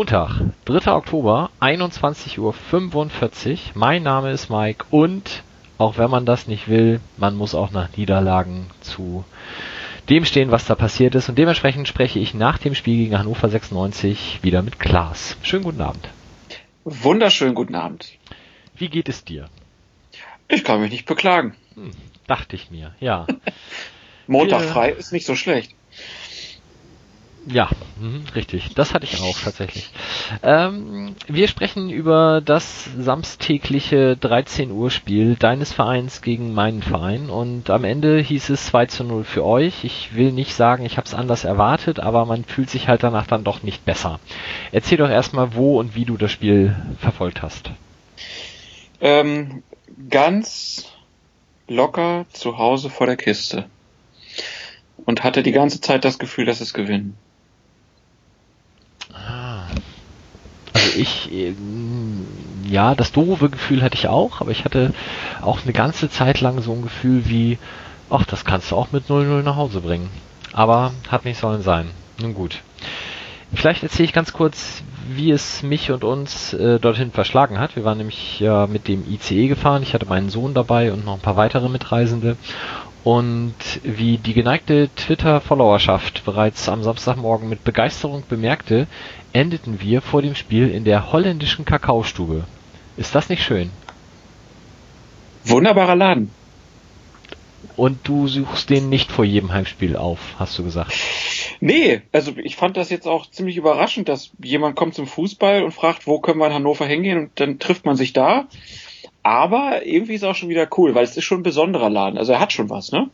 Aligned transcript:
Montag, 0.00 0.40
3. 0.64 0.92
Oktober, 0.92 1.50
21.45 1.60 2.38
Uhr. 2.38 3.58
Mein 3.74 4.02
Name 4.02 4.30
ist 4.30 4.48
Mike 4.48 4.86
und 4.90 5.42
auch 5.76 5.98
wenn 5.98 6.08
man 6.08 6.24
das 6.24 6.46
nicht 6.46 6.68
will, 6.68 7.00
man 7.18 7.36
muss 7.36 7.54
auch 7.54 7.70
nach 7.70 7.94
Niederlagen 7.98 8.70
zu 8.80 9.26
dem 10.08 10.24
stehen, 10.24 10.50
was 10.50 10.64
da 10.64 10.74
passiert 10.74 11.14
ist. 11.16 11.28
Und 11.28 11.36
dementsprechend 11.36 11.86
spreche 11.86 12.18
ich 12.18 12.32
nach 12.32 12.56
dem 12.56 12.74
Spiel 12.74 12.96
gegen 12.96 13.18
Hannover 13.18 13.50
96 13.50 14.38
wieder 14.40 14.62
mit 14.62 14.80
Klaas. 14.80 15.36
Schönen 15.42 15.64
guten 15.64 15.82
Abend. 15.82 16.08
Wunderschönen 16.84 17.54
guten 17.54 17.74
Abend. 17.74 18.10
Wie 18.74 18.88
geht 18.88 19.10
es 19.10 19.26
dir? 19.26 19.50
Ich 20.48 20.64
kann 20.64 20.80
mich 20.80 20.92
nicht 20.92 21.04
beklagen. 21.04 21.54
Hm, 21.74 21.90
dachte 22.26 22.56
ich 22.56 22.70
mir, 22.70 22.94
ja. 23.00 23.26
Montag 24.26 24.62
frei 24.62 24.92
ist 24.92 25.12
nicht 25.12 25.26
so 25.26 25.36
schlecht. 25.36 25.74
Ja, 27.46 27.70
richtig. 28.34 28.74
Das 28.74 28.92
hatte 28.92 29.06
ich 29.06 29.20
auch 29.20 29.38
tatsächlich. 29.38 29.90
Ähm, 30.42 31.14
wir 31.26 31.48
sprechen 31.48 31.88
über 31.88 32.42
das 32.44 32.84
samstägliche 32.98 34.16
13 34.16 34.70
Uhr 34.70 34.90
Spiel 34.90 35.36
deines 35.36 35.72
Vereins 35.72 36.20
gegen 36.20 36.52
meinen 36.52 36.82
Verein 36.82 37.30
und 37.30 37.70
am 37.70 37.84
Ende 37.84 38.18
hieß 38.18 38.50
es 38.50 38.66
2 38.66 38.86
zu 38.86 39.04
0 39.04 39.24
für 39.24 39.44
euch. 39.44 39.84
Ich 39.84 40.14
will 40.14 40.32
nicht 40.32 40.54
sagen, 40.54 40.84
ich 40.84 40.98
habe 40.98 41.06
es 41.06 41.14
anders 41.14 41.44
erwartet, 41.44 41.98
aber 41.98 42.26
man 42.26 42.44
fühlt 42.44 42.68
sich 42.68 42.88
halt 42.88 43.02
danach 43.02 43.26
dann 43.26 43.42
doch 43.42 43.62
nicht 43.62 43.86
besser. 43.86 44.20
Erzähl 44.70 44.98
doch 44.98 45.10
erstmal, 45.10 45.54
wo 45.54 45.80
und 45.80 45.94
wie 45.94 46.04
du 46.04 46.18
das 46.18 46.30
Spiel 46.30 46.76
verfolgt 46.98 47.40
hast. 47.40 47.70
Ähm, 49.00 49.62
ganz 50.10 50.92
locker 51.68 52.26
zu 52.32 52.58
Hause 52.58 52.90
vor 52.90 53.06
der 53.06 53.16
Kiste 53.16 53.64
und 55.06 55.24
hatte 55.24 55.42
die 55.42 55.52
ganze 55.52 55.80
Zeit 55.80 56.04
das 56.04 56.18
Gefühl, 56.18 56.44
dass 56.44 56.60
es 56.60 56.74
gewinnen. 56.74 57.16
Also 60.72 60.98
ich, 60.98 61.32
äh, 61.32 61.54
ja, 62.68 62.94
das 62.94 63.12
doofe 63.12 63.50
Gefühl 63.50 63.82
hatte 63.82 63.96
ich 63.96 64.08
auch, 64.08 64.40
aber 64.40 64.50
ich 64.50 64.64
hatte 64.64 64.92
auch 65.42 65.62
eine 65.62 65.72
ganze 65.72 66.08
Zeit 66.10 66.40
lang 66.40 66.62
so 66.62 66.72
ein 66.72 66.82
Gefühl 66.82 67.28
wie, 67.28 67.58
ach, 68.08 68.24
das 68.24 68.44
kannst 68.44 68.70
du 68.70 68.76
auch 68.76 68.92
mit 68.92 69.06
0-0 69.06 69.42
nach 69.42 69.56
Hause 69.56 69.80
bringen. 69.80 70.10
Aber 70.52 70.92
hat 71.08 71.24
nicht 71.24 71.38
sollen 71.38 71.62
sein. 71.62 71.90
Nun 72.20 72.34
gut. 72.34 72.60
Vielleicht 73.52 73.82
erzähle 73.82 74.04
ich 74.04 74.12
ganz 74.12 74.32
kurz, 74.32 74.82
wie 75.08 75.32
es 75.32 75.62
mich 75.62 75.90
und 75.90 76.04
uns 76.04 76.52
äh, 76.52 76.78
dorthin 76.78 77.10
verschlagen 77.10 77.58
hat. 77.58 77.74
Wir 77.74 77.84
waren 77.84 77.98
nämlich 77.98 78.38
ja 78.38 78.68
mit 78.68 78.86
dem 78.86 79.04
ICE 79.10 79.48
gefahren. 79.48 79.82
Ich 79.82 79.92
hatte 79.92 80.06
meinen 80.06 80.30
Sohn 80.30 80.54
dabei 80.54 80.92
und 80.92 81.04
noch 81.04 81.14
ein 81.14 81.20
paar 81.20 81.36
weitere 81.36 81.68
Mitreisende. 81.68 82.36
Und 83.02 83.54
wie 83.82 84.18
die 84.18 84.34
geneigte 84.34 84.90
Twitter-Followerschaft 84.94 86.24
bereits 86.24 86.68
am 86.68 86.82
Samstagmorgen 86.82 87.48
mit 87.48 87.64
Begeisterung 87.64 88.24
bemerkte, 88.28 88.86
endeten 89.32 89.80
wir 89.80 90.02
vor 90.02 90.20
dem 90.20 90.34
Spiel 90.34 90.68
in 90.70 90.84
der 90.84 91.12
holländischen 91.12 91.64
Kakaostube. 91.64 92.44
Ist 92.96 93.14
das 93.14 93.30
nicht 93.30 93.42
schön? 93.42 93.70
Wunderbarer 95.44 95.96
Laden. 95.96 96.30
Und 97.76 98.06
du 98.06 98.28
suchst 98.28 98.68
den 98.68 98.90
nicht 98.90 99.10
vor 99.10 99.24
jedem 99.24 99.52
Heimspiel 99.52 99.96
auf, 99.96 100.18
hast 100.38 100.58
du 100.58 100.64
gesagt. 100.64 100.92
Nee, 101.60 102.02
also 102.12 102.32
ich 102.36 102.56
fand 102.56 102.76
das 102.76 102.90
jetzt 102.90 103.06
auch 103.06 103.30
ziemlich 103.30 103.56
überraschend, 103.56 104.08
dass 104.08 104.30
jemand 104.42 104.76
kommt 104.76 104.94
zum 104.94 105.06
Fußball 105.06 105.62
und 105.62 105.72
fragt, 105.72 106.06
wo 106.06 106.18
können 106.20 106.38
wir 106.38 106.46
in 106.46 106.54
Hannover 106.54 106.86
hingehen 106.86 107.18
und 107.18 107.30
dann 107.40 107.58
trifft 107.58 107.86
man 107.86 107.96
sich 107.96 108.12
da. 108.12 108.46
Aber 109.22 109.84
irgendwie 109.84 110.14
ist 110.14 110.22
es 110.22 110.28
auch 110.28 110.34
schon 110.34 110.48
wieder 110.48 110.68
cool, 110.76 110.94
weil 110.94 111.04
es 111.04 111.16
ist 111.16 111.24
schon 111.24 111.40
ein 111.40 111.44
besonderer 111.44 111.90
Laden. 111.90 112.18
Also 112.18 112.32
er 112.32 112.40
hat 112.40 112.52
schon 112.52 112.70
was, 112.70 112.92
ne? 112.92 113.10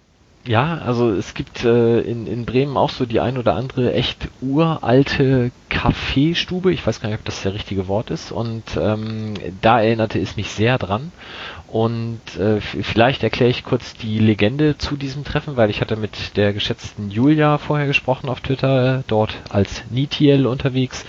Ja, 0.47 0.78
also 0.78 1.11
es 1.11 1.34
gibt 1.34 1.65
äh, 1.65 2.00
in, 2.03 2.28
in 2.28 2.44
Bremen 2.44 2.77
auch 2.77 2.91
so 2.91 3.05
die 3.05 3.19
ein 3.19 3.37
oder 3.37 3.55
andere 3.55 3.93
echt 3.93 4.28
uralte 4.41 5.50
Kaffeestube. 5.71 6.72
Ich 6.72 6.87
weiß 6.87 7.00
gar 7.00 7.09
nicht, 7.09 7.19
ob 7.19 7.25
das 7.25 7.43
der 7.43 7.55
richtige 7.55 7.89
Wort 7.89 8.11
ist. 8.11 8.31
Und 8.31 8.62
ähm, 8.81 9.34
da 9.61 9.81
erinnerte 9.81 10.21
es 10.21 10.37
mich 10.37 10.50
sehr 10.50 10.78
dran. 10.78 11.11
Und 11.67 12.21
äh, 12.38 12.61
vielleicht 12.61 13.25
erkläre 13.25 13.50
ich 13.50 13.65
kurz 13.65 13.94
die 13.94 14.21
Legende 14.21 14.78
zu 14.78 14.97
diesem 14.97 15.25
Treffen, 15.25 15.56
weil 15.56 15.69
ich 15.69 15.81
hatte 15.81 15.97
mit 15.97 16.37
der 16.37 16.53
geschätzten 16.53 17.11
Julia 17.11 17.59
vorher 17.59 17.88
gesprochen 17.88 18.28
auf 18.28 18.41
Twitter, 18.41 19.00
äh, 19.00 19.03
dort 19.09 19.34
als 19.49 19.83
Nitiel 19.91 20.47
unterwegs. 20.47 21.05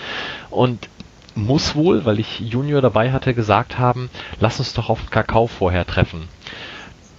Und 0.49 0.89
muss 1.37 1.75
wohl, 1.75 2.05
weil 2.05 2.19
ich 2.19 2.39
Junior 2.39 2.81
dabei 2.81 3.11
hatte, 3.11 3.33
gesagt 3.33 3.77
haben, 3.77 4.09
lass 4.39 4.59
uns 4.59 4.73
doch 4.73 4.89
auf 4.89 5.09
Kakao 5.09 5.47
vorher 5.47 5.85
treffen. 5.85 6.27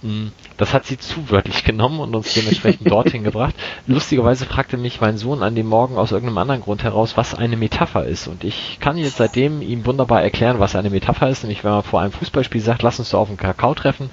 Hm, 0.01 0.31
das 0.55 0.73
hat 0.73 0.85
sie 0.85 0.97
zu 0.97 1.29
wörtlich 1.29 1.63
genommen 1.65 1.99
und 1.99 2.15
uns 2.15 2.33
dementsprechend 2.33 2.89
dorthin 2.91 3.23
gebracht. 3.23 3.55
Lustigerweise 3.85 4.45
fragte 4.45 4.77
mich 4.77 5.01
mein 5.01 5.17
Sohn 5.17 5.43
an 5.43 5.55
dem 5.55 5.67
Morgen 5.67 5.97
aus 5.97 6.11
irgendeinem 6.11 6.37
anderen 6.37 6.61
Grund 6.61 6.83
heraus, 6.83 7.17
was 7.17 7.35
eine 7.35 7.57
Metapher 7.57 8.05
ist. 8.05 8.27
Und 8.27 8.43
ich 8.43 8.77
kann 8.79 8.97
jetzt 8.97 9.17
seitdem 9.17 9.61
ihm 9.61 9.85
wunderbar 9.85 10.21
erklären, 10.21 10.59
was 10.59 10.75
eine 10.75 10.89
Metapher 10.89 11.29
ist. 11.29 11.43
Nämlich, 11.43 11.63
wenn 11.63 11.71
man 11.71 11.83
vor 11.83 12.01
einem 12.01 12.13
Fußballspiel 12.13 12.61
sagt, 12.61 12.81
lass 12.81 12.99
uns 12.99 13.09
doch 13.09 13.19
auf 13.19 13.27
den 13.27 13.37
Kakao 13.37 13.73
treffen, 13.73 14.09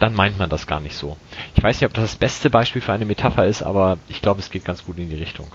dann 0.00 0.14
meint 0.14 0.38
man 0.38 0.50
das 0.50 0.66
gar 0.66 0.80
nicht 0.80 0.96
so. 0.96 1.16
Ich 1.54 1.62
weiß 1.62 1.80
nicht, 1.80 1.88
ob 1.88 1.94
das 1.94 2.04
das 2.04 2.16
beste 2.16 2.50
Beispiel 2.50 2.82
für 2.82 2.92
eine 2.92 3.04
Metapher 3.04 3.46
ist, 3.46 3.62
aber 3.62 3.98
ich 4.08 4.20
glaube, 4.20 4.40
es 4.40 4.50
geht 4.50 4.64
ganz 4.64 4.84
gut 4.84 4.98
in 4.98 5.10
die 5.10 5.16
Richtung. 5.16 5.46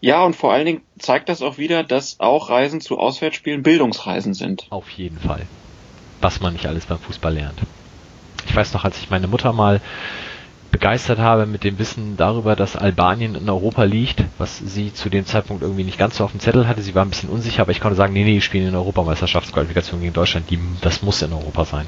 Ja, 0.00 0.24
und 0.24 0.36
vor 0.36 0.52
allen 0.52 0.66
Dingen 0.66 0.82
zeigt 0.98 1.28
das 1.28 1.42
auch 1.42 1.58
wieder, 1.58 1.82
dass 1.82 2.20
auch 2.20 2.50
Reisen 2.50 2.80
zu 2.80 2.98
Auswärtsspielen 2.98 3.62
Bildungsreisen 3.62 4.34
sind. 4.34 4.66
Auf 4.70 4.90
jeden 4.90 5.18
Fall. 5.18 5.42
Was 6.20 6.40
man 6.40 6.52
nicht 6.52 6.66
alles 6.66 6.86
beim 6.86 6.98
Fußball 6.98 7.34
lernt. 7.34 7.58
Ich 8.46 8.54
weiß 8.54 8.72
noch, 8.74 8.84
als 8.84 8.98
ich 8.98 9.10
meine 9.10 9.26
Mutter 9.26 9.52
mal 9.52 9.80
begeistert 10.70 11.18
habe 11.18 11.46
mit 11.46 11.64
dem 11.64 11.78
Wissen 11.78 12.16
darüber, 12.16 12.56
dass 12.56 12.76
Albanien 12.76 13.34
in 13.34 13.48
Europa 13.48 13.84
liegt, 13.84 14.24
was 14.36 14.58
sie 14.58 14.92
zu 14.92 15.08
dem 15.08 15.24
Zeitpunkt 15.24 15.62
irgendwie 15.62 15.84
nicht 15.84 15.98
ganz 15.98 16.18
so 16.18 16.24
auf 16.24 16.32
dem 16.32 16.40
Zettel 16.40 16.68
hatte. 16.68 16.82
Sie 16.82 16.94
war 16.94 17.04
ein 17.04 17.08
bisschen 17.08 17.30
unsicher, 17.30 17.62
aber 17.62 17.70
ich 17.70 17.80
konnte 17.80 17.96
sagen, 17.96 18.12
nee, 18.12 18.24
nee, 18.24 18.34
die 18.34 18.40
spielen 18.42 18.68
in 18.68 18.74
Europameisterschaftsqualifikation 18.74 20.00
gegen 20.00 20.12
Deutschland. 20.12 20.50
Die, 20.50 20.58
das 20.82 21.02
muss 21.02 21.22
in 21.22 21.32
Europa 21.32 21.64
sein. 21.64 21.86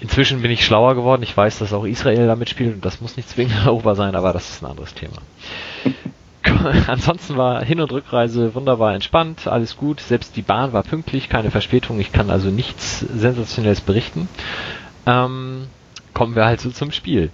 Inzwischen 0.00 0.42
bin 0.42 0.50
ich 0.50 0.64
schlauer 0.64 0.94
geworden. 0.94 1.22
Ich 1.22 1.36
weiß, 1.36 1.58
dass 1.58 1.72
auch 1.72 1.84
Israel 1.84 2.26
damit 2.26 2.48
spielt 2.48 2.74
und 2.74 2.84
das 2.84 3.00
muss 3.00 3.16
nicht 3.16 3.28
zwingend 3.28 3.54
in 3.62 3.68
Europa 3.68 3.94
sein, 3.94 4.14
aber 4.14 4.32
das 4.32 4.48
ist 4.48 4.62
ein 4.62 4.70
anderes 4.70 4.94
Thema. 4.94 5.18
Ansonsten 6.86 7.36
war 7.36 7.64
Hin- 7.64 7.80
und 7.80 7.92
Rückreise 7.92 8.54
wunderbar 8.54 8.94
entspannt, 8.94 9.46
alles 9.46 9.76
gut. 9.76 10.00
Selbst 10.00 10.36
die 10.36 10.42
Bahn 10.42 10.72
war 10.72 10.82
pünktlich, 10.82 11.28
keine 11.28 11.50
Verspätung. 11.50 12.00
Ich 12.00 12.12
kann 12.12 12.30
also 12.30 12.50
nichts 12.50 13.00
Sensationelles 13.00 13.80
berichten. 13.80 14.28
Ähm, 15.06 15.68
kommen 16.14 16.34
wir 16.34 16.44
halt 16.44 16.60
so 16.60 16.70
zum 16.70 16.92
Spiel. 16.92 17.30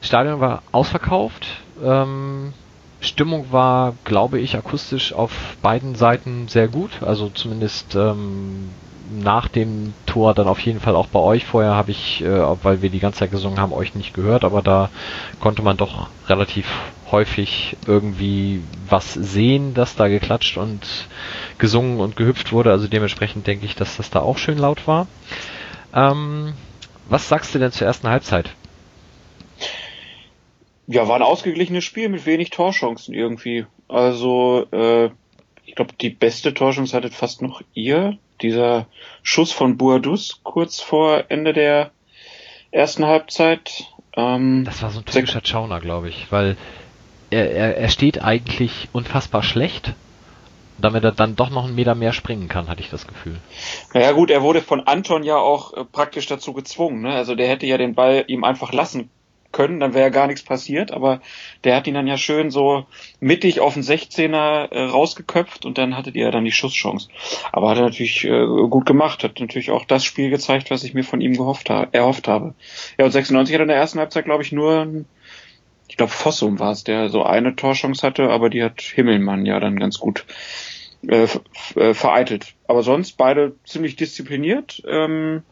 Stadion 0.00 0.40
war 0.40 0.62
ausverkauft. 0.72 1.46
Ähm, 1.82 2.52
Stimmung 3.00 3.50
war, 3.50 3.94
glaube 4.04 4.38
ich, 4.38 4.56
akustisch 4.56 5.12
auf 5.12 5.56
beiden 5.60 5.94
Seiten 5.96 6.48
sehr 6.48 6.68
gut. 6.68 7.02
Also 7.02 7.28
zumindest 7.28 7.94
ähm, 7.96 8.70
nach 9.18 9.48
dem 9.48 9.94
Tor 10.06 10.34
dann 10.34 10.48
auf 10.48 10.60
jeden 10.60 10.80
Fall 10.80 10.96
auch 10.96 11.06
bei 11.06 11.18
euch. 11.18 11.44
Vorher 11.44 11.74
habe 11.74 11.90
ich, 11.90 12.22
äh, 12.22 12.64
weil 12.64 12.82
wir 12.82 12.90
die 12.90 13.00
ganze 13.00 13.20
Zeit 13.20 13.30
gesungen 13.30 13.60
haben, 13.60 13.72
euch 13.72 13.94
nicht 13.94 14.14
gehört, 14.14 14.44
aber 14.44 14.62
da 14.62 14.90
konnte 15.40 15.62
man 15.62 15.76
doch 15.76 16.08
relativ 16.28 16.66
häufig 17.10 17.76
irgendwie 17.86 18.62
was 18.88 19.12
sehen, 19.14 19.74
dass 19.74 19.96
da 19.96 20.08
geklatscht 20.08 20.56
und 20.56 21.08
gesungen 21.58 22.00
und 22.00 22.16
gehüpft 22.16 22.52
wurde. 22.52 22.70
Also 22.70 22.88
dementsprechend 22.88 23.46
denke 23.46 23.66
ich, 23.66 23.74
dass 23.74 23.96
das 23.96 24.10
da 24.10 24.20
auch 24.20 24.38
schön 24.38 24.58
laut 24.58 24.86
war. 24.86 25.06
Ähm, 25.94 26.54
was 27.08 27.28
sagst 27.28 27.54
du 27.54 27.58
denn 27.58 27.72
zur 27.72 27.86
ersten 27.86 28.08
Halbzeit? 28.08 28.50
Ja, 30.86 31.06
war 31.08 31.16
ein 31.16 31.22
ausgeglichenes 31.22 31.84
Spiel 31.84 32.08
mit 32.08 32.26
wenig 32.26 32.50
Torchancen 32.50 33.14
irgendwie. 33.14 33.66
Also, 33.88 34.66
äh, 34.72 35.10
ich 35.64 35.74
glaube, 35.74 35.94
die 36.00 36.10
beste 36.10 36.54
Torchance 36.54 36.96
hattet 36.96 37.14
fast 37.14 37.40
noch 37.42 37.62
ihr. 37.72 38.18
Dieser 38.42 38.86
Schuss 39.22 39.52
von 39.52 39.76
Boadus 39.76 40.40
kurz 40.42 40.80
vor 40.80 41.24
Ende 41.28 41.52
der 41.52 41.90
ersten 42.70 43.06
Halbzeit. 43.06 43.84
Ähm, 44.14 44.64
das 44.64 44.82
war 44.82 44.90
so 44.90 45.00
ein 45.00 45.04
typischer 45.04 45.42
Chauner, 45.44 45.80
glaube 45.80 46.08
ich, 46.08 46.30
weil 46.30 46.56
er, 47.30 47.50
er, 47.50 47.76
er 47.76 47.88
steht 47.88 48.22
eigentlich 48.22 48.88
unfassbar 48.92 49.42
schlecht 49.42 49.94
damit 50.82 51.04
er 51.04 51.12
dann 51.12 51.36
doch 51.36 51.50
noch 51.50 51.64
einen 51.64 51.74
Meter 51.74 51.94
mehr 51.94 52.12
springen 52.12 52.48
kann, 52.48 52.68
hatte 52.68 52.80
ich 52.80 52.90
das 52.90 53.06
Gefühl. 53.06 53.36
Naja 53.94 54.12
gut, 54.12 54.30
er 54.30 54.42
wurde 54.42 54.60
von 54.60 54.80
Anton 54.80 55.22
ja 55.22 55.36
auch 55.36 55.72
äh, 55.74 55.84
praktisch 55.84 56.26
dazu 56.26 56.52
gezwungen. 56.52 57.02
Ne? 57.02 57.14
Also 57.14 57.34
der 57.34 57.48
hätte 57.48 57.66
ja 57.66 57.78
den 57.78 57.94
Ball 57.94 58.24
ihm 58.26 58.44
einfach 58.44 58.72
lassen 58.72 59.08
können, 59.52 59.80
dann 59.80 59.94
wäre 59.94 60.04
ja 60.04 60.08
gar 60.08 60.26
nichts 60.26 60.42
passiert, 60.42 60.90
aber 60.90 61.20
der 61.64 61.76
hat 61.76 61.86
ihn 61.86 61.94
dann 61.94 62.06
ja 62.06 62.16
schön 62.16 62.50
so 62.50 62.86
mittig 63.20 63.60
auf 63.60 63.74
den 63.74 63.82
16er 63.82 64.72
äh, 64.72 64.82
rausgeköpft 64.84 65.64
und 65.64 65.78
dann 65.78 65.96
hattet 65.96 66.14
ihr 66.14 66.30
dann 66.30 66.44
die 66.44 66.52
Schusschance. 66.52 67.08
Aber 67.52 67.70
hat 67.70 67.78
er 67.78 67.84
natürlich 67.84 68.24
äh, 68.24 68.46
gut 68.68 68.86
gemacht, 68.86 69.22
hat 69.22 69.40
natürlich 69.40 69.70
auch 69.70 69.84
das 69.84 70.04
Spiel 70.04 70.30
gezeigt, 70.30 70.70
was 70.70 70.84
ich 70.84 70.94
mir 70.94 71.04
von 71.04 71.20
ihm 71.20 71.36
gehofft 71.36 71.70
ha 71.70 71.86
erhofft 71.92 72.28
habe. 72.28 72.54
Ja, 72.98 73.04
und 73.04 73.10
96 73.12 73.54
hat 73.54 73.60
er 73.60 73.64
in 73.64 73.68
der 73.68 73.76
ersten 73.76 73.98
Halbzeit, 73.98 74.24
glaube 74.24 74.42
ich, 74.42 74.52
nur 74.52 75.04
ich 75.88 75.98
glaube 75.98 76.12
Fossum 76.12 76.58
war 76.58 76.72
es, 76.72 76.84
der 76.84 77.10
so 77.10 77.22
eine 77.22 77.54
Torchance 77.54 78.06
hatte, 78.06 78.30
aber 78.30 78.48
die 78.48 78.64
hat 78.64 78.80
Himmelmann 78.80 79.44
ja 79.44 79.60
dann 79.60 79.78
ganz 79.78 79.98
gut 79.98 80.24
äh, 81.06 81.26
äh, 81.74 81.94
vereitelt. 81.94 82.54
Aber 82.66 82.82
sonst 82.82 83.18
beide 83.18 83.56
ziemlich 83.64 83.96
diszipliniert. 83.96 84.82
Ähm, 84.86 85.42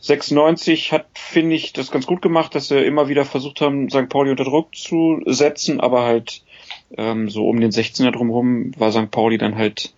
96 0.00 0.92
hat, 0.92 1.06
finde 1.14 1.56
ich, 1.56 1.72
das 1.72 1.90
ganz 1.90 2.06
gut 2.06 2.22
gemacht, 2.22 2.54
dass 2.54 2.68
sie 2.68 2.78
immer 2.78 3.08
wieder 3.08 3.24
versucht 3.24 3.60
haben, 3.60 3.90
St. 3.90 4.08
Pauli 4.08 4.30
unter 4.30 4.44
Druck 4.44 4.74
zu 4.74 5.20
setzen, 5.26 5.80
aber 5.80 6.04
halt 6.04 6.42
ähm, 6.96 7.28
so 7.28 7.48
um 7.48 7.60
den 7.60 7.70
16er 7.70 8.12
drumherum 8.12 8.72
war 8.78 8.92
St. 8.92 9.10
Pauli 9.10 9.38
dann 9.38 9.56
halt 9.56 9.92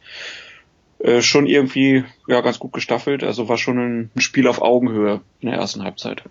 äh, 1.00 1.22
schon 1.22 1.46
irgendwie 1.46 2.04
ja 2.26 2.40
ganz 2.40 2.58
gut 2.58 2.72
gestaffelt. 2.72 3.22
Also 3.24 3.48
war 3.48 3.58
schon 3.58 3.78
ein, 3.78 4.10
ein 4.14 4.20
Spiel 4.20 4.46
auf 4.48 4.62
Augenhöhe 4.62 5.20
in 5.40 5.50
der 5.50 5.58
ersten 5.58 5.82
Halbzeit. 5.82 6.22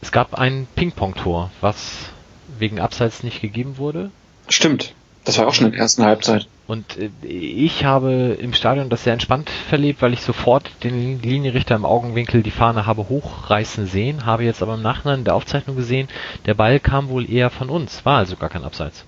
Es 0.00 0.12
gab 0.12 0.34
ein 0.34 0.66
Ping-Pong-Tor, 0.76 1.50
was 1.60 2.10
wegen 2.58 2.80
Abseits 2.80 3.22
nicht 3.22 3.40
gegeben 3.40 3.76
wurde. 3.76 4.10
Stimmt. 4.48 4.94
Das 5.24 5.38
war 5.38 5.46
auch 5.46 5.54
schon 5.54 5.66
in 5.66 5.72
der 5.72 5.80
ersten 5.80 6.04
Halbzeit. 6.04 6.48
Und 6.66 6.96
äh, 6.98 7.10
ich 7.26 7.84
habe 7.84 8.38
im 8.40 8.52
Stadion 8.52 8.88
das 8.88 9.04
sehr 9.04 9.12
entspannt 9.12 9.50
verlebt, 9.50 10.02
weil 10.02 10.12
ich 10.12 10.22
sofort 10.22 10.70
den 10.82 11.20
Linienrichter 11.20 11.74
im 11.74 11.84
Augenwinkel 11.84 12.42
die 12.42 12.50
Fahne 12.50 12.86
habe 12.86 13.08
hochreißen 13.08 13.86
sehen, 13.86 14.24
habe 14.24 14.44
jetzt 14.44 14.62
aber 14.62 14.74
im 14.74 14.82
Nachhinein 14.82 15.24
der 15.24 15.34
Aufzeichnung 15.34 15.76
gesehen, 15.76 16.08
der 16.46 16.54
Ball 16.54 16.80
kam 16.80 17.08
wohl 17.08 17.30
eher 17.30 17.50
von 17.50 17.70
uns, 17.70 18.04
war 18.06 18.18
also 18.18 18.36
gar 18.36 18.48
kein 18.48 18.64
Abseits. 18.64 19.04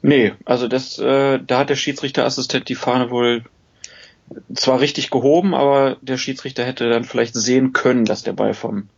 Nee, 0.00 0.34
also 0.44 0.68
das, 0.68 0.98
äh, 0.98 1.40
da 1.44 1.58
hat 1.58 1.70
der 1.70 1.76
Schiedsrichterassistent 1.76 2.68
die 2.68 2.76
Fahne 2.76 3.10
wohl 3.10 3.44
zwar 4.54 4.80
richtig 4.80 5.10
gehoben, 5.10 5.54
aber 5.54 5.96
der 6.02 6.18
Schiedsrichter 6.18 6.64
hätte 6.64 6.88
dann 6.88 7.04
vielleicht 7.04 7.34
sehen 7.34 7.72
können, 7.72 8.04
dass 8.04 8.22
der 8.22 8.32
Ball 8.32 8.54
vom 8.54 8.88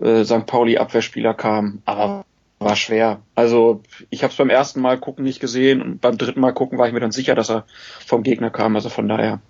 äh, 0.00 0.24
St. 0.24 0.46
Pauli 0.46 0.78
Abwehrspieler 0.78 1.34
kam. 1.34 1.82
Aber 1.84 2.24
war 2.58 2.76
schwer. 2.76 3.20
Also 3.34 3.82
ich 4.10 4.22
habe 4.22 4.32
es 4.32 4.36
beim 4.36 4.50
ersten 4.50 4.80
Mal 4.80 4.98
gucken 4.98 5.24
nicht 5.24 5.40
gesehen 5.40 5.80
und 5.82 6.00
beim 6.00 6.18
dritten 6.18 6.40
Mal 6.40 6.52
gucken 6.52 6.78
war 6.78 6.86
ich 6.86 6.92
mir 6.92 7.00
dann 7.00 7.12
sicher, 7.12 7.34
dass 7.34 7.50
er 7.50 7.64
vom 8.04 8.22
Gegner 8.22 8.50
kam. 8.50 8.74
Also 8.74 8.88
von 8.88 9.08
daher 9.08 9.40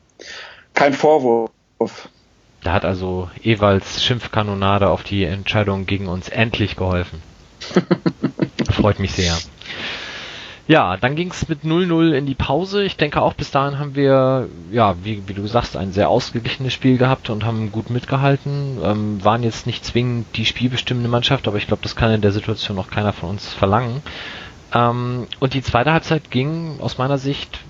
kein 0.74 0.92
Vorwurf. 0.92 2.08
Da 2.62 2.72
hat 2.72 2.84
also 2.84 3.30
Ewalds 3.42 4.02
Schimpfkanonade 4.02 4.90
auf 4.90 5.04
die 5.04 5.24
Entscheidung 5.24 5.86
gegen 5.86 6.08
uns 6.08 6.28
endlich 6.28 6.76
geholfen. 6.76 7.22
Freut 8.70 8.98
mich 8.98 9.12
sehr. 9.12 9.36
Ja, 10.68 10.98
dann 10.98 11.16
ging 11.16 11.30
es 11.30 11.48
mit 11.48 11.62
0-0 11.62 12.12
in 12.12 12.26
die 12.26 12.34
Pause. 12.34 12.84
Ich 12.84 12.98
denke 12.98 13.22
auch 13.22 13.32
bis 13.32 13.50
dahin 13.50 13.78
haben 13.78 13.94
wir, 13.94 14.50
ja, 14.70 14.96
wie, 15.02 15.26
wie 15.26 15.32
du 15.32 15.46
sagst, 15.46 15.78
ein 15.78 15.92
sehr 15.92 16.10
ausgeglichenes 16.10 16.74
Spiel 16.74 16.98
gehabt 16.98 17.30
und 17.30 17.46
haben 17.46 17.72
gut 17.72 17.88
mitgehalten. 17.88 18.78
Ähm, 18.84 19.24
waren 19.24 19.42
jetzt 19.42 19.66
nicht 19.66 19.82
zwingend 19.82 20.26
die 20.36 20.44
spielbestimmende 20.44 21.08
Mannschaft, 21.08 21.48
aber 21.48 21.56
ich 21.56 21.66
glaube, 21.66 21.82
das 21.82 21.96
kann 21.96 22.12
in 22.12 22.20
der 22.20 22.32
Situation 22.32 22.76
noch 22.76 22.90
keiner 22.90 23.14
von 23.14 23.30
uns 23.30 23.54
verlangen. 23.54 24.02
Ähm, 24.74 25.26
und 25.40 25.54
die 25.54 25.62
zweite 25.62 25.90
Halbzeit 25.90 26.30
ging 26.30 26.80
aus 26.80 26.98
meiner 26.98 27.16
Sicht 27.16 27.60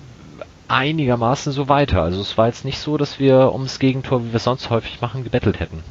einigermaßen 0.66 1.52
so 1.52 1.68
weiter. 1.68 2.02
Also 2.02 2.20
es 2.20 2.36
war 2.36 2.48
jetzt 2.48 2.64
nicht 2.64 2.80
so, 2.80 2.96
dass 2.96 3.20
wir 3.20 3.52
ums 3.52 3.78
Gegentor, 3.78 4.24
wie 4.24 4.32
wir 4.32 4.40
sonst 4.40 4.70
häufig 4.70 5.00
machen, 5.00 5.22
gebettelt 5.22 5.60
hätten. 5.60 5.84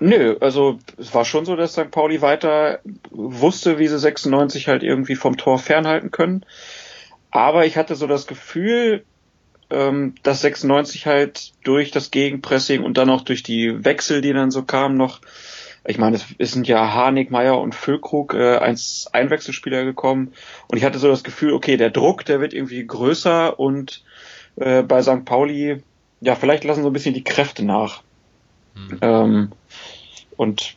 Nö, 0.00 0.36
also 0.40 0.78
es 0.96 1.14
war 1.14 1.24
schon 1.24 1.44
so, 1.44 1.56
dass 1.56 1.72
St. 1.72 1.90
Pauli 1.90 2.22
weiter 2.22 2.80
wusste, 3.10 3.78
wie 3.78 3.86
sie 3.86 3.98
96 3.98 4.66
halt 4.66 4.82
irgendwie 4.82 5.14
vom 5.14 5.36
Tor 5.36 5.58
fernhalten 5.58 6.10
können. 6.10 6.44
Aber 7.30 7.66
ich 7.66 7.76
hatte 7.76 7.94
so 7.94 8.06
das 8.06 8.26
Gefühl, 8.26 9.04
ähm, 9.68 10.14
dass 10.22 10.40
96 10.40 11.06
halt 11.06 11.52
durch 11.64 11.90
das 11.90 12.10
Gegenpressing 12.10 12.82
und 12.82 12.96
dann 12.96 13.10
auch 13.10 13.20
durch 13.20 13.42
die 13.42 13.84
Wechsel, 13.84 14.22
die 14.22 14.32
dann 14.32 14.50
so 14.50 14.62
kamen, 14.62 14.96
noch, 14.96 15.20
ich 15.84 15.98
meine, 15.98 16.18
es, 16.38 16.52
sind 16.52 16.66
ja 16.66 16.92
Harnik, 16.92 17.30
Meyer 17.30 17.60
und 17.60 17.74
Füllkrug 17.74 18.34
äh, 18.34 18.56
als 18.56 19.08
Einwechselspieler 19.12 19.84
gekommen. 19.84 20.32
Und 20.68 20.78
ich 20.78 20.84
hatte 20.84 20.98
so 20.98 21.08
das 21.08 21.24
Gefühl, 21.24 21.52
okay, 21.52 21.76
der 21.76 21.90
Druck, 21.90 22.24
der 22.24 22.40
wird 22.40 22.52
irgendwie 22.54 22.84
größer 22.86 23.60
und 23.60 24.02
äh, 24.56 24.82
bei 24.82 25.02
St. 25.02 25.24
Pauli, 25.24 25.82
ja, 26.20 26.34
vielleicht 26.34 26.64
lassen 26.64 26.82
so 26.82 26.90
ein 26.90 26.92
bisschen 26.94 27.14
die 27.14 27.24
Kräfte 27.24 27.64
nach. 27.64 28.02
Mhm. 28.74 28.98
Ähm, 29.00 29.52
und 30.40 30.76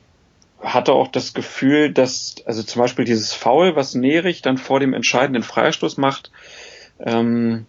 hatte 0.59 0.91
auch 0.91 1.07
das 1.07 1.33
Gefühl, 1.33 1.93
dass, 1.93 2.35
also 2.45 2.63
zum 2.63 2.81
Beispiel 2.81 3.05
dieses 3.05 3.31
Foul, 3.31 3.77
was 3.77 3.95
Nerich 3.95 4.41
dann 4.41 4.57
vor 4.57 4.81
dem 4.81 4.93
entscheidenden 4.93 5.41
Freistoß 5.41 5.95
macht, 5.95 6.31
ähm, 6.99 7.65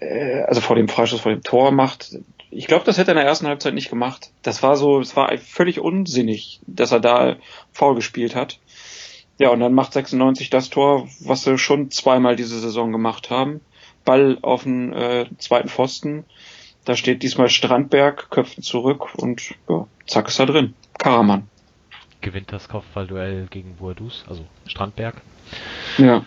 äh, 0.00 0.40
also 0.40 0.60
vor 0.60 0.74
dem 0.74 0.88
Freistoß, 0.88 1.20
vor 1.20 1.30
dem 1.30 1.44
Tor 1.44 1.70
macht, 1.70 2.18
ich 2.50 2.66
glaube, 2.66 2.84
das 2.84 2.98
hätte 2.98 3.12
er 3.12 3.14
in 3.14 3.18
der 3.18 3.26
ersten 3.26 3.46
Halbzeit 3.46 3.74
nicht 3.74 3.90
gemacht. 3.90 4.32
Das 4.42 4.64
war 4.64 4.74
so, 4.74 4.98
es 4.98 5.14
war 5.14 5.30
völlig 5.38 5.78
unsinnig, 5.78 6.58
dass 6.66 6.90
er 6.90 6.98
da 6.98 7.36
faul 7.70 7.94
gespielt 7.94 8.34
hat. 8.34 8.58
Ja, 9.38 9.50
und 9.50 9.60
dann 9.60 9.72
macht 9.72 9.92
96 9.92 10.50
das 10.50 10.68
Tor, 10.70 11.06
was 11.20 11.44
sie 11.44 11.58
schon 11.58 11.92
zweimal 11.92 12.34
diese 12.34 12.58
Saison 12.58 12.90
gemacht 12.90 13.30
haben. 13.30 13.60
Ball 14.04 14.38
auf 14.42 14.64
den 14.64 14.92
äh, 14.92 15.26
zweiten 15.38 15.68
Pfosten 15.68 16.24
da 16.86 16.96
steht 16.96 17.22
diesmal 17.22 17.50
Strandberg, 17.50 18.30
köpft 18.30 18.62
zurück 18.62 19.14
und 19.16 19.54
ja, 19.68 19.86
zack 20.06 20.28
ist 20.28 20.38
er 20.38 20.46
drin. 20.46 20.74
Karaman. 20.98 21.48
Gewinnt 22.20 22.52
das 22.52 22.68
Kopfballduell 22.68 23.48
gegen 23.50 23.76
Boadus, 23.76 24.24
also 24.28 24.44
Strandberg. 24.66 25.16
Ja. 25.98 26.22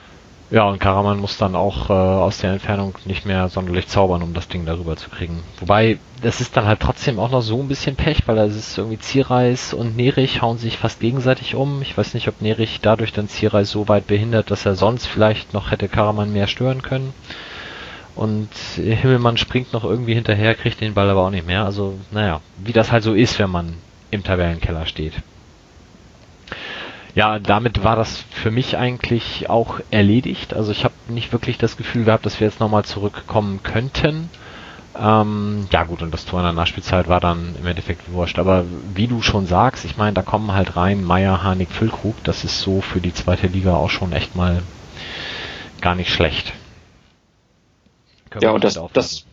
Ja, 0.52 0.68
und 0.68 0.80
Karaman 0.80 1.20
muss 1.20 1.38
dann 1.38 1.56
auch 1.56 1.92
äh, 1.92 1.94
aus 1.94 2.40
der 2.40 2.54
Entfernung 2.54 2.96
nicht 3.06 3.24
mehr 3.26 3.50
sonderlich 3.50 3.88
zaubern, 3.88 4.24
um 4.24 4.34
das 4.34 4.48
Ding 4.48 4.66
darüber 4.66 4.98
zu 4.98 5.10
kriegen. 5.10 5.44
Wobei, 5.60 6.00
das 6.24 6.42
ist 6.42 6.58
dann 6.58 6.66
halt 6.66 6.80
trotzdem 6.80 7.20
auch 7.20 7.30
noch 7.30 7.42
so 7.42 7.62
ein 7.62 7.68
bisschen 7.68 7.96
Pech, 7.96 8.24
weil 8.26 8.40
es 8.40 8.56
ist 8.56 8.78
irgendwie 8.78 8.98
Zierreis 8.98 9.74
und 9.76 9.96
Nerich 9.96 10.42
hauen 10.42 10.58
sich 10.58 10.78
fast 10.78 11.00
gegenseitig 11.02 11.54
um. 11.54 11.84
Ich 11.84 11.96
weiß 11.96 12.16
nicht, 12.16 12.28
ob 12.28 12.42
Nerich 12.42 12.80
dadurch 12.82 13.14
dann 13.14 13.30
Zierreis 13.30 13.70
so 13.70 13.88
weit 13.88 14.08
behindert, 14.08 14.50
dass 14.50 14.66
er 14.66 14.76
sonst 14.76 15.06
vielleicht 15.06 15.54
noch 15.54 15.70
hätte 15.70 15.88
Karaman 15.88 16.34
mehr 16.34 16.48
stören 16.48 16.82
können. 16.82 17.14
Und 18.20 18.50
Himmelmann 18.76 19.38
springt 19.38 19.72
noch 19.72 19.86
irgendwie 19.86 20.14
hinterher, 20.14 20.54
kriegt 20.54 20.82
den 20.82 20.94
Ball 20.94 21.10
aber 21.10 21.22
auch 21.22 21.30
nicht 21.30 21.48
mehr. 21.48 21.64
Also, 21.64 21.98
naja, 22.12 22.42
wie 22.58 22.74
das 22.74 22.92
halt 22.92 23.02
so 23.02 23.14
ist, 23.14 23.40
wenn 23.40 23.50
man 23.50 23.76
im 24.12 24.26
Tabellenkeller 24.26 24.86
steht. 24.88 25.14
Ja, 27.16 27.40
damit 27.40 27.86
war 27.86 27.96
das 27.96 28.26
für 28.30 28.52
mich 28.52 28.76
eigentlich 28.76 29.50
auch 29.50 29.80
erledigt. 29.90 30.54
Also 30.54 30.74
ich 30.74 30.84
habe 30.84 30.94
nicht 31.08 31.32
wirklich 31.32 31.58
das 31.60 31.78
Gefühl 31.78 32.04
gehabt, 32.04 32.26
dass 32.26 32.42
wir 32.42 32.48
jetzt 32.48 32.60
nochmal 32.60 32.84
zurückkommen 32.84 33.64
könnten. 33.64 34.30
Ähm, 35.00 35.70
ja 35.72 35.86
gut, 35.86 36.02
und 36.02 36.14
das 36.14 36.26
Tor 36.26 36.42
in 36.42 36.46
der 36.46 36.52
Nachspielzeit 36.52 37.08
war 37.08 37.22
dann 37.22 37.56
im 37.58 37.68
Endeffekt 37.68 38.12
wurscht. 38.12 38.38
Aber 38.38 38.66
wie 38.96 39.08
du 39.08 39.22
schon 39.22 39.46
sagst, 39.46 39.86
ich 39.86 39.96
meine, 39.96 40.16
da 40.16 40.24
kommen 40.24 40.52
halt 40.52 40.76
rein 40.76 41.06
Meier, 41.06 41.42
Harnik, 41.42 41.72
Füllkrug. 41.72 42.22
Das 42.26 42.44
ist 42.44 42.60
so 42.60 42.82
für 42.82 43.00
die 43.00 43.14
zweite 43.14 43.48
Liga 43.48 43.76
auch 43.76 43.90
schon 43.90 44.12
echt 44.12 44.36
mal 44.36 44.62
gar 45.80 45.96
nicht 45.96 46.12
schlecht. 46.12 46.52
Ja, 48.42 48.52
und 48.52 48.64
das, 48.64 48.80
das, 48.94 49.26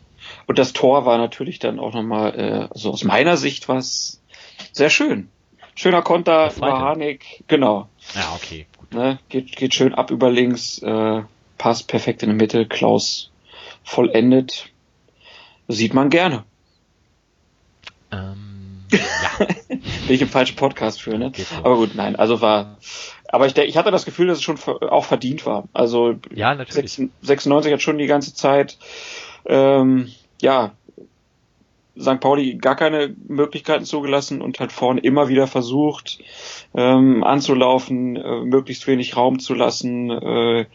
und 0.47 0.59
das 0.59 0.73
Tor 0.73 1.07
war 1.07 1.19
natürlich 1.19 1.59
dann 1.59 1.79
auch 1.79 1.93
nochmal, 1.93 2.39
äh, 2.39 2.69
also 2.73 2.91
aus 2.91 3.05
meiner 3.05 3.37
Sicht 3.37 3.69
war 3.69 3.77
es 3.77 4.21
sehr 4.73 4.91
schön. 4.91 5.29
Schöner 5.75 6.03
Konter, 6.03 6.51
Harnik, 6.61 7.45
genau. 7.49 7.89
Ja, 8.15 8.33
okay. 8.35 8.67
Gut. 8.79 8.95
Ne, 8.95 9.19
geht, 9.29 9.57
geht 9.57 9.75
schön 9.75 9.95
ab 9.95 10.11
über 10.11 10.31
links, 10.31 10.79
äh, 10.79 11.23
passt 11.59 11.89
perfekt 11.89 12.23
in 12.23 12.31
die 12.31 12.37
Mitte, 12.37 12.67
Klaus 12.67 13.31
vollendet. 13.83 14.71
Sieht 15.69 15.93
man 15.93 16.11
gerne. 16.11 16.45
Ähm, 18.11 18.85
ja. 18.93 19.47
Bin 19.69 20.15
ich 20.15 20.23
im 20.23 20.29
falschen 20.29 20.57
Podcast 20.57 21.03
für, 21.03 21.19
ne? 21.19 21.33
Aber 21.63 21.77
gut, 21.77 21.95
nein, 21.95 22.17
also 22.17 22.41
war, 22.41 22.79
aber 23.37 23.47
ich, 23.47 23.57
ich 23.57 23.77
hatte 23.77 23.91
das 23.91 24.07
Gefühl, 24.07 24.29
dass 24.29 24.39
es 24.39 24.45
schon 24.45 24.59
auch 24.59 25.05
verdient 25.05 25.45
war. 25.45 25.69
Also 25.75 26.15
ja, 26.35 26.55
natürlich. 26.55 27.01
96 27.21 27.73
hat 27.73 27.83
schon 27.83 27.99
die 27.99 28.07
ganze 28.07 28.35
Zeit 28.35 28.79
ähm, 29.45 30.11
ja 30.41 30.73
St. 31.99 32.21
Pauli 32.21 32.57
gar 32.57 32.77
keine 32.77 33.15
Möglichkeiten 33.29 33.85
zugelassen 33.85 34.43
und 34.43 34.59
hat 34.59 34.73
vorne 34.73 35.01
immer 35.01 35.29
wieder 35.29 35.47
versucht 35.47 36.19
ähm, 36.75 37.25
anzulaufen, 37.25 38.17
äh, 38.17 38.41
möglichst 38.41 38.87
wenig 38.87 39.17
Raum 39.17 39.39
zu 39.39 39.55
lassen, 39.55 40.11
äh, 40.11 40.67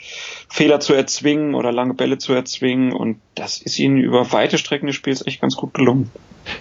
Fehler 0.50 0.80
zu 0.80 0.94
erzwingen 0.94 1.54
oder 1.56 1.72
lange 1.72 1.96
Bälle 1.96 2.18
zu 2.18 2.34
erzwingen 2.34 2.92
und 2.92 3.20
das 3.36 3.62
ist 3.62 3.80
ihnen 3.80 3.98
über 3.98 4.32
weite 4.32 4.58
Strecken 4.58 4.88
des 4.88 4.96
Spiels 4.96 5.26
echt 5.26 5.42
ganz 5.42 5.56
gut 5.56 5.74
gelungen. 5.74 6.12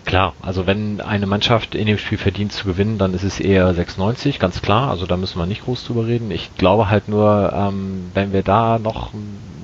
Klar, 0.04 0.34
also 0.42 0.66
wenn 0.66 1.00
eine 1.00 1.26
Mannschaft 1.26 1.74
in 1.74 1.86
dem 1.86 1.98
Spiel 1.98 2.18
verdient 2.18 2.52
zu 2.52 2.64
gewinnen, 2.64 2.98
dann 2.98 3.14
ist 3.14 3.24
es 3.24 3.40
eher 3.40 3.72
96, 3.72 4.38
ganz 4.38 4.62
klar. 4.62 4.90
Also 4.90 5.06
da 5.06 5.16
müssen 5.16 5.38
wir 5.38 5.46
nicht 5.46 5.64
groß 5.64 5.84
drüber 5.84 6.06
reden. 6.06 6.30
Ich 6.30 6.54
glaube 6.56 6.90
halt 6.90 7.08
nur, 7.08 7.52
ähm, 7.54 8.10
wenn 8.14 8.32
wir 8.32 8.42
da 8.42 8.78
noch 8.78 9.12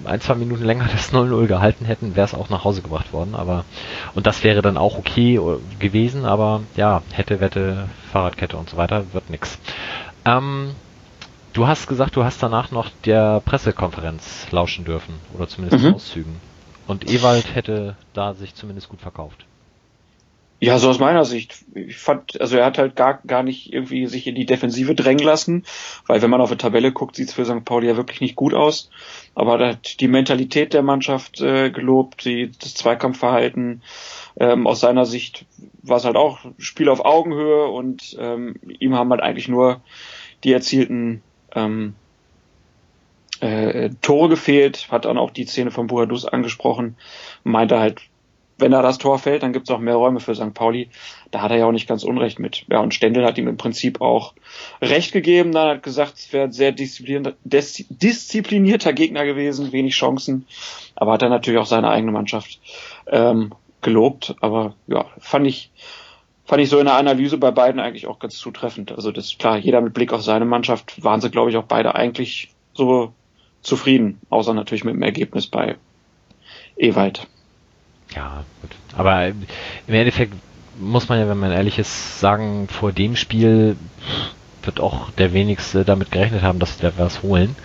ein, 0.04 0.20
zwei 0.20 0.34
Minuten 0.34 0.64
länger 0.64 0.88
das 0.92 1.12
0-0 1.12 1.46
gehalten 1.46 1.84
hätten, 1.84 2.16
wäre 2.16 2.24
es 2.24 2.34
auch 2.34 2.48
nach 2.48 2.64
Hause 2.64 2.82
gebracht 2.82 3.12
worden. 3.12 3.34
Aber 3.34 3.64
und 4.14 4.26
das 4.26 4.42
wäre 4.42 4.62
dann 4.62 4.76
auch 4.76 4.98
okay 4.98 5.38
gewesen, 5.78 6.24
aber 6.24 6.62
ja, 6.76 7.02
hätte, 7.12 7.40
wette, 7.40 7.88
Fahrradkette 8.10 8.56
und 8.56 8.70
so 8.70 8.76
weiter, 8.76 9.04
wird 9.12 9.30
nix. 9.30 9.58
Ähm, 10.24 10.70
du 11.52 11.66
hast 11.66 11.86
gesagt, 11.86 12.16
du 12.16 12.24
hast 12.24 12.42
danach 12.42 12.70
noch 12.70 12.90
der 13.04 13.40
Pressekonferenz 13.44 14.46
lauschen 14.50 14.84
dürfen, 14.84 15.14
oder 15.34 15.46
zumindest 15.46 15.84
mhm. 15.84 15.94
Auszügen. 15.94 16.40
Und 16.86 17.10
Ewald 17.10 17.54
hätte 17.54 17.96
da 18.12 18.34
sich 18.34 18.54
zumindest 18.54 18.88
gut 18.88 19.00
verkauft. 19.00 19.46
Ja, 20.58 20.78
so 20.78 20.88
aus 20.88 20.98
meiner 20.98 21.26
Sicht. 21.26 21.54
Ich 21.74 21.98
fand, 21.98 22.40
also 22.40 22.56
er 22.56 22.64
hat 22.64 22.78
halt 22.78 22.96
gar, 22.96 23.20
gar 23.26 23.42
nicht 23.42 23.74
irgendwie 23.74 24.06
sich 24.06 24.26
in 24.26 24.34
die 24.34 24.46
Defensive 24.46 24.94
drängen 24.94 25.24
lassen, 25.24 25.66
weil 26.06 26.22
wenn 26.22 26.30
man 26.30 26.40
auf 26.40 26.48
die 26.50 26.56
Tabelle 26.56 26.92
guckt, 26.92 27.14
sieht 27.14 27.28
es 27.28 27.34
für 27.34 27.44
St. 27.44 27.64
Pauli 27.66 27.88
ja 27.88 27.96
wirklich 27.98 28.22
nicht 28.22 28.36
gut 28.36 28.54
aus. 28.54 28.88
Aber 29.34 29.60
er 29.60 29.68
hat 29.70 30.00
die 30.00 30.08
Mentalität 30.08 30.72
der 30.72 30.82
Mannschaft 30.82 31.42
äh, 31.42 31.70
gelobt, 31.70 32.24
die, 32.24 32.50
das 32.58 32.72
Zweikampfverhalten. 32.72 33.82
Ähm, 34.38 34.66
aus 34.66 34.80
seiner 34.80 35.04
Sicht 35.04 35.44
war 35.82 35.98
es 35.98 36.06
halt 36.06 36.16
auch 36.16 36.38
Spiel 36.56 36.88
auf 36.88 37.04
Augenhöhe 37.04 37.66
und 37.66 38.16
ähm, 38.18 38.56
ihm 38.78 38.94
haben 38.94 39.10
halt 39.10 39.20
eigentlich 39.20 39.48
nur 39.48 39.82
die 40.42 40.52
erzielten 40.52 41.22
ähm, 41.54 41.94
äh, 43.40 43.90
Tore 44.02 44.28
gefehlt, 44.28 44.88
hat 44.90 45.04
dann 45.04 45.18
auch 45.18 45.30
die 45.30 45.44
Szene 45.44 45.70
von 45.70 45.86
Buhadus 45.86 46.24
angesprochen, 46.24 46.96
meinte 47.44 47.78
halt, 47.78 48.00
wenn 48.58 48.72
er 48.72 48.82
das 48.82 48.98
Tor 48.98 49.18
fällt, 49.18 49.42
dann 49.42 49.52
gibt 49.52 49.68
es 49.68 49.74
auch 49.74 49.80
mehr 49.80 49.96
Räume 49.96 50.20
für 50.20 50.34
St. 50.34 50.54
Pauli. 50.54 50.88
Da 51.30 51.42
hat 51.42 51.50
er 51.50 51.58
ja 51.58 51.66
auch 51.66 51.72
nicht 51.72 51.88
ganz 51.88 52.04
unrecht 52.04 52.38
mit. 52.38 52.64
Ja, 52.70 52.80
und 52.80 52.94
Stendel 52.94 53.26
hat 53.26 53.36
ihm 53.38 53.48
im 53.48 53.58
Prinzip 53.58 54.00
auch 54.00 54.32
recht 54.80 55.12
gegeben. 55.12 55.52
Dann 55.52 55.68
hat 55.68 55.82
gesagt, 55.82 56.14
es 56.16 56.32
wäre 56.32 56.44
ein 56.44 56.52
sehr 56.52 56.72
disziplinierter 56.72 58.92
Gegner 58.94 59.26
gewesen, 59.26 59.72
wenig 59.72 59.94
Chancen. 59.94 60.46
Aber 60.94 61.12
hat 61.12 61.20
er 61.22 61.28
natürlich 61.28 61.60
auch 61.60 61.66
seine 61.66 61.90
eigene 61.90 62.12
Mannschaft 62.12 62.60
ähm, 63.08 63.52
gelobt. 63.82 64.36
Aber 64.40 64.74
ja, 64.86 65.04
fand 65.18 65.46
ich, 65.46 65.70
fand 66.46 66.62
ich 66.62 66.70
so 66.70 66.78
in 66.78 66.86
der 66.86 66.96
Analyse 66.96 67.36
bei 67.36 67.50
beiden 67.50 67.80
eigentlich 67.80 68.06
auch 68.06 68.18
ganz 68.18 68.38
zutreffend. 68.38 68.90
Also 68.92 69.12
das 69.12 69.26
ist 69.26 69.38
klar, 69.38 69.58
jeder 69.58 69.82
mit 69.82 69.92
Blick 69.92 70.14
auf 70.14 70.22
seine 70.22 70.46
Mannschaft 70.46 71.04
waren 71.04 71.20
sie, 71.20 71.30
glaube 71.30 71.50
ich, 71.50 71.58
auch 71.58 71.64
beide 71.64 71.94
eigentlich 71.94 72.54
so 72.72 73.12
zufrieden, 73.66 74.20
außer 74.30 74.54
natürlich 74.54 74.84
mit 74.84 74.94
dem 74.94 75.02
Ergebnis 75.02 75.46
bei 75.46 75.76
Ewald. 76.76 77.26
Ja, 78.14 78.44
gut. 78.62 78.70
Aber 78.96 79.26
im 79.28 79.44
Endeffekt 79.88 80.34
muss 80.78 81.08
man 81.08 81.18
ja, 81.18 81.28
wenn 81.28 81.38
man 81.38 81.52
ehrlich 81.52 81.78
ist, 81.78 82.20
sagen, 82.20 82.68
vor 82.68 82.92
dem 82.92 83.16
Spiel 83.16 83.76
wird 84.62 84.80
auch 84.80 85.10
der 85.12 85.32
wenigste 85.32 85.84
damit 85.84 86.10
gerechnet 86.10 86.42
haben, 86.42 86.58
dass 86.58 86.78
sie 86.78 86.92
was 86.98 87.22
holen. 87.22 87.56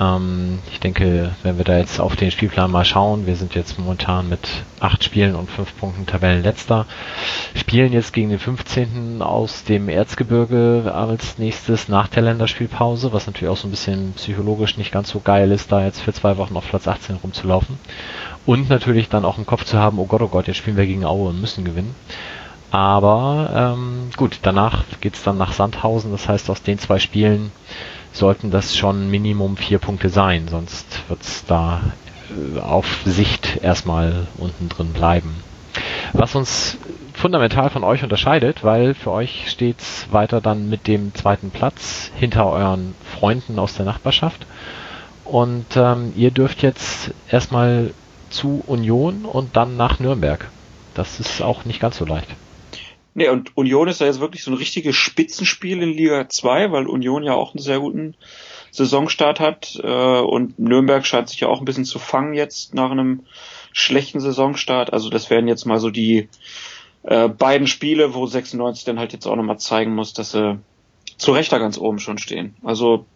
Ähm, 0.00 0.58
ich 0.70 0.80
denke, 0.80 1.30
wenn 1.42 1.56
wir 1.56 1.64
da 1.64 1.78
jetzt 1.78 2.00
auf 2.00 2.16
den 2.16 2.30
Spielplan 2.30 2.70
mal 2.70 2.84
schauen, 2.84 3.26
wir 3.26 3.36
sind 3.36 3.54
jetzt 3.54 3.78
momentan 3.78 4.28
mit 4.28 4.40
acht 4.80 5.04
Spielen 5.04 5.34
und 5.34 5.50
fünf 5.50 5.76
Punkten 5.78 6.06
Tabellenletzter, 6.06 6.86
spielen 7.54 7.92
jetzt 7.92 8.12
gegen 8.12 8.30
den 8.30 8.38
15. 8.38 9.22
aus 9.22 9.64
dem 9.64 9.88
Erzgebirge 9.88 10.92
als 10.94 11.38
nächstes 11.38 11.88
nach 11.88 12.08
der 12.08 12.22
Länderspielpause, 12.22 13.12
was 13.12 13.26
natürlich 13.26 13.52
auch 13.52 13.56
so 13.56 13.68
ein 13.68 13.72
bisschen 13.72 14.12
psychologisch 14.14 14.76
nicht 14.76 14.92
ganz 14.92 15.10
so 15.10 15.20
geil 15.20 15.52
ist, 15.52 15.70
da 15.70 15.84
jetzt 15.84 16.00
für 16.00 16.12
zwei 16.12 16.36
Wochen 16.36 16.56
auf 16.56 16.68
Platz 16.68 16.88
18 16.88 17.16
rumzulaufen. 17.16 17.78
Und 18.46 18.68
natürlich 18.68 19.08
dann 19.08 19.24
auch 19.24 19.38
im 19.38 19.46
Kopf 19.46 19.64
zu 19.64 19.78
haben, 19.78 19.98
oh 19.98 20.06
Gott, 20.06 20.22
oh 20.22 20.28
Gott, 20.28 20.48
jetzt 20.48 20.58
spielen 20.58 20.76
wir 20.76 20.86
gegen 20.86 21.04
Aue 21.04 21.30
und 21.30 21.40
müssen 21.40 21.64
gewinnen. 21.64 21.94
Aber 22.70 23.76
ähm, 23.76 24.10
gut, 24.16 24.40
danach 24.42 24.82
geht's 25.00 25.22
dann 25.22 25.38
nach 25.38 25.52
Sandhausen, 25.52 26.10
das 26.10 26.28
heißt 26.28 26.50
aus 26.50 26.60
den 26.60 26.80
zwei 26.80 26.98
Spielen 26.98 27.52
sollten 28.14 28.50
das 28.50 28.76
schon 28.76 29.10
Minimum 29.10 29.56
vier 29.56 29.78
Punkte 29.78 30.08
sein, 30.08 30.46
sonst 30.48 31.02
wird's 31.08 31.44
da 31.46 31.82
äh, 32.30 32.60
auf 32.60 33.02
Sicht 33.04 33.58
erstmal 33.62 34.28
unten 34.38 34.68
drin 34.68 34.92
bleiben. 34.92 35.34
Was 36.12 36.36
uns 36.36 36.78
fundamental 37.12 37.70
von 37.70 37.82
euch 37.82 38.04
unterscheidet, 38.04 38.62
weil 38.62 38.94
für 38.94 39.10
euch 39.10 39.50
steht's 39.50 40.06
weiter 40.12 40.40
dann 40.40 40.70
mit 40.70 40.86
dem 40.86 41.12
zweiten 41.14 41.50
Platz 41.50 42.12
hinter 42.14 42.46
euren 42.50 42.94
Freunden 43.18 43.58
aus 43.58 43.74
der 43.74 43.84
Nachbarschaft. 43.84 44.46
Und 45.24 45.76
ähm, 45.76 46.12
ihr 46.16 46.30
dürft 46.30 46.62
jetzt 46.62 47.10
erstmal 47.30 47.90
zu 48.30 48.62
Union 48.66 49.24
und 49.24 49.56
dann 49.56 49.76
nach 49.76 49.98
Nürnberg. 49.98 50.48
Das 50.94 51.18
ist 51.18 51.42
auch 51.42 51.64
nicht 51.64 51.80
ganz 51.80 51.96
so 51.96 52.04
leicht. 52.04 52.28
Nee, 53.14 53.28
und 53.28 53.56
Union 53.56 53.86
ist 53.86 54.00
ja 54.00 54.06
jetzt 54.06 54.20
wirklich 54.20 54.42
so 54.42 54.50
ein 54.50 54.56
richtiges 54.56 54.96
Spitzenspiel 54.96 55.80
in 55.82 55.90
Liga 55.90 56.28
2, 56.28 56.72
weil 56.72 56.86
Union 56.88 57.22
ja 57.22 57.34
auch 57.34 57.54
einen 57.54 57.62
sehr 57.62 57.78
guten 57.78 58.16
Saisonstart 58.72 59.38
hat. 59.38 59.80
Äh, 59.82 60.20
und 60.20 60.58
Nürnberg 60.58 61.06
scheint 61.06 61.28
sich 61.28 61.40
ja 61.40 61.48
auch 61.48 61.60
ein 61.60 61.64
bisschen 61.64 61.84
zu 61.84 62.00
fangen 62.00 62.34
jetzt 62.34 62.74
nach 62.74 62.90
einem 62.90 63.24
schlechten 63.72 64.18
Saisonstart. 64.18 64.92
Also 64.92 65.10
das 65.10 65.30
wären 65.30 65.46
jetzt 65.46 65.64
mal 65.64 65.78
so 65.78 65.90
die 65.90 66.28
äh, 67.04 67.28
beiden 67.28 67.68
Spiele, 67.68 68.14
wo 68.14 68.26
96 68.26 68.84
dann 68.84 68.98
halt 68.98 69.12
jetzt 69.12 69.26
auch 69.26 69.36
nochmal 69.36 69.58
zeigen 69.58 69.94
muss, 69.94 70.12
dass 70.12 70.32
sie 70.32 70.58
zu 71.16 71.32
Recht 71.32 71.52
da 71.52 71.58
ganz 71.58 71.78
oben 71.78 72.00
schon 72.00 72.18
stehen. 72.18 72.56
Also 72.64 73.06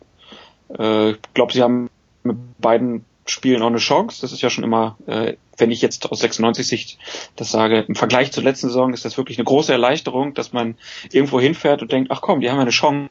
äh, 0.79 1.11
ich 1.11 1.19
glaube, 1.35 1.53
sie 1.53 1.63
haben 1.63 1.91
mit 2.23 2.37
beiden 2.61 3.05
Spielen 3.29 3.63
auch 3.63 3.69
eine 3.69 3.79
Chance. 3.79 4.21
Das 4.23 4.33
ist 4.33 4.41
ja 4.41 4.51
schon 4.51 4.65
immer, 4.65 4.97
äh, 5.07 5.35
wenn 5.57 5.71
ich 5.71 5.83
jetzt 5.83 6.11
aus 6.11 6.21
96 6.21 6.67
Sicht 6.67 6.99
das 7.37 7.51
sage, 7.51 7.81
im 7.81 7.95
Vergleich 7.95 8.33
zur 8.33 8.43
letzten 8.43 8.69
Saison 8.69 8.93
ist 8.93 9.05
das 9.05 9.17
wirklich 9.17 9.39
eine 9.39 9.45
große 9.45 9.73
Erleichterung, 9.73 10.35
dass 10.35 10.53
man 10.53 10.77
irgendwo 11.13 11.41
hinfährt 11.41 11.83
und 11.83 11.93
denkt, 11.93 12.11
ach 12.11 12.21
komm, 12.21 12.41
die 12.41 12.49
haben 12.49 12.57
ja 12.57 12.63
eine 12.63 12.71
Chance. 12.71 13.11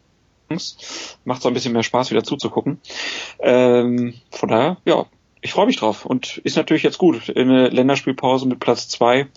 Macht 1.25 1.41
so 1.41 1.50
ein 1.50 1.53
bisschen 1.53 1.74
mehr 1.74 1.83
Spaß, 1.83 2.09
wieder 2.09 2.24
zuzugucken. 2.24 2.79
Ähm, 3.39 4.13
von 4.31 4.50
daher, 4.50 4.77
ja, 4.86 5.05
ich 5.41 5.51
freue 5.51 5.65
mich 5.65 5.77
drauf. 5.77 6.05
Und 6.05 6.38
ist 6.39 6.57
natürlich 6.57 6.83
jetzt 6.83 6.97
gut. 6.97 7.36
Eine 7.36 7.69
Länderspielpause 7.69 8.47
mit 8.47 8.59
Platz 8.59 8.88
zwei 8.88 9.27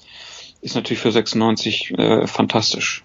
ist 0.62 0.74
natürlich 0.74 1.00
für 1.00 1.12
96 1.12 1.98
äh, 1.98 2.26
fantastisch. 2.26 3.04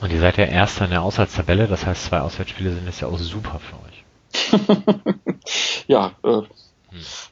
Und 0.00 0.12
ihr 0.12 0.20
seid 0.20 0.36
ja 0.36 0.44
Erster 0.44 0.84
in 0.84 0.90
der 0.90 1.02
Auswärtstabelle, 1.02 1.66
das 1.66 1.86
heißt, 1.86 2.04
zwei 2.04 2.20
Auswärtsspiele 2.20 2.74
sind 2.74 2.86
jetzt 2.86 3.00
ja 3.00 3.08
auch 3.08 3.18
super 3.18 3.60
für 3.60 3.76
euch. 3.76 3.94
ja, 5.86 6.12
äh, 6.24 6.42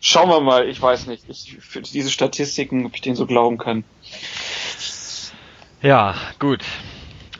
Schauen 0.00 0.28
wir 0.28 0.40
mal, 0.40 0.68
ich 0.68 0.80
weiß 0.80 1.06
nicht. 1.06 1.24
Ich, 1.28 1.56
für 1.60 1.82
diese 1.82 2.10
Statistiken, 2.10 2.86
ob 2.86 2.94
ich 2.94 3.00
denen 3.00 3.16
so 3.16 3.26
glauben 3.26 3.58
kann. 3.58 3.84
Ja, 5.80 6.14
gut. 6.38 6.62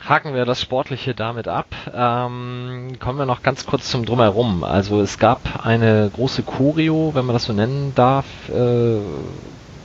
Haken 0.07 0.33
wir 0.33 0.43
das 0.43 0.61
Sportliche 0.61 1.13
damit 1.13 1.47
ab. 1.47 1.67
Ähm, 1.93 2.97
kommen 2.99 3.19
wir 3.19 3.25
noch 3.25 3.41
ganz 3.41 3.65
kurz 3.65 3.89
zum 3.89 4.05
Drumherum. 4.05 4.65
Also 4.65 4.99
es 4.99 5.17
gab 5.17 5.65
eine 5.65 6.11
große 6.13 6.43
Choreo, 6.43 7.11
wenn 7.13 7.25
man 7.25 7.33
das 7.33 7.45
so 7.45 7.53
nennen 7.53 7.93
darf. 7.95 8.25
Äh, 8.49 8.97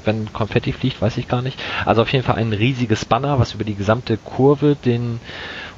wenn 0.04 0.32
Konfetti 0.32 0.72
fliegt, 0.72 1.00
weiß 1.00 1.18
ich 1.18 1.28
gar 1.28 1.42
nicht. 1.42 1.60
Also 1.84 2.02
auf 2.02 2.12
jeden 2.12 2.24
Fall 2.24 2.36
ein 2.36 2.52
riesiges 2.52 3.04
Banner, 3.04 3.38
was 3.38 3.54
über 3.54 3.64
die 3.64 3.74
gesamte 3.74 4.16
Kurve 4.16 4.74
den 4.74 5.20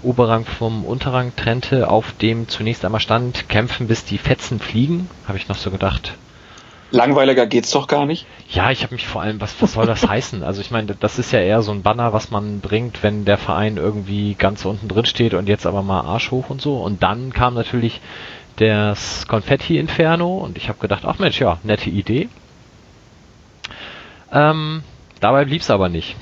Oberrang 0.03 0.47
vom 0.47 0.85
Unterrang 0.85 1.33
trennte, 1.37 1.91
auf 1.91 2.13
dem 2.13 2.49
zunächst 2.49 2.85
einmal 2.85 3.01
stand, 3.01 3.49
kämpfen 3.49 3.89
bis 3.89 4.05
die 4.05 4.19
Fetzen 4.19 4.61
fliegen. 4.61 5.11
Habe 5.27 5.37
ich 5.37 5.49
noch 5.49 5.57
so 5.57 5.71
gedacht, 5.71 6.15
Langweiliger 6.93 7.47
geht's 7.47 7.71
doch 7.71 7.87
gar 7.87 8.05
nicht. 8.05 8.27
Ja, 8.51 8.71
ich 8.71 8.83
habe 8.83 8.95
mich 8.95 9.07
vor 9.07 9.23
allem, 9.23 9.41
was, 9.41 9.55
was 9.61 9.75
soll 9.75 9.87
das 9.87 10.09
heißen? 10.09 10.43
Also 10.43 10.61
ich 10.61 10.73
meine, 10.73 10.97
das 10.99 11.19
ist 11.19 11.33
ja 11.33 11.41
eher 11.41 11.63
so 11.63 11.71
ein 11.71 11.83
Banner, 11.83 12.13
was 12.13 12.31
man 12.31 12.61
bringt, 12.61 13.03
wenn 13.05 13.25
der 13.25 13.39
Verein 13.39 13.77
irgendwie 13.77 14.35
ganz 14.35 14.65
unten 14.65 14.89
drin 14.89 15.05
steht 15.05 15.35
und 15.35 15.49
jetzt 15.49 15.67
aber 15.67 15.83
mal 15.83 16.01
Arsch 16.01 16.33
hoch 16.33 16.51
und 16.51 16.61
so. 16.61 16.79
Und 16.79 17.03
dann 17.03 17.33
kam 17.33 17.55
natürlich 17.55 18.01
das 18.57 19.29
Konfetti-Inferno 19.29 20.39
und 20.39 20.57
ich 20.57 20.69
habe 20.69 20.81
gedacht, 20.81 21.05
ach 21.07 21.19
Mensch, 21.19 21.41
ja, 21.41 21.59
nette 21.63 21.91
Idee. 21.91 22.29
Ähm, 24.33 24.83
dabei 25.21 25.45
blieb's 25.45 25.71
aber 25.71 25.89
nicht. 25.89 26.17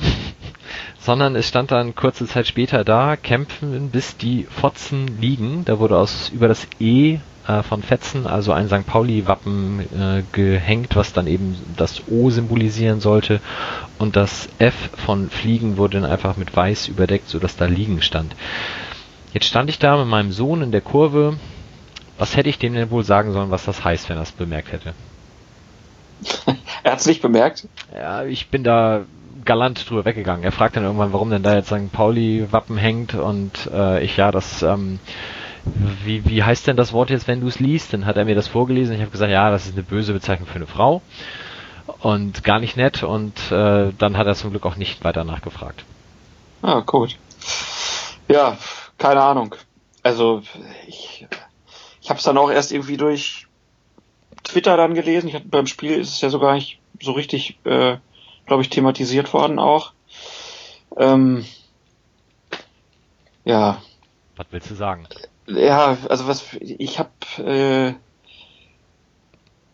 Sondern 1.00 1.34
es 1.34 1.48
stand 1.48 1.70
dann 1.70 1.94
kurze 1.94 2.26
Zeit 2.26 2.46
später 2.46 2.84
da, 2.84 3.16
kämpfen 3.16 3.90
bis 3.90 4.18
die 4.18 4.44
Fotzen 4.44 5.18
liegen. 5.18 5.64
Da 5.64 5.78
wurde 5.78 5.96
aus 5.96 6.28
über 6.28 6.48
das 6.48 6.66
E 6.78 7.20
äh, 7.48 7.62
von 7.62 7.82
Fetzen, 7.82 8.26
also 8.26 8.52
ein 8.52 8.68
St. 8.68 8.86
Pauli-Wappen 8.86 9.80
äh, 9.80 10.22
gehängt, 10.32 10.94
was 10.94 11.12
dann 11.12 11.26
eben 11.26 11.56
das 11.76 12.02
O 12.08 12.30
symbolisieren 12.30 13.00
sollte. 13.00 13.40
Und 13.98 14.16
das 14.16 14.48
F 14.58 14.90
von 14.96 15.30
Fliegen 15.30 15.78
wurde 15.78 16.00
dann 16.00 16.10
einfach 16.10 16.36
mit 16.36 16.54
weiß 16.54 16.88
überdeckt, 16.88 17.28
sodass 17.28 17.56
da 17.56 17.64
Liegen 17.64 18.02
stand. 18.02 18.36
Jetzt 19.32 19.46
stand 19.46 19.70
ich 19.70 19.78
da 19.78 19.96
mit 19.96 20.06
meinem 20.06 20.30
Sohn 20.30 20.62
in 20.62 20.72
der 20.72 20.80
Kurve. 20.80 21.38
Was 22.18 22.36
hätte 22.36 22.48
ich 22.48 22.58
dem 22.58 22.74
denn 22.74 22.90
wohl 22.90 23.04
sagen 23.04 23.32
sollen, 23.32 23.50
was 23.50 23.64
das 23.64 23.82
heißt, 23.84 24.08
wenn 24.08 24.16
er 24.16 24.22
es 24.22 24.32
bemerkt 24.32 24.72
hätte? 24.72 24.94
er 26.82 26.92
hat 26.92 27.00
es 27.00 27.06
nicht 27.06 27.22
bemerkt? 27.22 27.68
Ja, 27.94 28.24
ich 28.24 28.48
bin 28.48 28.64
da 28.64 29.04
galant 29.44 29.88
drüber 29.88 30.04
weggegangen. 30.04 30.44
Er 30.44 30.52
fragt 30.52 30.76
dann 30.76 30.84
irgendwann, 30.84 31.12
warum 31.12 31.30
denn 31.30 31.42
da 31.42 31.54
jetzt 31.54 31.68
St. 31.68 31.92
Pauli-Wappen 31.92 32.76
hängt 32.76 33.14
und 33.14 33.70
äh, 33.72 34.02
ich 34.02 34.16
ja, 34.16 34.30
das 34.30 34.62
ähm, 34.62 34.98
wie, 36.04 36.24
wie 36.26 36.42
heißt 36.42 36.66
denn 36.66 36.76
das 36.76 36.92
Wort 36.92 37.10
jetzt, 37.10 37.28
wenn 37.28 37.40
du 37.40 37.48
es 37.48 37.60
liest? 37.60 37.92
Dann 37.92 38.06
hat 38.06 38.16
er 38.16 38.24
mir 38.24 38.34
das 38.34 38.48
vorgelesen. 38.48 38.94
Ich 38.94 39.00
habe 39.00 39.10
gesagt, 39.10 39.30
ja, 39.30 39.50
das 39.50 39.66
ist 39.66 39.74
eine 39.74 39.82
böse 39.82 40.12
Bezeichnung 40.12 40.48
für 40.48 40.56
eine 40.56 40.66
Frau 40.66 41.02
und 42.00 42.44
gar 42.44 42.60
nicht 42.60 42.76
nett. 42.76 43.02
Und 43.02 43.50
äh, 43.50 43.92
dann 43.96 44.16
hat 44.16 44.26
er 44.26 44.34
zum 44.34 44.50
Glück 44.50 44.66
auch 44.66 44.76
nicht 44.76 45.04
weiter 45.04 45.24
nachgefragt. 45.24 45.84
Ah, 46.62 46.80
gut. 46.80 47.16
Ja, 48.28 48.58
keine 48.98 49.22
Ahnung. 49.22 49.54
Also 50.02 50.42
ich, 50.86 51.26
ich 52.00 52.10
habe 52.10 52.18
es 52.18 52.24
dann 52.24 52.38
auch 52.38 52.50
erst 52.50 52.72
irgendwie 52.72 52.96
durch 52.96 53.46
Twitter 54.44 54.76
dann 54.76 54.94
gelesen. 54.94 55.28
Ich 55.28 55.34
hab, 55.34 55.50
beim 55.50 55.66
Spiel 55.66 55.92
ist 55.92 56.10
es 56.10 56.20
ja 56.20 56.30
sogar 56.30 56.54
nicht 56.54 56.78
so 57.00 57.12
richtig, 57.12 57.58
äh, 57.64 57.96
glaube 58.46 58.62
ich, 58.62 58.70
thematisiert 58.70 59.32
worden 59.32 59.58
auch. 59.58 59.92
Ähm, 60.96 61.44
ja. 63.44 63.82
Was 64.36 64.46
willst 64.50 64.70
du 64.70 64.74
sagen? 64.74 65.06
Ja, 65.48 65.96
also 66.08 66.26
was 66.26 66.54
ich 66.60 66.98
habe, 66.98 67.10
äh, 67.38 67.94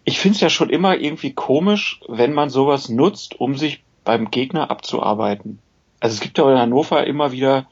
ich 0.04 0.18
finde 0.18 0.36
es 0.36 0.40
ja 0.40 0.50
schon 0.50 0.70
immer 0.70 0.96
irgendwie 0.96 1.32
komisch, 1.32 2.00
wenn 2.08 2.32
man 2.32 2.50
sowas 2.50 2.88
nutzt, 2.88 3.40
um 3.40 3.56
sich 3.56 3.82
beim 4.04 4.30
Gegner 4.30 4.70
abzuarbeiten. 4.70 5.58
also 6.00 6.14
es 6.14 6.20
gibt 6.20 6.38
ja 6.38 6.50
in 6.50 6.58
Hannover 6.58 7.06
immer 7.06 7.32
wieder 7.32 7.66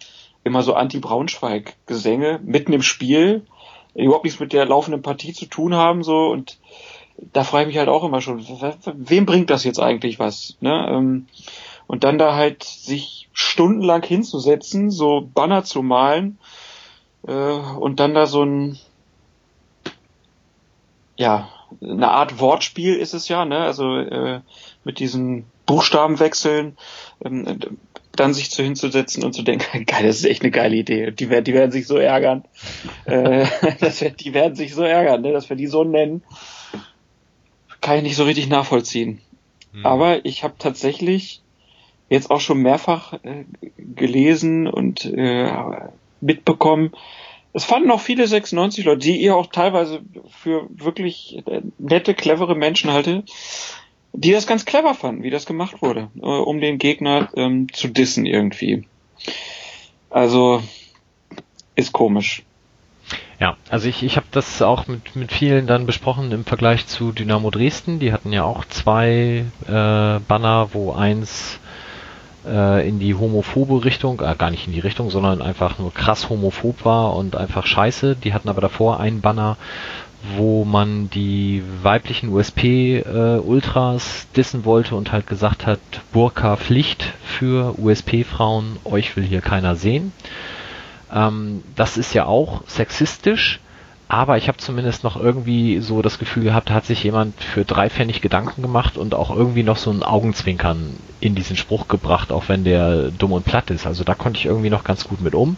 immer 0.45 0.63
so 0.63 0.75
Anti-Braunschweig-Gesänge 0.75 2.41
mitten 2.43 2.73
im 2.73 2.83
Spiel, 2.83 3.47
die 3.95 4.05
überhaupt 4.05 4.25
nichts 4.25 4.41
mit 4.41 4.53
der 4.53 4.65
laufenden 4.65 5.03
Partie 5.03 5.33
zu 5.33 5.47
tun 5.47 5.75
haben, 5.75 6.03
so 6.03 6.27
und 6.31 6.59
da 7.33 7.45
frage 7.45 7.65
ich 7.65 7.69
mich 7.69 7.79
halt 7.79 7.89
auch 7.89 8.03
immer 8.03 8.21
schon, 8.21 8.45
wem 8.95 9.27
bringt 9.27 9.51
das 9.51 9.63
jetzt 9.63 9.79
eigentlich 9.79 10.19
was? 10.19 10.57
Ne? 10.61 10.89
Ähm, 10.91 11.27
und 11.87 12.05
dann 12.05 12.19
da 12.19 12.35
halt 12.35 12.65
sich 12.65 13.29
stundenlang 13.33 14.03
hinzusetzen, 14.03 14.91
so 14.91 15.29
Banner 15.33 15.63
zu 15.63 15.83
malen 15.83 16.39
äh, 17.27 17.33
und 17.33 18.01
dann 18.01 18.15
da 18.15 18.27
so 18.27 18.45
ein 18.45 18.79
ja 21.17 21.49
eine 21.81 22.11
Art 22.11 22.39
Wortspiel 22.41 22.97
ist 22.97 23.15
es 23.15 23.29
ja, 23.29 23.45
ne? 23.45 23.59
Also 23.59 23.97
äh, 23.97 24.41
mit 24.85 24.99
diesen 24.99 25.45
Buchstabenwechseln, 25.67 26.77
ähm, 27.25 27.59
dann 28.15 28.35
sich 28.35 28.51
zu 28.51 28.63
hinzusetzen 28.63 29.25
und 29.25 29.33
zu 29.33 29.43
denken, 29.43 29.85
geil, 29.87 30.07
das 30.07 30.17
ist 30.17 30.27
echt 30.27 30.43
eine 30.43 30.51
geile 30.51 30.77
Idee. 30.77 31.11
Die 31.13 31.31
werden, 31.31 31.45
die 31.45 31.55
werden 31.55 31.73
sich 31.73 31.87
so 31.87 31.97
ärgern. 31.97 32.45
äh, 33.07 33.47
das, 33.81 34.05
die 34.21 34.35
werden 34.35 34.55
sich 34.55 34.75
so 34.75 34.83
ärgern, 34.83 35.23
ne? 35.23 35.33
dass 35.33 35.49
wir 35.49 35.57
die 35.57 35.67
so 35.67 35.85
nennen. 35.85 36.23
Kann 37.81 37.97
ich 37.99 38.03
nicht 38.03 38.17
so 38.17 38.25
richtig 38.25 38.49
nachvollziehen. 38.49 39.21
Hm. 39.73 39.87
Aber 39.87 40.25
ich 40.25 40.45
habe 40.45 40.55
tatsächlich 40.59 41.43
jetzt 42.09 42.31
auch 42.31 42.41
schon 42.41 42.59
mehrfach 42.59 43.15
äh, 43.25 43.45
gelesen 43.79 44.67
und 44.67 45.05
äh, 45.07 45.51
mitbekommen, 46.23 46.93
es 47.53 47.65
fanden 47.65 47.91
auch 47.91 48.01
viele 48.01 48.27
96 48.27 48.85
Leute, 48.85 49.01
die 49.01 49.21
ihr 49.21 49.37
auch 49.37 49.47
teilweise 49.47 50.03
für 50.31 50.67
wirklich 50.71 51.43
äh, 51.47 51.61
nette, 51.79 52.15
clevere 52.15 52.55
Menschen 52.55 52.91
halte, 52.93 53.25
die 54.15 54.33
das 54.33 54.47
ganz 54.47 54.65
clever 54.65 54.95
fanden, 54.95 55.23
wie 55.23 55.31
das 55.31 55.47
gemacht 55.47 55.83
wurde, 55.83 56.09
äh, 56.17 56.21
um 56.21 56.61
den 56.61 56.79
Gegner 56.79 57.29
ähm, 57.35 57.71
zu 57.73 57.89
dissen 57.89 58.25
irgendwie. 58.25 58.87
Also 60.09 60.63
ist 61.75 61.93
komisch. 61.93 62.43
Ja, 63.39 63.57
also 63.69 63.89
ich, 63.89 64.03
ich 64.03 64.17
habe 64.17 64.27
das 64.31 64.63
auch 64.63 64.87
mit, 64.87 65.17
mit 65.17 65.33
vielen 65.33 65.67
dann 65.67 65.85
besprochen 65.85 66.31
im 66.33 66.45
Vergleich 66.45 66.87
zu 66.87 67.13
Dynamo 67.13 67.51
Dresden. 67.51 67.99
Die 67.99 68.13
hatten 68.13 68.33
ja 68.33 68.45
auch 68.45 68.65
zwei 68.67 69.45
äh, 69.67 70.21
Banner, 70.29 70.69
wo 70.73 70.93
eins 70.93 71.59
äh, 72.47 72.89
in 72.89 72.99
die 72.99 73.15
homophobe 73.15 73.85
Richtung, 73.85 74.21
äh, 74.21 74.35
gar 74.37 74.51
nicht 74.51 74.67
in 74.67 74.73
die 74.73 74.81
Richtung, 74.81 75.11
sondern 75.11 75.43
einfach 75.43 75.79
nur 75.79 75.93
krass 75.93 76.29
homophob 76.29 76.85
war 76.85 77.17
und 77.17 77.37
einfach 77.37 77.67
scheiße. 77.67 78.17
Die 78.17 78.35
hatten 78.35 78.49
aber 78.49 78.61
davor 78.61 79.01
einen 79.01 79.21
Banner, 79.21 79.57
wo 80.37 80.65
man 80.65 81.11
die 81.11 81.63
weiblichen 81.83 82.29
USP-Ultras 82.31 84.25
äh, 84.25 84.37
dissen 84.37 84.65
wollte 84.65 84.95
und 84.95 85.13
halt 85.13 85.27
gesagt 85.27 85.67
hat, 85.67 85.81
Burka 86.13 86.57
Pflicht 86.57 87.13
für 87.25 87.79
USP-Frauen, 87.79 88.77
euch 88.85 89.17
will 89.17 89.25
hier 89.25 89.41
keiner 89.41 89.75
sehen. 89.75 90.13
Ähm, 91.13 91.63
das 91.75 91.97
ist 91.97 92.15
ja 92.15 92.27
auch 92.27 92.63
sexistisch, 92.67 93.61
aber 94.13 94.37
ich 94.37 94.47
habe 94.47 94.59
zumindest 94.59 95.05
noch 95.05 95.17
irgendwie 95.17 95.81
so 95.81 96.03
das 96.03 96.19
Gefühl 96.19 96.43
gehabt, 96.43 96.69
da 96.69 96.75
hat 96.75 96.85
sich 96.85 97.03
jemand 97.03 97.41
für 97.43 97.65
drei 97.65 97.89
Pfennig 97.89 98.21
Gedanken 98.21 98.61
gemacht 98.61 98.99
und 98.99 99.15
auch 99.15 99.35
irgendwie 99.35 99.63
noch 99.63 99.79
so 99.79 99.91
ein 99.91 100.03
Augenzwinkern 100.03 100.99
in 101.21 101.35
diesen 101.35 101.57
Spruch 101.57 101.89
gebracht, 101.89 102.31
auch 102.31 102.45
wenn 102.49 102.63
der 102.63 103.11
dumm 103.11 103.33
und 103.33 103.47
platt 103.47 103.71
ist. 103.71 103.87
Also 103.87 104.05
da 104.05 104.13
konnte 104.13 104.39
ich 104.39 104.45
irgendwie 104.45 104.69
noch 104.69 104.85
ganz 104.85 105.05
gut 105.05 105.23
mit 105.23 105.35
um. 105.35 105.57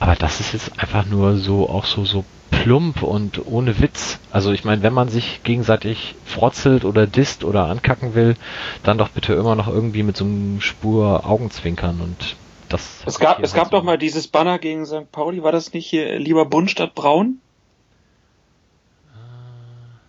Aber 0.00 0.14
das 0.14 0.40
ist 0.40 0.54
jetzt 0.54 0.80
einfach 0.80 1.04
nur 1.04 1.36
so, 1.36 1.68
auch 1.68 1.84
so, 1.84 2.06
so 2.06 2.24
plump 2.50 3.02
und 3.02 3.46
ohne 3.46 3.78
Witz. 3.78 4.18
Also 4.30 4.52
ich 4.52 4.64
meine, 4.64 4.82
wenn 4.82 4.94
man 4.94 5.10
sich 5.10 5.42
gegenseitig 5.42 6.14
frotzelt 6.24 6.86
oder 6.86 7.06
disst 7.06 7.44
oder 7.44 7.66
ankacken 7.66 8.14
will, 8.14 8.34
dann 8.82 8.96
doch 8.96 9.10
bitte 9.10 9.34
immer 9.34 9.56
noch 9.56 9.68
irgendwie 9.68 10.04
mit 10.04 10.16
so 10.16 10.24
einem 10.24 10.62
Spur 10.62 11.26
Augenzwinkern 11.26 12.00
und 12.00 12.36
das. 12.70 13.02
Es 13.04 13.18
gab, 13.18 13.42
es 13.42 13.52
gab 13.52 13.66
so. 13.66 13.72
doch 13.72 13.82
mal 13.82 13.98
dieses 13.98 14.26
Banner 14.26 14.58
gegen 14.58 14.86
St. 14.86 15.12
Pauli, 15.12 15.42
war 15.42 15.52
das 15.52 15.74
nicht 15.74 15.86
hier 15.86 16.18
lieber 16.18 16.46
bunt 16.46 16.70
statt 16.70 16.94
braun? 16.94 17.40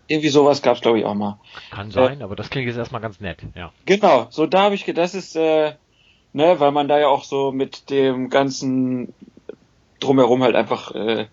Irgendwie 0.07 0.29
sowas 0.29 0.61
gab's 0.61 0.81
glaube 0.81 0.99
ich 0.99 1.05
auch 1.05 1.15
mal. 1.15 1.39
Kann 1.71 1.91
sein, 1.91 2.21
äh, 2.21 2.23
aber 2.23 2.35
das 2.35 2.49
klingt 2.49 2.67
jetzt 2.67 2.77
erstmal 2.77 3.01
ganz 3.01 3.19
nett, 3.19 3.39
ja. 3.55 3.71
Genau, 3.85 4.27
so 4.29 4.45
da 4.45 4.63
habe 4.63 4.75
ich 4.75 4.85
gedacht, 4.85 5.03
das 5.03 5.15
ist, 5.15 5.35
äh, 5.35 5.73
ne, 6.33 6.59
weil 6.59 6.71
man 6.71 6.87
da 6.87 6.99
ja 6.99 7.07
auch 7.07 7.23
so 7.23 7.51
mit 7.51 7.89
dem 7.89 8.29
ganzen 8.29 9.13
drumherum 9.99 10.43
halt 10.43 10.55
einfach 10.55 10.93
äh, 10.93 11.27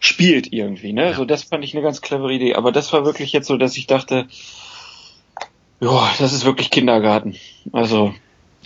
spielt 0.00 0.52
irgendwie, 0.52 0.92
ne? 0.92 1.10
Ja. 1.10 1.14
So 1.14 1.24
das 1.24 1.44
fand 1.44 1.64
ich 1.64 1.74
eine 1.74 1.82
ganz 1.82 2.00
clevere 2.00 2.32
Idee. 2.32 2.54
Aber 2.54 2.72
das 2.72 2.92
war 2.92 3.04
wirklich 3.04 3.32
jetzt 3.32 3.46
so, 3.46 3.56
dass 3.56 3.76
ich 3.76 3.86
dachte, 3.86 4.26
ja, 5.80 6.10
das 6.18 6.32
ist 6.32 6.44
wirklich 6.44 6.70
Kindergarten. 6.70 7.36
Also 7.72 8.14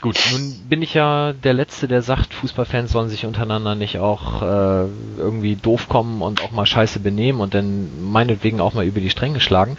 Gut, 0.00 0.18
nun 0.32 0.54
bin 0.66 0.80
ich 0.80 0.94
ja 0.94 1.34
der 1.34 1.52
Letzte, 1.52 1.86
der 1.86 2.00
sagt, 2.00 2.32
Fußballfans 2.32 2.90
sollen 2.90 3.10
sich 3.10 3.26
untereinander 3.26 3.74
nicht 3.74 3.98
auch 3.98 4.40
äh, 4.40 4.86
irgendwie 5.18 5.56
doof 5.56 5.90
kommen 5.90 6.22
und 6.22 6.42
auch 6.42 6.52
mal 6.52 6.64
scheiße 6.64 7.00
benehmen 7.00 7.40
und 7.40 7.52
dann 7.52 8.10
meinetwegen 8.10 8.62
auch 8.62 8.72
mal 8.72 8.86
über 8.86 9.00
die 9.00 9.10
Stränge 9.10 9.40
schlagen. 9.40 9.76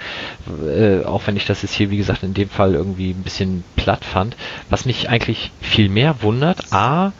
Äh, 0.63 1.05
auch 1.05 1.25
wenn 1.25 1.37
ich 1.37 1.45
das 1.45 1.63
jetzt 1.63 1.73
hier, 1.73 1.89
wie 1.89 1.97
gesagt, 1.97 2.21
in 2.21 2.35
dem 2.35 2.49
Fall 2.49 2.75
irgendwie 2.75 3.11
ein 3.11 3.23
bisschen 3.23 3.63
platt 3.75 4.05
fand. 4.05 4.37
Was 4.69 4.85
mich 4.85 5.09
eigentlich 5.09 5.51
viel 5.59 5.89
mehr 5.89 6.21
wundert, 6.21 6.71
A, 6.71 7.13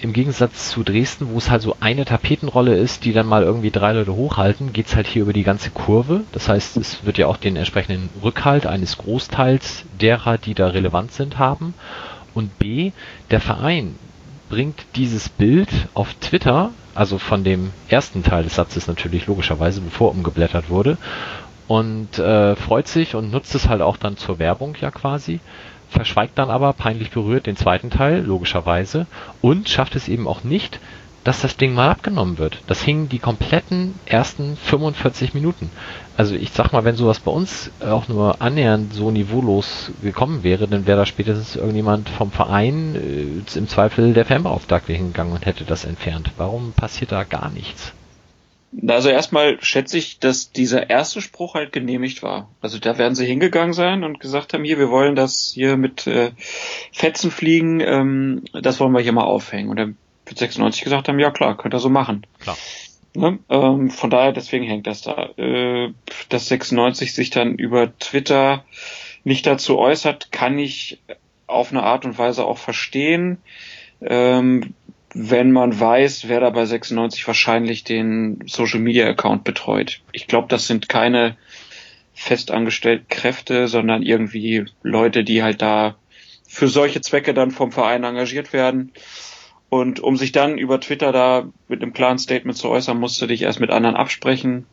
im 0.00 0.12
Gegensatz 0.12 0.70
zu 0.70 0.84
Dresden, 0.84 1.30
wo 1.32 1.38
es 1.38 1.50
halt 1.50 1.62
so 1.62 1.76
eine 1.80 2.04
Tapetenrolle 2.04 2.76
ist, 2.76 3.04
die 3.04 3.12
dann 3.12 3.26
mal 3.26 3.42
irgendwie 3.42 3.72
drei 3.72 3.92
Leute 3.92 4.14
hochhalten, 4.14 4.72
geht's 4.72 4.94
halt 4.94 5.08
hier 5.08 5.22
über 5.22 5.32
die 5.32 5.42
ganze 5.42 5.70
Kurve. 5.70 6.20
Das 6.30 6.48
heißt, 6.48 6.76
es 6.76 7.04
wird 7.04 7.18
ja 7.18 7.26
auch 7.26 7.38
den 7.38 7.56
entsprechenden 7.56 8.08
Rückhalt 8.22 8.66
eines 8.66 8.98
Großteils 8.98 9.84
derer, 10.00 10.38
die 10.38 10.54
da 10.54 10.68
relevant 10.68 11.10
sind, 11.12 11.38
haben. 11.38 11.74
Und 12.36 12.58
B, 12.58 12.92
der 13.30 13.40
Verein 13.40 13.94
bringt 14.50 14.84
dieses 14.94 15.30
Bild 15.30 15.70
auf 15.94 16.12
Twitter, 16.20 16.70
also 16.94 17.16
von 17.16 17.44
dem 17.44 17.70
ersten 17.88 18.22
Teil 18.22 18.42
des 18.42 18.56
Satzes 18.56 18.86
natürlich 18.86 19.26
logischerweise, 19.26 19.80
bevor 19.80 20.10
umgeblättert 20.10 20.68
wurde, 20.68 20.98
und 21.66 22.18
äh, 22.18 22.54
freut 22.54 22.88
sich 22.88 23.14
und 23.14 23.30
nutzt 23.32 23.54
es 23.54 23.70
halt 23.70 23.80
auch 23.80 23.96
dann 23.96 24.18
zur 24.18 24.38
Werbung 24.38 24.76
ja 24.82 24.90
quasi, 24.90 25.40
verschweigt 25.88 26.38
dann 26.38 26.50
aber 26.50 26.74
peinlich 26.74 27.10
berührt 27.10 27.46
den 27.46 27.56
zweiten 27.56 27.88
Teil, 27.88 28.20
logischerweise, 28.20 29.06
und 29.40 29.70
schafft 29.70 29.96
es 29.96 30.06
eben 30.06 30.28
auch 30.28 30.44
nicht, 30.44 30.78
dass 31.26 31.40
das 31.40 31.56
Ding 31.56 31.74
mal 31.74 31.90
abgenommen 31.90 32.38
wird. 32.38 32.60
Das 32.68 32.82
hing 32.82 33.08
die 33.08 33.18
kompletten 33.18 33.94
ersten 34.06 34.56
45 34.56 35.34
Minuten. 35.34 35.70
Also 36.16 36.36
ich 36.36 36.52
sag 36.52 36.72
mal, 36.72 36.84
wenn 36.84 36.94
sowas 36.94 37.18
bei 37.18 37.32
uns 37.32 37.72
auch 37.80 38.06
nur 38.06 38.40
annähernd 38.40 38.94
so 38.94 39.10
niveaulos 39.10 39.90
gekommen 40.02 40.44
wäre, 40.44 40.68
dann 40.68 40.86
wäre 40.86 40.98
da 40.98 41.04
spätestens 41.04 41.56
irgendjemand 41.56 42.08
vom 42.08 42.30
Verein 42.30 42.94
äh, 42.94 43.58
im 43.58 43.66
Zweifel 43.66 44.14
der 44.14 44.24
Fanbeauftragte 44.24 44.92
hingegangen 44.92 45.32
und 45.32 45.46
hätte 45.46 45.64
das 45.64 45.84
entfernt. 45.84 46.30
Warum 46.36 46.72
passiert 46.72 47.10
da 47.10 47.24
gar 47.24 47.50
nichts? 47.50 47.92
Also 48.86 49.08
erstmal 49.08 49.60
schätze 49.62 49.98
ich, 49.98 50.20
dass 50.20 50.52
dieser 50.52 50.90
erste 50.90 51.20
Spruch 51.20 51.54
halt 51.54 51.72
genehmigt 51.72 52.22
war. 52.22 52.50
Also 52.60 52.78
da 52.78 52.98
werden 52.98 53.16
sie 53.16 53.26
hingegangen 53.26 53.72
sein 53.72 54.04
und 54.04 54.20
gesagt 54.20 54.54
haben, 54.54 54.62
hier, 54.62 54.78
wir 54.78 54.90
wollen 54.90 55.16
das 55.16 55.50
hier 55.52 55.76
mit 55.76 56.06
äh, 56.06 56.30
Fetzen 56.92 57.32
fliegen, 57.32 57.80
ähm, 57.80 58.44
das 58.52 58.78
wollen 58.78 58.92
wir 58.92 59.00
hier 59.00 59.12
mal 59.12 59.24
aufhängen. 59.24 59.70
Und 59.70 59.76
dann 59.76 59.96
96 60.34 60.82
gesagt 60.82 61.08
haben, 61.08 61.18
ja 61.18 61.30
klar, 61.30 61.56
könnt 61.56 61.74
ihr 61.74 61.80
so 61.80 61.88
machen. 61.88 62.26
Klar. 62.40 62.56
Ne? 63.14 63.38
Ähm, 63.48 63.90
von 63.90 64.10
daher, 64.10 64.32
deswegen 64.32 64.66
hängt 64.66 64.86
das 64.86 65.02
da. 65.02 65.30
Äh, 65.36 65.92
dass 66.28 66.48
96 66.48 67.14
sich 67.14 67.30
dann 67.30 67.54
über 67.54 67.96
Twitter 67.98 68.64
nicht 69.24 69.46
dazu 69.46 69.78
äußert, 69.78 70.32
kann 70.32 70.58
ich 70.58 70.98
auf 71.46 71.70
eine 71.70 71.82
Art 71.82 72.04
und 72.04 72.18
Weise 72.18 72.44
auch 72.44 72.58
verstehen, 72.58 73.38
ähm, 74.00 74.74
wenn 75.14 75.50
man 75.50 75.78
weiß, 75.78 76.28
wer 76.28 76.40
da 76.40 76.50
bei 76.50 76.66
96 76.66 77.26
wahrscheinlich 77.26 77.84
den 77.84 78.44
Social 78.46 78.80
Media 78.80 79.06
Account 79.08 79.44
betreut. 79.44 80.02
Ich 80.12 80.26
glaube, 80.26 80.48
das 80.48 80.66
sind 80.66 80.88
keine 80.88 81.36
festangestellten 82.12 83.08
Kräfte, 83.08 83.68
sondern 83.68 84.02
irgendwie 84.02 84.66
Leute, 84.82 85.24
die 85.24 85.42
halt 85.42 85.62
da 85.62 85.96
für 86.46 86.68
solche 86.68 87.00
Zwecke 87.00 87.34
dann 87.34 87.50
vom 87.50 87.72
Verein 87.72 88.04
engagiert 88.04 88.52
werden. 88.52 88.92
Und 89.68 90.00
um 90.00 90.16
sich 90.16 90.32
dann 90.32 90.58
über 90.58 90.80
Twitter 90.80 91.12
da 91.12 91.48
mit 91.68 91.82
einem 91.82 91.92
klaren 91.92 92.18
Statement 92.18 92.56
zu 92.56 92.68
äußern, 92.68 92.98
musst 92.98 93.20
du 93.20 93.26
dich 93.26 93.42
erst 93.42 93.60
mit 93.60 93.70
anderen 93.70 93.96
absprechen. 93.96 94.66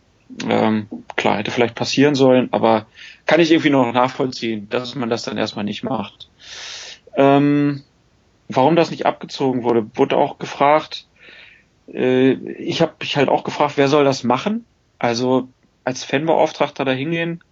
Ähm, 0.48 0.88
klar, 1.16 1.38
hätte 1.38 1.52
vielleicht 1.52 1.76
passieren 1.76 2.16
sollen, 2.16 2.50
aber 2.52 2.86
kann 3.26 3.40
ich 3.40 3.52
irgendwie 3.52 3.70
noch 3.70 3.92
nachvollziehen, 3.92 4.68
dass 4.70 4.96
man 4.96 5.10
das 5.10 5.24
dann 5.24 5.38
erstmal 5.38 5.66
nicht 5.66 5.84
macht. 5.84 6.30
Ähm, 7.16 7.84
warum 8.50 8.76
das 8.76 8.92
nicht 8.92 9.06
abgezogen 9.06 9.64
wurde, 9.64 9.86
wurde 9.96 10.18
auch 10.18 10.40
gefragt. 10.40 11.08
Äh, 11.92 12.32
ich 12.32 12.82
habe 12.82 12.94
mich 13.00 13.18
halt 13.18 13.30
auch 13.30 13.44
gefragt, 13.44 13.74
wer 13.78 13.88
soll 13.88 14.04
das 14.04 14.24
machen? 14.24 14.66
Also 15.00 15.50
als 15.84 16.04
Fanbeauftragter 16.04 16.86
da 16.86 16.92
hingehen. 16.92 17.44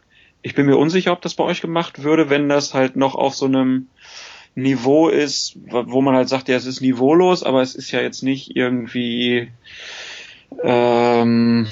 Ich 0.41 0.55
bin 0.55 0.65
mir 0.65 0.77
unsicher, 0.77 1.11
ob 1.11 1.21
das 1.21 1.35
bei 1.35 1.43
euch 1.43 1.61
gemacht 1.61 2.03
würde, 2.03 2.29
wenn 2.29 2.49
das 2.49 2.73
halt 2.73 2.95
noch 2.95 3.13
auf 3.15 3.35
so 3.35 3.45
einem 3.45 3.87
Niveau 4.55 5.07
ist, 5.07 5.57
wo 5.69 6.01
man 6.01 6.15
halt 6.15 6.29
sagt, 6.29 6.49
ja, 6.49 6.55
es 6.55 6.65
ist 6.65 6.81
niveaulos, 6.81 7.43
aber 7.43 7.61
es 7.61 7.75
ist 7.75 7.91
ja 7.91 8.01
jetzt 8.01 8.21
nicht 8.21 8.55
irgendwie 8.55 9.49
ähm, 10.63 11.67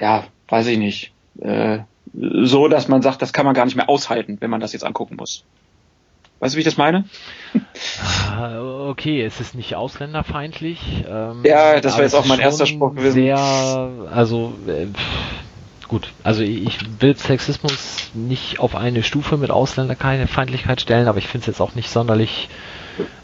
ja, 0.00 0.24
weiß 0.48 0.66
ich 0.68 0.78
nicht. 0.78 1.12
Äh, 1.40 1.80
so, 2.12 2.68
dass 2.68 2.88
man 2.88 3.02
sagt, 3.02 3.22
das 3.22 3.32
kann 3.32 3.46
man 3.46 3.54
gar 3.54 3.64
nicht 3.64 3.76
mehr 3.76 3.88
aushalten, 3.88 4.38
wenn 4.40 4.50
man 4.50 4.60
das 4.60 4.72
jetzt 4.72 4.84
angucken 4.84 5.16
muss. 5.16 5.44
Weißt 6.38 6.54
du, 6.54 6.56
wie 6.56 6.60
ich 6.60 6.66
das 6.66 6.76
meine? 6.76 7.04
Ah, 8.30 8.88
okay, 8.88 9.22
es 9.22 9.40
ist 9.40 9.54
nicht 9.54 9.74
ausländerfeindlich. 9.74 11.04
Ähm, 11.08 11.42
ja, 11.44 11.80
das 11.80 11.94
wäre 11.94 12.04
jetzt 12.04 12.14
auch 12.14 12.26
mein 12.26 12.40
erster 12.40 12.66
Spruch 12.66 12.94
gewesen. 12.94 13.14
Sehr, 13.14 13.38
also 13.38 14.52
äh, 14.66 14.86
gut, 15.88 16.12
also 16.22 16.42
ich 16.42 16.78
will 17.00 17.16
Sexismus 17.16 18.10
nicht 18.14 18.60
auf 18.60 18.74
eine 18.74 19.02
Stufe 19.02 19.36
mit 19.36 19.50
Ausländerfeindlichkeit 19.50 20.80
stellen, 20.80 21.08
aber 21.08 21.18
ich 21.18 21.26
finde 21.26 21.42
es 21.42 21.46
jetzt 21.46 21.60
auch 21.60 21.74
nicht 21.74 21.90
sonderlich 21.90 22.48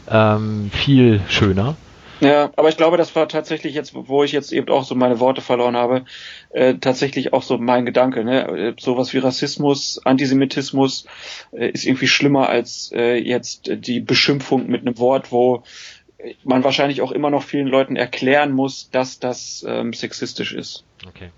ähm, 0.09 0.69
viel 0.71 1.21
schöner. 1.27 1.75
Ja, 2.19 2.51
aber 2.55 2.69
ich 2.69 2.77
glaube, 2.77 2.95
das 2.95 3.15
war 3.15 3.27
tatsächlich 3.27 3.73
jetzt, 3.73 3.93
wo 3.93 4.23
ich 4.23 4.31
jetzt 4.31 4.53
eben 4.53 4.69
auch 4.69 4.85
so 4.85 4.95
meine 4.95 5.19
Worte 5.19 5.41
verloren 5.41 5.75
habe, 5.75 6.05
äh, 6.51 6.75
tatsächlich 6.75 7.33
auch 7.33 7.43
so 7.43 7.57
mein 7.57 7.85
Gedanke. 7.85 8.23
Ne? 8.23 8.75
Sowas 8.79 9.13
wie 9.13 9.17
Rassismus, 9.17 9.99
Antisemitismus 10.05 11.05
äh, 11.51 11.69
ist 11.69 11.85
irgendwie 11.85 12.07
schlimmer 12.07 12.47
als 12.47 12.91
äh, 12.95 13.15
jetzt 13.15 13.69
die 13.73 13.99
Beschimpfung 13.99 14.67
mit 14.67 14.81
einem 14.81 14.97
Wort, 14.99 15.33
wo 15.33 15.63
man 16.45 16.63
wahrscheinlich 16.63 17.01
auch 17.01 17.11
immer 17.11 17.29
noch 17.29 17.43
vielen 17.43 17.67
Leuten 17.67 17.97
erklären 17.97 18.53
muss, 18.53 18.89
dass 18.89 19.19
das 19.19 19.65
ähm, 19.67 19.91
sexistisch 19.91 20.53
ist. 20.53 20.85
Okay. 21.05 21.29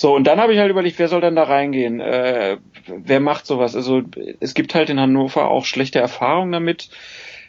So, 0.00 0.14
und 0.14 0.24
dann 0.24 0.40
habe 0.40 0.54
ich 0.54 0.58
halt 0.58 0.70
überlegt, 0.70 0.98
wer 0.98 1.08
soll 1.08 1.20
denn 1.20 1.36
da 1.36 1.42
reingehen? 1.42 2.00
Äh, 2.00 2.56
wer 2.86 3.20
macht 3.20 3.44
sowas? 3.44 3.76
Also 3.76 4.00
es 4.40 4.54
gibt 4.54 4.74
halt 4.74 4.88
in 4.88 4.98
Hannover 4.98 5.50
auch 5.50 5.66
schlechte 5.66 5.98
Erfahrungen 5.98 6.52
damit 6.52 6.88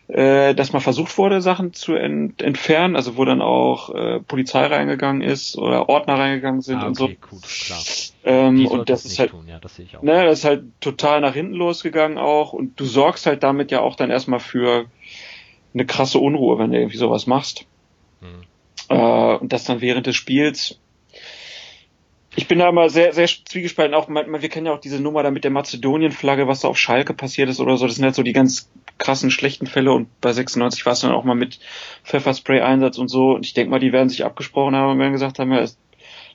äh, 0.10 0.54
dass 0.54 0.74
mal 0.74 0.82
versucht 0.82 1.18
wurde, 1.18 1.42
Sachen 1.42 1.72
zu 1.72 1.94
ent 1.94 2.42
entfernen, 2.42 2.98
also 2.98 3.16
wo 3.16 3.24
dann 3.24 3.42
auch 3.42 3.96
äh, 3.96 4.20
Polizei 4.20 4.66
reingegangen 4.66 5.22
ist 5.22 5.58
oder 5.58 5.88
Ordner 5.88 6.16
reingegangen 6.16 6.60
sind 6.60 6.80
ah, 6.80 6.80
okay, 6.80 6.88
und 6.88 6.96
so. 6.98 7.08
Gut, 7.08 7.44
klar. 7.44 7.80
Ähm, 8.26 8.68
und 8.68 8.90
das 8.90 9.06
ist 9.06 9.18
halt, 9.18 9.32
tun, 9.32 9.48
ja, 9.48 9.60
das. 9.60 9.80
Ne, 10.02 10.26
das 10.26 10.40
ist 10.40 10.46
halt 10.46 10.64
total 10.82 11.22
nach 11.22 11.34
hinten 11.34 11.54
losgegangen 11.54 12.18
auch 12.18 12.52
und 12.52 12.78
du 12.78 12.84
sorgst 12.84 13.26
halt 13.26 13.44
damit 13.44 13.72
ja 13.72 13.80
auch 13.80 13.96
dann 13.96 14.10
erstmal 14.10 14.42
für 14.42 14.88
eine 15.74 15.86
krasse 15.86 16.20
Unruhe, 16.20 16.60
wenn 16.60 16.72
du 16.72 16.80
irgendwie 16.80 16.98
sowas 16.98 17.28
machst. 17.28 17.66
Hm. 18.20 18.44
Äh, 18.90 19.36
und 19.38 19.54
das 19.54 19.64
dann 19.64 19.80
während 19.80 20.08
des 20.08 20.18
Spiels 20.18 20.81
ich 22.36 22.48
bin 22.48 22.60
da 22.60 22.72
mal 22.72 22.89
sehr, 22.89 23.13
sehr 23.13 23.28
zwiegespalten. 23.28 23.94
Auch, 23.94 24.08
wir 24.08 24.50
kennen 24.50 24.67
ja 24.67 24.74
auch 24.74 24.80
diese 24.80 25.02
Nummer 25.02 25.22
da 25.22 25.32
mit 25.32 25.44
der 25.44 25.52
Mazedonien-Flagge, 25.52 26.48
was 26.48 26.62
da 26.62 26.70
auf 26.70 26.78
Schalke 26.78 27.13
passiert 27.13 27.50
ist 27.50 27.60
oder 27.60 27.76
so. 27.76 27.88
Das 27.88 27.96
sind 27.96 28.06
halt 28.06 28.15
so 28.15 28.24
die 28.24 28.34
ganz 28.34 28.70
krassen, 28.98 29.32
schlechten 29.32 29.67
Fälle. 29.67 29.91
Und 29.91 30.08
bei 30.22 30.32
96 30.32 30.86
war 30.86 30.94
es 30.94 31.02
dann 31.02 31.12
auch 31.12 31.26
mal 31.26 31.36
mit 31.36 31.60
Pfefferspray-Einsatz 32.06 32.98
und 32.98 33.10
so. 33.10 33.32
Und 33.32 33.46
ich 33.46 33.54
denke 33.54 33.72
mal, 33.72 33.80
die 33.80 33.91
werden 33.91 34.08
sich 34.08 34.24
abgesprochen 34.24 34.76
haben 34.76 34.91
und 34.91 35.00
werden 35.00 35.12
gesagt 35.12 35.39
haben, 35.39 35.52
ja, 35.52 35.65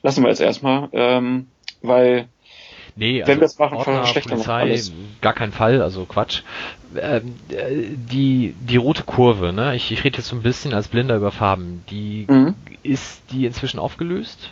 lassen 0.03 0.23
wir 0.23 0.29
jetzt 0.29 0.41
erstmal. 0.41 0.89
Ähm, 0.93 1.47
weil 1.81 2.27
Nee, 2.95 3.21
also 3.21 3.31
wenn 3.31 3.39
wir 3.39 3.45
es 3.45 3.59
machen, 3.59 3.77
Ordner, 3.77 4.01
Polizei, 4.01 4.81
gar 5.21 5.33
kein 5.33 5.51
Fall, 5.51 5.83
also 5.83 6.05
Quatsch. 6.05 6.41
Ähm, 6.99 7.35
die, 7.49 8.55
die 8.59 8.77
rote 8.77 9.03
Kurve, 9.03 9.53
ne? 9.53 9.75
Ich, 9.75 9.91
ich 9.91 10.03
rede 10.03 10.17
jetzt 10.17 10.27
so 10.27 10.35
ein 10.35 10.41
bisschen 10.41 10.73
als 10.73 10.87
Blinder 10.87 11.15
über 11.15 11.31
Farben. 11.31 11.83
Die 11.91 12.25
mhm. 12.27 12.55
ist 12.81 13.21
die 13.31 13.45
inzwischen 13.45 13.79
aufgelöst? 13.79 14.49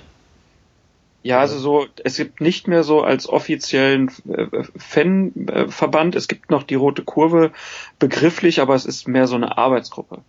Ja, 1.25 1.39
also 1.39 1.57
so, 1.57 1.88
es 2.03 2.17
gibt 2.17 2.39
nicht 2.39 2.67
mehr 2.67 2.83
so 2.83 3.01
als 3.01 3.27
offiziellen 3.27 4.11
äh, 4.29 4.45
Fanverband, 4.77 6.15
es 6.15 6.27
gibt 6.27 6.51
noch 6.51 6.61
die 6.61 6.75
rote 6.75 7.03
Kurve 7.03 7.51
begrifflich, 7.97 8.61
aber 8.61 8.75
es 8.75 8.85
ist 8.85 9.07
mehr 9.07 9.25
so 9.25 9.33
eine 9.33 9.57
Arbeitsgruppe. 9.57 10.21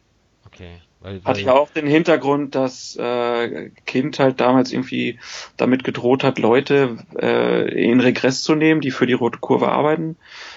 Okay. 0.46 0.80
Weil, 1.06 1.20
Hat 1.24 1.40
ja 1.40 1.52
auch 1.52 1.70
den 1.70 1.86
Hintergrund, 1.86 2.56
dass 2.56 2.96
äh, 2.96 3.70
Kind 3.86 4.18
halt 4.18 4.40
damals 4.40 4.72
irgendwie 4.72 5.20
damit 5.56 5.84
gedroht 5.84 6.24
hat, 6.24 6.40
Leute 6.40 6.98
äh, 7.16 7.70
in 7.80 8.00
Regress 8.00 8.42
zu 8.42 8.56
nehmen, 8.56 8.80
die 8.80 8.90
für 8.90 9.06
die 9.06 9.12
rote 9.12 9.38
Kurve 9.38 9.68
arbeiten. 9.68 10.16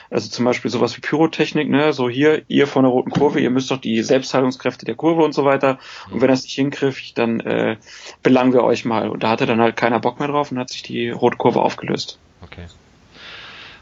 Also 0.09 0.27
zum 0.27 0.45
Beispiel 0.45 0.71
sowas 0.71 0.97
wie 0.97 1.01
Pyrotechnik, 1.01 1.69
ne? 1.69 1.93
So 1.93 2.09
hier, 2.09 2.41
ihr 2.47 2.65
von 2.65 2.81
der 2.81 2.91
roten 2.91 3.11
Kurve, 3.11 3.39
ihr 3.39 3.51
müsst 3.51 3.69
doch 3.69 3.77
die 3.77 4.01
Selbstheilungskräfte 4.01 4.87
der 4.87 4.95
Kurve 4.95 5.21
und 5.21 5.35
so 5.35 5.45
weiter. 5.45 5.77
Und 6.09 6.19
wenn 6.19 6.29
das 6.29 6.41
nicht 6.41 6.55
hinkriegt, 6.55 7.15
dann 7.19 7.41
äh, 7.41 7.77
belangen 8.23 8.51
wir 8.51 8.63
euch 8.63 8.85
mal. 8.85 9.07
Und 9.07 9.21
da 9.21 9.29
hatte 9.29 9.45
dann 9.45 9.61
halt 9.61 9.77
keiner 9.77 9.99
Bock 9.99 10.17
mehr 10.17 10.29
drauf 10.29 10.51
und 10.51 10.57
hat 10.57 10.71
sich 10.71 10.81
die 10.81 11.11
rote 11.11 11.37
Kurve 11.37 11.61
aufgelöst. 11.61 12.17
Okay. 12.41 12.65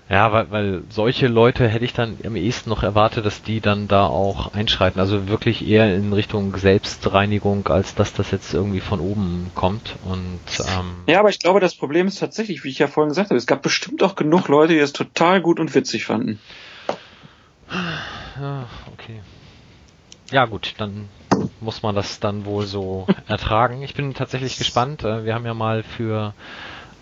Ja, 0.10 0.32
weil, 0.32 0.52
weil 0.52 0.84
solche 0.90 1.28
Leute 1.28 1.68
hätte 1.68 1.84
ich 1.84 1.92
dann 1.92 2.18
am 2.24 2.38
ehesten 2.38 2.70
noch 2.70 2.82
erwartet, 2.82 3.26
dass 3.26 3.44
die 3.44 3.60
dann 3.60 3.90
da 3.90 4.06
auch 4.06 4.54
einschreiten. 4.54 5.02
Also 5.02 5.28
wirklich 5.28 5.68
eher 5.68 5.94
in 5.94 6.14
Richtung 6.14 6.56
Selbstreinigung, 6.56 7.68
als 7.68 7.94
dass 7.94 8.14
das 8.14 8.32
jetzt 8.32 8.54
irgendwie 8.54 8.80
von 8.80 9.02
oben 9.02 9.52
kommt. 9.54 9.96
Und 10.06 10.40
ähm 10.60 11.04
Ja, 11.08 11.20
aber 11.20 11.30
ich 11.30 11.40
glaube, 11.40 11.60
das 11.60 11.76
Problem 11.76 12.08
ist 12.08 12.20
tatsächlich, 12.20 12.64
wie 12.64 12.70
ich 12.70 12.80
ja 12.80 12.88
vorhin 12.88 13.10
gesagt 13.10 13.32
habe, 13.32 13.38
es 13.38 13.48
gab 13.48 13.62
bestimmt 13.62 14.02
auch 14.02 14.16
genug 14.16 14.48
Leute, 14.48 14.74
die 14.74 14.80
es 14.80 14.94
total 14.94 15.42
gut 15.42 15.60
und 15.60 15.76
witzig 15.76 16.06
fanden. 16.06 16.40
Ja, 18.40 18.68
okay. 18.94 19.22
Ja 20.32 20.46
gut, 20.46 20.74
dann 20.78 21.10
muss 21.60 21.84
man 21.84 21.96
das 21.96 22.22
dann 22.22 22.46
wohl 22.46 22.66
so 22.66 23.08
ertragen. 23.28 23.82
Ich 23.82 23.94
bin 23.94 24.14
tatsächlich 24.14 24.58
gespannt. 24.58 25.04
Äh, 25.04 25.26
wir 25.26 25.34
haben 25.34 25.46
ja 25.46 25.54
mal 25.54 25.84
für 25.84 26.34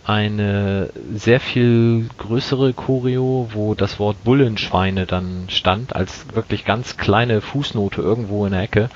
eine 0.06 0.90
sehr 1.14 1.40
viel 1.40 2.08
größere 2.18 2.74
Choreo, 2.74 3.50
wo 3.54 3.74
das 3.74 4.00
Wort 4.00 4.24
Bullenschweine 4.24 5.06
dann 5.08 5.46
stand, 5.50 5.96
als 5.96 6.28
wirklich 6.34 6.64
ganz 6.64 6.98
kleine 6.98 7.42
Fußnote 7.42 8.02
irgendwo 8.02 8.46
in 8.46 8.52
der 8.52 8.62
Ecke, 8.62 8.90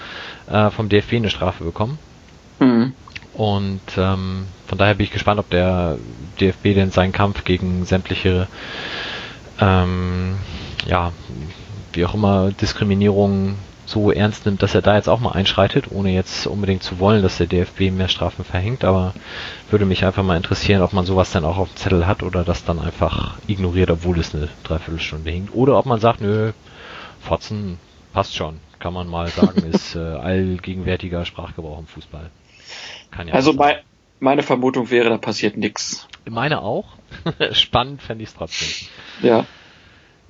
äh, 0.47 0.69
vom 0.69 0.87
DFB 0.87 1.13
eine 1.13 1.29
Strafe 1.31 1.63
bekommen. 1.63 1.97
Mhm. 2.59 2.93
Und 3.33 3.81
ähm, 3.97 4.45
von 4.67 4.77
daher 4.77 4.95
bin 4.95 5.05
ich 5.05 5.11
gespannt, 5.11 5.39
ob 5.39 5.49
der 5.49 5.97
DFB 6.39 6.75
denn 6.75 6.91
seinen 6.91 7.11
Kampf 7.11 7.43
gegen 7.43 7.85
sämtliche, 7.85 8.47
ähm, 9.59 10.35
ja, 10.85 11.11
wie 11.93 12.05
auch 12.05 12.13
immer, 12.13 12.51
Diskriminierung 12.51 13.55
so 13.89 14.11
ernst 14.11 14.45
nimmt, 14.45 14.61
dass 14.61 14.75
er 14.75 14.81
da 14.81 14.95
jetzt 14.95 15.09
auch 15.09 15.19
mal 15.19 15.31
einschreitet, 15.31 15.85
ohne 15.91 16.11
jetzt 16.11 16.47
unbedingt 16.47 16.83
zu 16.83 16.99
wollen, 16.99 17.23
dass 17.23 17.37
der 17.37 17.47
DFB 17.47 17.91
mehr 17.91 18.07
Strafen 18.07 18.45
verhängt, 18.45 18.83
aber 18.83 19.13
würde 19.69 19.85
mich 19.85 20.05
einfach 20.05 20.23
mal 20.23 20.37
interessieren, 20.37 20.81
ob 20.81 20.93
man 20.93 21.05
sowas 21.05 21.31
dann 21.31 21.45
auch 21.45 21.57
auf 21.57 21.69
dem 21.69 21.75
Zettel 21.75 22.07
hat 22.07 22.23
oder 22.23 22.43
das 22.43 22.63
dann 22.63 22.79
einfach 22.79 23.37
ignoriert, 23.47 23.89
obwohl 23.89 24.19
es 24.19 24.35
eine 24.35 24.49
Dreiviertelstunde 24.63 25.31
hinkt. 25.31 25.53
Oder 25.53 25.77
ob 25.77 25.85
man 25.85 25.99
sagt, 25.99 26.21
nö, 26.21 26.51
Fotzen 27.19 27.79
passt 28.13 28.35
schon, 28.35 28.59
kann 28.79 28.93
man 28.93 29.07
mal 29.07 29.27
sagen, 29.27 29.63
ist 29.71 29.95
äh, 29.95 29.99
allgegenwärtiger 29.99 31.25
Sprachgebrauch 31.25 31.79
im 31.79 31.87
Fußball. 31.87 32.29
Ja 33.25 33.33
also 33.33 33.53
mein, 33.53 33.77
meine 34.19 34.43
Vermutung 34.43 34.91
wäre, 34.91 35.09
da 35.09 35.17
passiert 35.17 35.57
nichts. 35.57 36.07
Meine 36.29 36.61
auch. 36.61 36.85
Spannend 37.53 38.01
fände 38.01 38.23
ich 38.23 38.29
es 38.29 38.35
trotzdem. 38.35 38.87
Ja. 39.21 39.45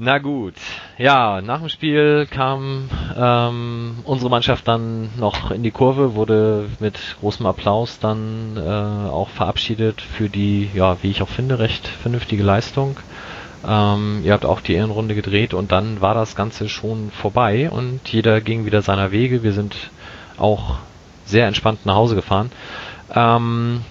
Na 0.02 0.18
gut, 0.18 0.54
ja, 0.98 1.42
nach 1.42 1.60
dem 1.60 1.68
Spiel 1.68 2.26
kam 2.32 2.90
ähm, 3.18 3.98
unsere 4.06 4.30
Mannschaft 4.30 4.66
dann 4.66 5.10
noch 5.18 5.52
in 5.52 5.62
die 5.62 5.72
Kurve, 5.72 6.16
wurde 6.16 6.70
mit 6.80 6.98
großem 7.20 7.46
Applaus 7.46 8.00
dann 8.00 8.56
äh, 8.56 8.62
auch 8.62 9.28
verabschiedet 9.28 10.00
für 10.00 10.30
die, 10.30 10.70
ja, 10.74 10.96
wie 11.02 11.12
ich 11.12 11.22
auch 11.22 11.28
finde, 11.28 11.60
recht 11.60 11.86
vernünftige 11.86 12.44
Leistung. 12.44 12.96
Ähm, 13.68 14.22
ihr 14.24 14.32
habt 14.32 14.46
auch 14.46 14.62
die 14.62 14.76
Ehrenrunde 14.76 15.16
gedreht 15.16 15.54
und 15.54 15.74
dann 15.74 16.00
war 16.00 16.14
das 16.14 16.34
Ganze 16.34 16.70
schon 16.70 17.12
vorbei 17.12 17.70
und 17.70 18.00
jeder 18.08 18.40
ging 18.40 18.66
wieder 18.66 18.82
seiner 18.82 19.12
Wege. 19.12 19.44
Wir 19.44 19.52
sind 19.52 19.76
auch 20.38 20.78
sehr 21.26 21.46
entspannt 21.46 21.86
nach 21.86 21.96
Hause 21.96 22.16
gefahren. 22.16 22.54
Ähm, 23.14 23.82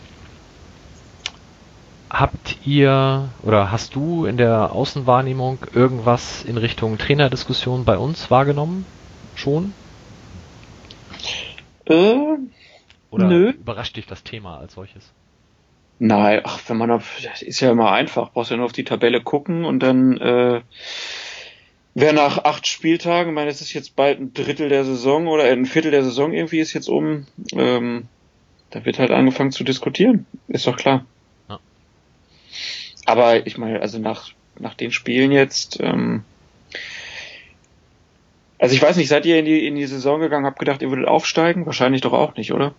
Habt 2.10 2.56
ihr 2.64 3.28
oder 3.42 3.70
hast 3.70 3.94
du 3.94 4.24
in 4.24 4.38
der 4.38 4.72
Außenwahrnehmung 4.72 5.58
irgendwas 5.74 6.42
in 6.44 6.56
Richtung 6.56 6.96
Trainerdiskussion 6.96 7.84
bei 7.84 7.98
uns 7.98 8.30
wahrgenommen? 8.30 8.86
Schon? 9.34 9.74
Äh, 11.84 12.14
oder 13.10 13.28
nö. 13.28 13.50
überrascht 13.50 13.96
dich 13.96 14.06
das 14.06 14.22
Thema 14.22 14.58
als 14.58 14.74
solches? 14.74 15.12
Nein, 15.98 16.40
ach, 16.44 16.60
wenn 16.68 16.76
man 16.76 16.90
auf, 16.90 17.18
das 17.22 17.42
ist 17.42 17.60
ja 17.60 17.70
immer 17.72 17.90
einfach, 17.92 18.32
brauchst 18.32 18.50
ja 18.50 18.56
nur 18.56 18.66
auf 18.66 18.72
die 18.72 18.84
Tabelle 18.84 19.20
gucken 19.20 19.64
und 19.64 19.80
dann 19.80 20.16
äh, 20.18 20.60
wer 21.94 22.12
nach 22.12 22.38
acht 22.44 22.66
Spieltagen, 22.66 23.30
ich 23.30 23.34
meine, 23.34 23.50
es 23.50 23.60
ist 23.60 23.72
jetzt 23.72 23.96
bald 23.96 24.20
ein 24.20 24.32
Drittel 24.32 24.68
der 24.68 24.84
Saison 24.84 25.26
oder 25.26 25.44
ein 25.44 25.66
Viertel 25.66 25.90
der 25.90 26.04
Saison 26.04 26.32
irgendwie 26.32 26.60
ist 26.60 26.72
jetzt 26.72 26.88
um, 26.88 27.26
ähm, 27.52 28.06
da 28.70 28.84
wird 28.84 28.98
halt 28.98 29.10
angefangen 29.10 29.50
zu 29.50 29.64
diskutieren, 29.64 30.26
ist 30.46 30.66
doch 30.66 30.76
klar. 30.76 31.04
Aber 33.08 33.46
ich 33.46 33.56
meine, 33.56 33.80
also 33.80 33.98
nach, 33.98 34.32
nach 34.58 34.74
den 34.74 34.92
Spielen 34.92 35.32
jetzt, 35.32 35.80
ähm, 35.80 36.24
also 38.58 38.74
ich 38.74 38.82
weiß 38.82 38.98
nicht, 38.98 39.08
seid 39.08 39.24
ihr 39.24 39.38
in 39.38 39.46
die, 39.46 39.66
in 39.66 39.76
die 39.76 39.86
Saison 39.86 40.20
gegangen, 40.20 40.44
habt 40.44 40.58
gedacht, 40.58 40.82
ihr 40.82 40.90
würdet 40.90 41.08
aufsteigen? 41.08 41.64
Wahrscheinlich 41.64 42.02
doch 42.02 42.12
auch 42.12 42.36
nicht, 42.36 42.52
oder? 42.52 42.74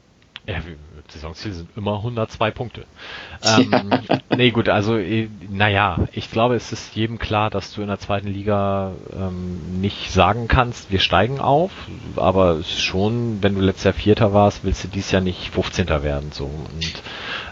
Ja, 0.45 0.61
Saisonziel 1.07 1.53
sind 1.53 1.69
immer 1.75 1.95
102 1.95 2.51
Punkte. 2.51 2.85
Ähm, 3.41 3.71
ja. 3.71 4.17
Nee, 4.35 4.51
gut, 4.51 4.67
also 4.67 4.97
äh, 4.97 5.29
naja, 5.49 6.09
ich 6.11 6.29
glaube, 6.29 6.55
es 6.55 6.73
ist 6.73 6.93
jedem 6.93 7.19
klar, 7.19 7.49
dass 7.49 7.73
du 7.73 7.81
in 7.81 7.87
der 7.87 7.97
zweiten 7.97 8.27
Liga 8.27 8.91
ähm, 9.13 9.79
nicht 9.79 10.11
sagen 10.11 10.49
kannst, 10.49 10.91
wir 10.91 10.99
steigen 10.99 11.39
auf, 11.39 11.71
aber 12.17 12.61
schon, 12.63 13.41
wenn 13.41 13.55
du 13.55 13.61
letztes 13.61 13.85
Jahr 13.85 13.93
Vierter 13.93 14.33
warst, 14.33 14.65
willst 14.65 14.83
du 14.83 14.89
dies 14.89 15.09
Jahr 15.11 15.21
nicht 15.21 15.51
15. 15.51 15.87
werden. 15.87 16.33
So. 16.33 16.43
Und 16.43 17.01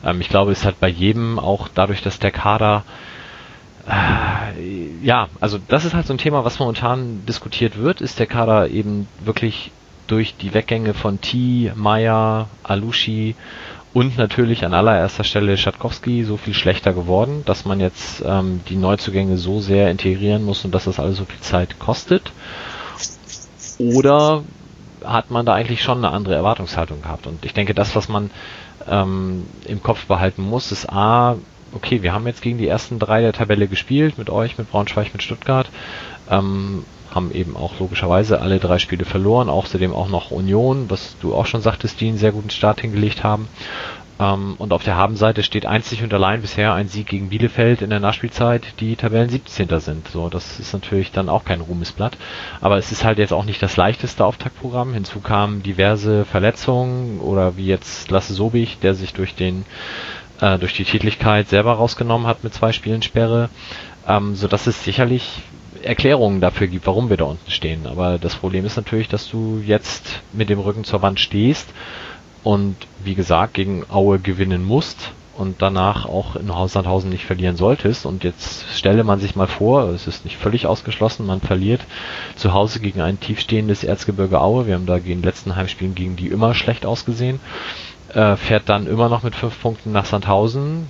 ähm, 0.04 0.22
ich 0.22 0.30
glaube, 0.30 0.52
es 0.52 0.66
hat 0.66 0.80
bei 0.80 0.90
jedem 0.90 1.40
auch 1.40 1.68
dadurch, 1.68 2.02
dass 2.02 2.20
der 2.20 2.32
Kader 2.32 2.84
äh, 3.88 5.02
ja, 5.02 5.30
also 5.40 5.58
das 5.68 5.86
ist 5.86 5.94
halt 5.94 6.08
so 6.08 6.14
ein 6.14 6.18
Thema, 6.18 6.44
was 6.44 6.60
momentan 6.60 7.26
diskutiert 7.26 7.78
wird. 7.78 8.02
Ist 8.02 8.20
der 8.20 8.28
Kader 8.28 8.70
eben 8.70 9.08
wirklich 9.24 9.72
durch 10.08 10.36
die 10.36 10.54
Weggänge 10.54 10.94
von 10.94 11.22
T, 11.22 11.72
Meyer, 11.76 12.48
Alushi 12.64 13.36
und 13.94 14.18
natürlich 14.18 14.66
an 14.66 14.74
allererster 14.74 15.24
Stelle 15.24 15.58
Schatkowski 15.58 16.24
so 16.24 16.38
viel 16.38 16.54
schlechter 16.54 16.94
geworden, 16.94 17.44
dass 17.46 17.66
man 17.66 17.80
jetzt 17.80 18.24
ähm, 18.26 18.62
die 18.70 18.76
Neuzugänge 18.76 19.38
so 19.38 19.60
sehr 19.60 19.90
integrieren 19.90 20.44
muss 20.44 20.64
und 20.66 20.74
dass 20.76 20.86
das 20.86 21.00
alles 21.00 21.18
so 21.18 21.26
viel 21.26 21.40
Zeit 21.40 21.80
kostet? 21.80 22.32
Oder 23.80 24.44
hat 25.04 25.32
man 25.32 25.46
da 25.46 25.54
eigentlich 25.54 25.82
schon 25.82 26.00
eine 26.00 26.12
andere 26.12 26.36
Erwartungshaltung 26.36 27.02
gehabt? 27.02 27.28
Und 27.28 27.46
ich 27.46 27.54
denke, 27.54 27.74
das, 27.74 27.96
was 27.96 28.10
man 28.10 28.32
ähm, 28.90 29.46
im 29.66 29.82
Kopf 29.82 30.06
behalten 30.06 30.42
muss, 30.42 30.72
ist 30.72 30.90
A, 30.92 31.38
okay, 31.74 32.02
wir 32.02 32.14
haben 32.14 32.28
jetzt 32.28 32.42
gegen 32.42 32.58
die 32.58 32.68
ersten 32.68 33.00
drei 33.00 33.22
der 33.22 33.34
Tabelle 33.34 33.68
gespielt, 33.68 34.18
mit 34.18 34.30
euch, 34.30 34.58
mit 34.58 34.72
Braunschweig, 34.72 35.14
mit 35.14 35.24
Stuttgart, 35.24 35.70
ähm, 36.30 36.86
haben 37.14 37.32
eben 37.32 37.56
auch 37.56 37.80
logischerweise 37.80 38.42
alle 38.42 38.60
drei 38.60 38.80
Spiele 38.80 39.06
verloren, 39.06 39.50
außerdem 39.50 39.94
auch 39.94 40.10
noch 40.10 40.32
Union, 40.32 40.90
was 40.90 41.16
du 41.22 41.34
auch 41.34 41.46
schon 41.46 41.62
sagtest, 41.62 42.00
die 42.02 42.08
einen 42.10 42.18
sehr 42.18 42.32
guten 42.32 42.50
Start 42.50 42.82
hingelegt 42.82 43.24
haben. 43.24 43.48
Ähm, 44.20 44.56
und 44.58 44.74
auf 44.74 44.84
der 44.84 44.96
Habenseite 44.96 45.44
steht 45.44 45.66
einzig 45.66 46.04
und 46.04 46.14
allein 46.14 46.42
bisher 46.42 46.74
ein 46.74 46.88
Sieg 46.88 47.08
gegen 47.08 47.30
Bielefeld 47.30 47.82
in 47.82 47.90
der 47.90 48.00
Nachspielzeit, 48.00 48.80
die 48.80 48.96
Tabellen 48.96 49.30
17. 49.30 49.68
sind. 49.80 50.08
So, 50.08 50.30
das 50.30 50.60
ist 50.60 50.74
natürlich 50.74 51.12
dann 51.12 51.30
auch 51.30 51.46
kein 51.46 51.62
Ruhmesblatt. 51.62 52.18
Aber 52.62 52.78
es 52.78 52.92
ist 52.92 53.04
halt 53.04 53.20
jetzt 53.20 53.34
auch 53.34 53.46
nicht 53.46 53.62
das 53.62 53.78
leichteste 53.78 54.26
Auftaktprogramm. 54.26 54.94
Hinzu 54.94 55.20
kamen 55.20 55.64
diverse 55.64 56.26
Verletzungen 56.26 57.20
oder 57.20 57.58
wie 57.58 57.68
jetzt 57.68 58.10
Lasse 58.10 58.34
Sobich, 58.34 58.80
der 58.80 58.94
sich 58.96 59.14
durch 59.14 59.36
den 59.36 59.66
äh, 60.42 60.58
durch 60.58 60.74
die 60.74 60.84
Tätigkeit 60.86 61.48
selber 61.50 61.74
rausgenommen 61.74 62.28
hat 62.28 62.44
mit 62.44 62.54
zwei 62.54 62.72
Spielen 62.72 63.02
Sperre, 63.02 63.50
ähm, 64.08 64.36
so 64.36 64.48
dass 64.48 64.68
es 64.68 64.84
sicherlich 64.84 65.42
Erklärungen 65.84 66.42
dafür 66.42 66.68
gibt, 66.68 66.88
warum 66.88 67.10
wir 67.10 67.18
da 67.18 67.26
unten 67.26 67.52
stehen. 67.52 67.86
Aber 67.86 68.18
das 68.18 68.36
Problem 68.36 68.66
ist 68.66 68.78
natürlich, 68.78 69.08
dass 69.08 69.30
du 69.30 69.62
jetzt 69.64 70.22
mit 70.34 70.50
dem 70.50 70.60
Rücken 70.60 70.84
zur 70.84 71.02
Wand 71.04 71.20
stehst 71.20 71.70
und 72.48 72.76
wie 73.04 73.16
gesagt 73.16 73.56
gegen 73.56 73.84
Aue 73.90 74.20
gewinnen 74.20 74.64
musst 74.64 75.12
und 75.38 75.62
danach 75.62 76.06
auch 76.06 76.36
in 76.36 76.50
Sandhausen 76.68 77.10
nicht 77.10 77.26
verlieren 77.26 77.58
solltest. 77.58 78.06
Und 78.06 78.24
jetzt 78.24 78.66
stelle 78.74 79.04
man 79.04 79.20
sich 79.20 79.36
mal 79.36 79.48
vor, 79.48 79.90
es 79.90 80.08
ist 80.08 80.24
nicht 80.24 80.38
völlig 80.38 80.66
ausgeschlossen, 80.66 81.26
man 81.26 81.42
verliert 81.42 81.82
zu 82.36 82.54
Hause 82.54 82.80
gegen 82.80 83.02
ein 83.02 83.20
tiefstehendes 83.20 83.84
Erzgebirge 83.84 84.40
Aue. 84.40 84.66
Wir 84.66 84.76
haben 84.76 84.86
da 84.86 84.98
gegen 84.98 85.22
den 85.22 85.24
letzten 85.24 85.56
Heimspielen 85.58 85.94
gegen 85.94 86.16
die 86.16 86.28
immer 86.28 86.54
schlecht 86.54 86.86
ausgesehen 86.86 87.40
äh, 88.14 88.36
fährt 88.36 88.70
dann 88.70 88.88
immer 88.88 89.10
noch 89.10 89.24
mit 89.24 89.36
fünf 89.36 89.62
Punkten 89.62 89.92
nach 89.92 90.06
Sandhausen, 90.06 90.88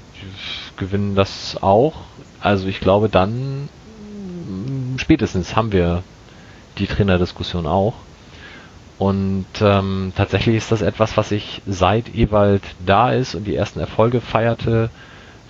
gewinnen 0.77 1.15
das 1.15 1.57
auch. 1.61 1.93
Also 2.39 2.67
ich 2.67 2.79
glaube, 2.79 3.09
dann 3.09 3.69
spätestens 4.97 5.55
haben 5.55 5.71
wir 5.71 6.03
die 6.77 6.87
Trainerdiskussion 6.87 7.65
auch. 7.65 7.93
Und 8.97 9.45
ähm, 9.61 10.11
tatsächlich 10.15 10.55
ist 10.55 10.71
das 10.71 10.81
etwas, 10.81 11.17
was 11.17 11.31
ich 11.31 11.61
seit 11.67 12.15
Ewald 12.15 12.63
da 12.85 13.11
ist 13.11 13.35
und 13.35 13.45
die 13.45 13.55
ersten 13.55 13.79
Erfolge 13.79 14.21
feierte, 14.21 14.89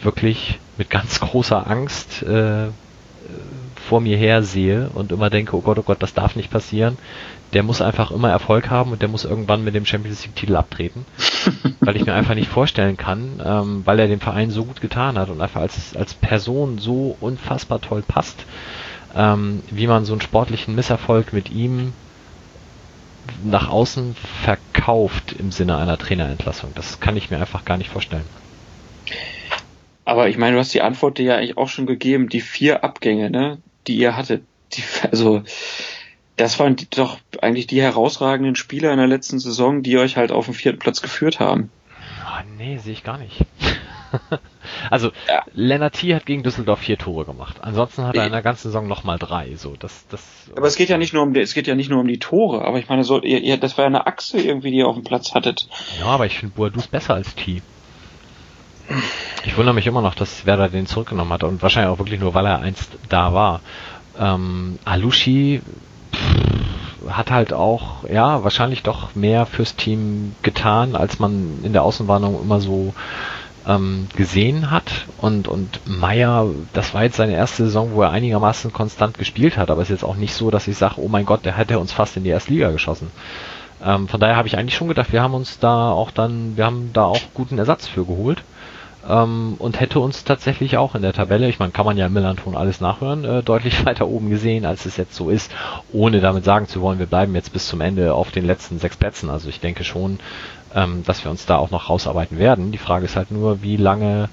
wirklich 0.02 0.60
mit 0.78 0.90
ganz 0.90 1.20
großer 1.22 1.70
Angst 1.70 2.24
äh, 2.24 2.68
vor 3.88 4.02
mir 4.02 4.18
her 4.18 4.44
sehe 4.44 4.90
und 4.94 5.12
immer 5.14 5.30
denke, 5.30 5.56
oh 5.56 5.62
Gott, 5.62 5.80
oh 5.80 5.84
Gott, 5.84 6.04
das 6.04 6.14
darf 6.14 6.36
nicht 6.36 6.52
passieren. 6.52 6.98
Der 7.54 7.64
muss 7.64 7.82
einfach 7.82 8.12
immer 8.12 8.30
Erfolg 8.30 8.70
haben 8.70 8.92
und 8.92 9.02
der 9.02 9.08
muss 9.08 9.24
irgendwann 9.24 9.64
mit 9.64 9.74
dem 9.74 9.86
Champions 9.86 10.26
League 10.26 10.36
Titel 10.36 10.58
abtreten, 10.58 11.06
weil 11.80 11.96
ich 11.96 12.06
mir 12.06 12.14
einfach 12.14 12.36
nicht 12.36 12.50
vorstellen 12.50 12.98
kann, 12.98 13.42
ähm, 13.44 13.82
weil 13.86 14.00
er 14.00 14.10
dem 14.10 14.20
Verein 14.20 14.52
so 14.52 14.66
gut 14.66 14.82
getan 14.82 15.18
hat 15.18 15.30
und 15.30 15.40
einfach 15.40 15.62
als 15.62 15.96
als 15.96 16.14
Person 16.14 16.78
so 16.78 17.16
unfassbar 17.22 17.80
toll 17.80 18.04
passt, 18.06 18.46
ähm, 19.16 19.64
wie 19.72 19.88
man 19.88 20.04
so 20.04 20.12
einen 20.12 20.22
sportlichen 20.22 20.76
Misserfolg 20.76 21.32
mit 21.32 21.50
ihm 21.50 21.94
nach 23.44 23.70
außen 23.70 24.16
verkauft 24.44 25.36
im 25.38 25.52
Sinne 25.52 25.78
einer 25.78 25.98
Trainerentlassung. 25.98 26.72
Das 26.76 27.00
kann 27.00 27.18
ich 27.18 27.30
mir 27.30 27.38
einfach 27.38 27.66
gar 27.66 27.78
nicht 27.78 27.90
vorstellen. 27.90 28.26
Aber 30.06 30.30
ich 30.30 30.38
meine, 30.38 30.54
du 30.54 30.60
hast 30.60 30.74
die 30.74 30.82
Antwort 30.82 31.18
dir 31.18 31.26
ja 31.26 31.36
eigentlich 31.36 31.58
auch 31.58 31.68
schon 31.68 31.86
gegeben, 31.86 32.30
die 32.30 32.42
vier 32.42 32.84
Abgänge, 32.84 33.30
ne, 33.30 33.58
die 33.88 33.98
ihr 33.98 34.16
hattet. 34.16 34.44
Die, 34.74 34.84
also 35.12 35.44
das 36.38 36.60
waren 36.60 36.76
die, 36.76 36.90
doch 36.90 37.20
eigentlich 37.42 37.68
die 37.68 37.82
herausragenden 37.82 38.56
Spieler 38.56 38.92
in 38.92 39.00
der 39.00 39.08
letzten 39.08 39.40
Saison, 39.40 39.84
die 39.84 39.98
euch 39.98 40.16
halt 40.16 40.32
auf 40.32 40.46
den 40.46 40.54
vierten 40.54 40.80
Platz 40.80 41.02
geführt 41.02 41.40
haben. 41.40 41.70
Oh, 42.26 42.44
nee, 42.58 42.78
sehe 42.78 42.94
ich 42.94 43.04
gar 43.04 43.18
nicht. 43.18 43.46
also, 44.89 45.12
ja. 45.28 45.43
Lennart 45.54 45.98
hat 45.98 46.26
gegen 46.26 46.43
Düsseldorf 46.43 46.80
vier 46.80 46.98
Tore 46.98 47.26
gemacht. 47.26 47.58
Ansonsten 47.62 48.04
hat 48.04 48.15
er 48.15 48.26
in 48.26 48.32
der 48.32 48.41
ganzen 48.41 48.70
Saison 48.70 48.88
nochmal 48.88 49.17
drei. 49.17 49.56
So, 49.56 49.76
das, 49.78 50.08
das, 50.08 50.22
aber 50.56 50.67
es 50.67 50.76
geht 50.76 50.89
ja 50.89 50.98
nicht 50.98 51.13
nur 51.13 51.24
um 51.24 51.34
die, 51.34 51.41
es 51.41 51.54
geht 51.54 51.67
ja 51.67 51.76
nicht 51.76 51.89
nur 51.89 52.00
um 52.00 52.08
die 52.08 52.20
Tore, 52.20 52.65
aber 52.65 52.80
ich 52.80 52.89
meine, 52.89 53.04
so, 53.04 53.22
ihr, 53.22 53.41
ihr, 53.41 53.58
das 53.58 53.78
war 53.78 53.84
ja 53.84 53.88
eine 53.88 54.08
Achse 54.08 54.39
irgendwie, 54.39 54.72
die 54.72 54.78
ihr 54.78 54.88
auf 54.88 54.96
dem 54.96 55.04
Platz 55.04 55.34
hattet. 55.34 55.67
Ja, 56.00 56.08
aber 56.08 56.26
ich 56.26 56.39
finde 56.39 56.56
Boadus 56.56 56.88
besser 56.88 57.15
als 57.15 57.36
T. 57.36 57.62
Ich 59.46 59.58
wundere 59.58 59.76
mich 59.76 59.88
immer 59.88 60.02
noch, 60.02 60.15
dass 60.15 60.46
Werder 60.46 60.70
den 60.70 60.88
zurückgenommen 60.88 61.32
hat 61.34 61.43
und 61.43 61.62
wahrscheinlich 61.62 61.91
auch 61.91 62.00
wirklich 62.00 62.20
nur, 62.20 62.34
weil 62.34 62.46
er 62.46 62.60
einst 62.60 62.91
da 63.10 63.34
war. 63.34 63.62
Ähm, 64.17 64.80
Alushi 64.86 65.62
hat 67.10 67.32
halt 67.32 67.54
auch, 67.54 68.08
ja, 68.10 68.43
wahrscheinlich 68.43 68.84
doch 68.84 69.15
mehr 69.15 69.46
fürs 69.46 69.76
Team 69.76 70.36
getan, 70.41 70.96
als 70.96 71.20
man 71.20 71.60
in 71.63 71.74
der 71.74 71.84
Außenwarnung 71.84 72.41
immer 72.41 72.60
so 72.60 72.93
ähm, 73.67 74.08
gesehen 74.15 74.71
hat. 74.71 75.06
Und, 75.17 75.47
und 75.47 75.82
Meier, 75.86 76.47
das 76.73 76.93
war 76.93 77.03
jetzt 77.03 77.17
seine 77.17 77.34
erste 77.34 77.65
Saison, 77.65 77.91
wo 77.93 78.01
er 78.01 78.12
einigermaßen 78.12 78.71
konstant 78.73 79.17
gespielt 79.17 79.58
hat, 79.58 79.69
aber 79.69 79.82
es 79.82 79.89
ist 79.89 80.01
jetzt 80.01 80.10
auch 80.10 80.15
nicht 80.15 80.34
so, 80.34 80.49
dass 80.49 80.67
ich 80.67 80.77
sage, 80.77 80.95
oh 80.97 81.08
mein 81.08 81.25
Gott, 81.25 81.45
der 81.45 81.58
hat 81.58 81.69
ja 81.69 81.77
uns 81.77 81.91
fast 81.91 82.17
in 82.17 82.23
die 82.23 82.30
erste 82.30 82.53
Liga 82.53 82.71
geschossen. 82.71 83.12
Ähm, 83.84 84.08
von 84.08 84.19
daher 84.19 84.38
habe 84.38 84.47
ich 84.47 84.58
eigentlich 84.58 84.75
schon 84.75 84.88
gedacht, 84.88 85.12
wir 85.12 85.21
haben 85.21 85.34
uns 85.34 85.60
da 85.60 85.91
auch 85.91 86.12
dann, 86.12 86.58
wir 86.58 86.65
haben 86.65 86.91
da 86.93 87.03
auch 87.03 87.21
guten 87.34 87.60
Ersatz 87.60 87.88
für 87.88 88.06
geholt 88.06 88.43
ähm, 89.08 89.56
und 89.60 89.80
hätte 89.80 90.00
uns 90.00 90.24
tatsächlich 90.24 90.78
auch 90.78 90.96
in 90.96 91.02
der 91.02 91.13
Tabelle, 91.13 91.48
ich 91.48 91.60
meine, 91.60 91.72
kann 91.72 91.86
man 91.86 91.98
ja 91.98 92.08
im 92.08 92.13
Millanton 92.13 92.56
alles 92.56 92.82
nachhören, 92.82 93.24
äh, 93.24 93.43
deutlich 93.43 93.86
weiter 93.86 94.08
oben 94.08 94.30
gesehen, 94.30 94.65
als 94.65 94.86
es 94.86 94.98
jetzt 94.98 95.15
so 95.15 95.30
ist, 95.30 95.52
ohne 95.91 96.20
damit 96.20 96.43
sagen 96.43 96.67
zu 96.67 96.82
wollen, 96.82 97.00
wir 97.00 97.06
bleiben 97.06 97.36
jetzt 97.36 97.54
bis 97.54 97.67
zum 97.67 97.82
Ende 97.82 98.13
auf 98.13 98.32
den 98.32 98.46
letzten 98.46 98.80
sechs 98.80 98.98
Plätzen. 98.98 99.30
Also 99.30 99.50
ich 99.50 99.60
denke 99.60 99.84
schon, 99.84 100.20
ähm, 100.76 101.04
dass 101.06 101.24
wir 101.24 101.32
uns 101.32 101.46
da 101.46 101.58
auch 101.58 101.72
noch 101.72 101.89
rausarbeiten 101.89 102.38
werden. 102.38 102.72
Die 102.72 102.78
Frage 102.78 103.06
ist 103.06 103.15
halt 103.15 103.32
nur, 103.32 103.62
wie 103.62 103.78
lange 103.78 104.30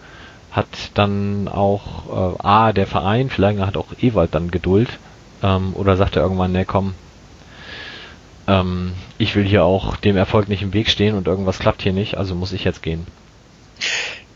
hat 0.50 0.66
dann 0.94 1.48
auch 1.48 2.36
äh, 2.38 2.42
A, 2.42 2.72
der 2.72 2.86
Verein, 2.86 3.30
vielleicht 3.30 3.60
hat 3.60 3.76
auch 3.76 3.88
Ewald 4.00 4.34
dann 4.34 4.50
Geduld, 4.50 4.88
ähm, 5.42 5.72
oder 5.74 5.96
sagt 5.96 6.16
er 6.16 6.22
irgendwann, 6.22 6.52
ne 6.52 6.64
komm, 6.64 6.94
ähm, 8.46 8.92
ich 9.18 9.34
will 9.36 9.44
hier 9.44 9.64
auch 9.64 9.96
dem 9.96 10.16
Erfolg 10.16 10.48
nicht 10.48 10.62
im 10.62 10.72
Weg 10.72 10.88
stehen 10.88 11.16
und 11.16 11.26
irgendwas 11.26 11.58
klappt 11.58 11.82
hier 11.82 11.92
nicht, 11.92 12.16
also 12.16 12.34
muss 12.34 12.52
ich 12.52 12.64
jetzt 12.64 12.82
gehen. 12.82 13.06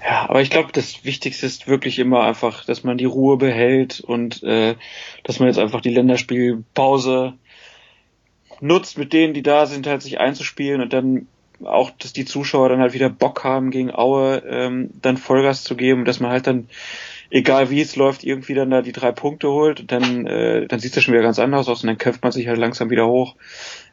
Ja, 0.09 0.31
aber 0.31 0.41
ich 0.41 0.49
glaube, 0.49 0.71
das 0.73 1.05
Wichtigste 1.05 1.45
ist 1.45 1.69
wirklich 1.69 1.99
immer 1.99 2.23
einfach, 2.23 2.65
dass 2.65 2.83
man 2.83 2.97
die 2.97 3.05
Ruhe 3.05 3.37
behält 3.37 4.01
und 4.01 4.43
äh, 4.43 4.75
dass 5.23 5.39
man 5.39 5.49
jetzt 5.49 5.59
einfach 5.59 5.83
die 5.83 5.91
Länderspielpause 5.91 7.35
nutzt, 8.61 8.97
mit 8.97 9.13
denen, 9.13 9.35
die 9.35 9.43
da 9.43 9.67
sind, 9.67 9.87
halt 9.87 10.01
sich 10.01 10.19
einzuspielen 10.19 10.81
und 10.81 10.95
dann 10.95 11.27
auch, 11.63 11.91
dass 11.91 12.15
die 12.15 12.25
Zuschauer 12.25 12.71
dann 12.71 12.81
halt 12.81 12.95
wieder 12.95 13.11
Bock 13.11 13.45
haben, 13.45 13.71
gegen 13.71 13.95
Aue 13.95 14.43
ähm, 14.49 14.89
dann 15.03 15.19
Vollgas 15.19 15.63
zu 15.63 15.77
geben, 15.77 16.07
dass 16.07 16.21
man 16.21 16.31
halt 16.31 16.47
dann, 16.47 16.71
egal 17.29 17.69
wie 17.69 17.83
es 17.83 17.95
läuft, 17.95 18.25
irgendwie 18.25 18.55
dann 18.55 18.71
da 18.71 18.81
die 18.81 18.93
drei 18.93 19.13
Punkte 19.13 19.51
holt 19.51 19.81
und 19.81 19.93
dann, 19.93 20.27
äh, 20.27 20.67
dann 20.69 20.81
sieht 20.81 20.97
es 20.97 21.03
schon 21.03 21.13
wieder 21.13 21.23
ganz 21.23 21.39
anders 21.39 21.69
aus 21.69 21.83
und 21.83 21.89
dann 21.89 21.99
kämpft 21.99 22.23
man 22.23 22.33
sich 22.33 22.49
halt 22.49 22.59
langsam 22.59 22.89
wieder 22.89 23.07
hoch. 23.07 23.37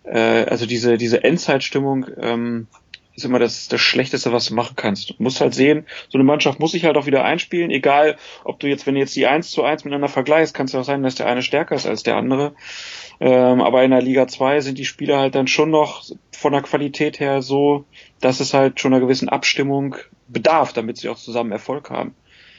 Äh, 0.05 0.45
also 0.45 0.65
diese, 0.65 0.97
diese 0.97 1.25
Endzeitstimmung, 1.25 2.05
ähm, 2.21 2.67
ist 3.15 3.25
immer 3.25 3.39
das, 3.39 3.67
das 3.67 3.81
Schlechteste, 3.81 4.31
was 4.31 4.47
du 4.47 4.55
machen 4.55 4.75
kannst. 4.75 5.11
Du 5.11 5.13
musst 5.19 5.41
halt 5.41 5.53
sehen, 5.53 5.85
so 6.09 6.17
eine 6.17 6.25
Mannschaft 6.25 6.59
muss 6.59 6.71
sich 6.71 6.85
halt 6.85 6.97
auch 6.97 7.05
wieder 7.05 7.23
einspielen, 7.23 7.71
egal 7.71 8.17
ob 8.43 8.59
du 8.59 8.67
jetzt, 8.67 8.85
wenn 8.85 8.95
du 8.95 8.99
jetzt 8.99 9.15
die 9.15 9.27
1 9.27 9.51
zu 9.51 9.63
1 9.63 9.85
miteinander 9.85 10.09
vergleichst, 10.09 10.53
kann 10.53 10.65
es 10.65 10.73
ja 10.73 10.81
auch 10.81 10.85
sein, 10.85 11.03
dass 11.03 11.15
der 11.15 11.27
eine 11.27 11.41
stärker 11.41 11.75
ist 11.75 11.85
als 11.85 12.03
der 12.03 12.17
andere. 12.17 12.53
Ähm, 13.19 13.61
aber 13.61 13.83
in 13.83 13.91
der 13.91 14.01
Liga 14.01 14.27
2 14.27 14.59
sind 14.59 14.77
die 14.77 14.85
Spieler 14.85 15.19
halt 15.19 15.35
dann 15.35 15.47
schon 15.47 15.71
noch 15.71 16.03
von 16.31 16.51
der 16.51 16.61
Qualität 16.61 17.19
her 17.19 17.41
so, 17.41 17.85
dass 18.19 18.39
es 18.39 18.53
halt 18.53 18.79
schon 18.79 18.93
einer 18.93 19.01
gewissen 19.01 19.29
Abstimmung 19.29 19.95
bedarf, 20.27 20.73
damit 20.73 20.97
sie 20.97 21.09
auch 21.09 21.17
zusammen 21.17 21.51
Erfolg 21.51 21.89
haben. 21.89 22.15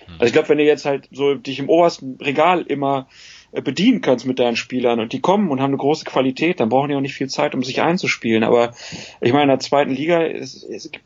Hm. 0.06 0.14
Also 0.14 0.26
ich 0.26 0.32
glaube, 0.32 0.48
wenn 0.48 0.58
du 0.58 0.64
jetzt 0.64 0.86
halt 0.86 1.08
so 1.12 1.34
dich 1.34 1.58
im 1.58 1.68
obersten 1.68 2.16
Regal 2.20 2.62
immer 2.62 3.08
bedienen 3.52 4.00
kannst 4.00 4.26
mit 4.26 4.38
deinen 4.38 4.56
Spielern 4.56 5.00
und 5.00 5.12
die 5.12 5.20
kommen 5.20 5.50
und 5.50 5.60
haben 5.60 5.70
eine 5.70 5.78
große 5.78 6.04
Qualität, 6.04 6.60
dann 6.60 6.68
brauchen 6.68 6.88
die 6.88 6.94
auch 6.94 7.00
nicht 7.00 7.14
viel 7.14 7.28
Zeit, 7.28 7.54
um 7.54 7.62
sich 7.62 7.80
einzuspielen. 7.80 8.44
Aber 8.44 8.74
ich 9.20 9.32
meine, 9.32 9.44
in 9.44 9.48
der 9.48 9.60
zweiten 9.60 9.92
Liga, 9.92 10.22
ist, 10.22 10.66
gibt, 10.92 11.04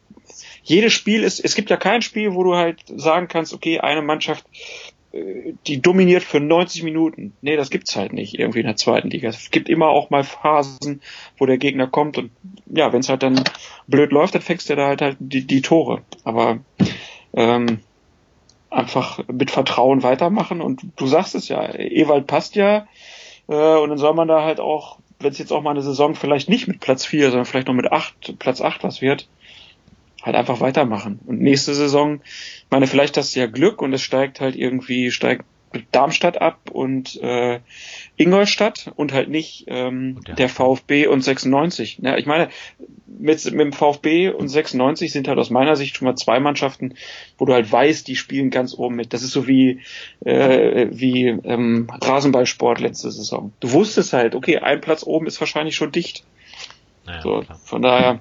jedes 0.63 0.93
Spiel 0.93 1.23
ist, 1.23 1.41
es 1.41 1.55
gibt 1.55 1.71
ja 1.71 1.77
kein 1.77 2.03
Spiel, 2.03 2.35
wo 2.35 2.43
du 2.43 2.55
halt 2.55 2.81
sagen 2.87 3.29
kannst, 3.29 3.53
okay, 3.53 3.81
eine 3.81 4.03
Mannschaft, 4.03 4.45
äh, 5.13 5.55
die 5.67 5.81
dominiert 5.81 6.23
für 6.23 6.41
90 6.41 6.83
Minuten. 6.83 7.33
Nee, 7.41 7.57
das 7.57 7.71
gibt's 7.71 7.97
halt 7.97 8.13
nicht 8.13 8.39
irgendwie 8.39 8.61
in 8.61 8.67
der 8.67 8.77
zweiten 8.77 9.11
Liga. 9.11 9.29
Es 9.29 9.51
gibt 9.51 9.69
immer 9.69 9.89
auch 9.89 10.11
mal 10.11 10.25
Phasen, 10.25 11.01
wo 11.39 11.47
der 11.47 11.59
Gegner 11.59 11.87
kommt 11.87 12.19
und 12.19 12.31
ja, 12.67 12.93
wenn 12.93 13.01
es 13.01 13.09
halt 13.09 13.23
dann 13.23 13.43
blöd 13.87 14.13
läuft, 14.13 14.35
dann 14.35 14.43
fängst 14.43 14.71
du 14.71 14.77
da 14.77 14.87
halt 14.87 15.03
halt 15.03 15.17
die, 15.21 15.47
die 15.47 15.63
Tore. 15.63 16.03
Aber 16.25 16.61
ähm, 17.35 17.81
einfach 18.71 19.21
mit 19.31 19.51
Vertrauen 19.51 20.03
weitermachen. 20.03 20.61
Und 20.61 20.83
du 20.97 21.07
sagst 21.07 21.35
es 21.35 21.49
ja, 21.49 21.75
Ewald 21.75 22.27
passt 22.27 22.55
ja. 22.55 22.87
Äh, 23.49 23.77
und 23.77 23.91
dann 23.91 23.99
soll 23.99 24.15
man 24.15 24.29
da 24.29 24.43
halt 24.43 24.61
auch, 24.61 24.99
wenn 25.19 25.33
es 25.33 25.39
jetzt 25.39 25.53
auch 25.53 25.63
mal 25.63 25.73
eine 25.73 25.83
Saison 25.83 26.15
vielleicht 26.15 26.49
nicht 26.49 26.69
mit 26.69 26.81
Platz 26.81 27.05
4, 27.05 27.31
sondern 27.31 27.47
vielleicht 27.47 27.67
noch 27.67 27.75
mit 27.75 27.93
8, 27.93 28.39
Platz 28.39 28.61
8 28.61 28.85
was 28.85 29.03
wird, 29.03 29.29
halt 30.23 30.37
einfach 30.37 30.61
weitermachen. 30.61 31.21
Und 31.27 31.41
nächste 31.41 31.75
Saison, 31.75 32.21
ich 32.25 32.71
meine, 32.71 32.87
vielleicht 32.87 33.17
hast 33.17 33.35
du 33.35 33.41
ja 33.41 33.47
Glück 33.47 33.83
und 33.83 33.93
es 33.93 34.03
steigt 34.03 34.41
halt 34.41 34.57
irgendwie, 34.57 35.11
steigt 35.11 35.45
Darmstadt 35.93 36.41
ab 36.41 36.71
und 36.73 37.21
äh, 37.23 37.61
Ingolstadt 38.17 38.91
und 38.97 39.13
halt 39.13 39.29
nicht 39.29 39.65
ähm, 39.69 40.21
der, 40.27 40.35
der 40.35 40.49
VfB 40.49 41.07
und 41.07 41.23
96. 41.23 42.01
Ja, 42.03 42.17
ich 42.17 42.27
meine, 42.27 42.49
mit, 43.21 43.45
mit 43.45 43.61
dem 43.61 43.73
VfB 43.73 44.31
und 44.31 44.49
96 44.49 45.13
sind 45.13 45.29
halt 45.29 45.39
aus 45.39 45.51
meiner 45.51 45.77
Sicht 45.77 45.97
schon 45.97 46.07
mal 46.07 46.17
zwei 46.17 46.41
Mannschaften, 46.41 46.95
wo 47.39 47.45
du 47.45 47.53
halt 47.53 47.71
weißt, 47.71 48.07
die 48.09 48.17
spielen 48.17 48.51
ganz 48.51 48.75
oben 48.75 48.97
mit. 48.97 49.13
Das 49.13 49.23
ist 49.23 49.33
so 49.33 49.47
wie, 49.47 49.81
äh, 50.25 50.89
wie 50.91 51.27
ähm, 51.29 51.89
Rasenballsport 52.01 52.81
letzte 52.81 53.11
Saison. 53.11 53.53
Du 53.61 53.73
wusstest 53.73 54.13
halt, 54.13 54.35
okay, 54.35 54.59
ein 54.59 54.81
Platz 54.81 55.05
oben 55.05 55.27
ist 55.27 55.41
wahrscheinlich 55.41 55.77
schon 55.77 55.93
dicht. 55.93 56.25
Naja, 57.07 57.23
so, 57.23 57.45
von 57.65 57.83
daher. 57.83 58.21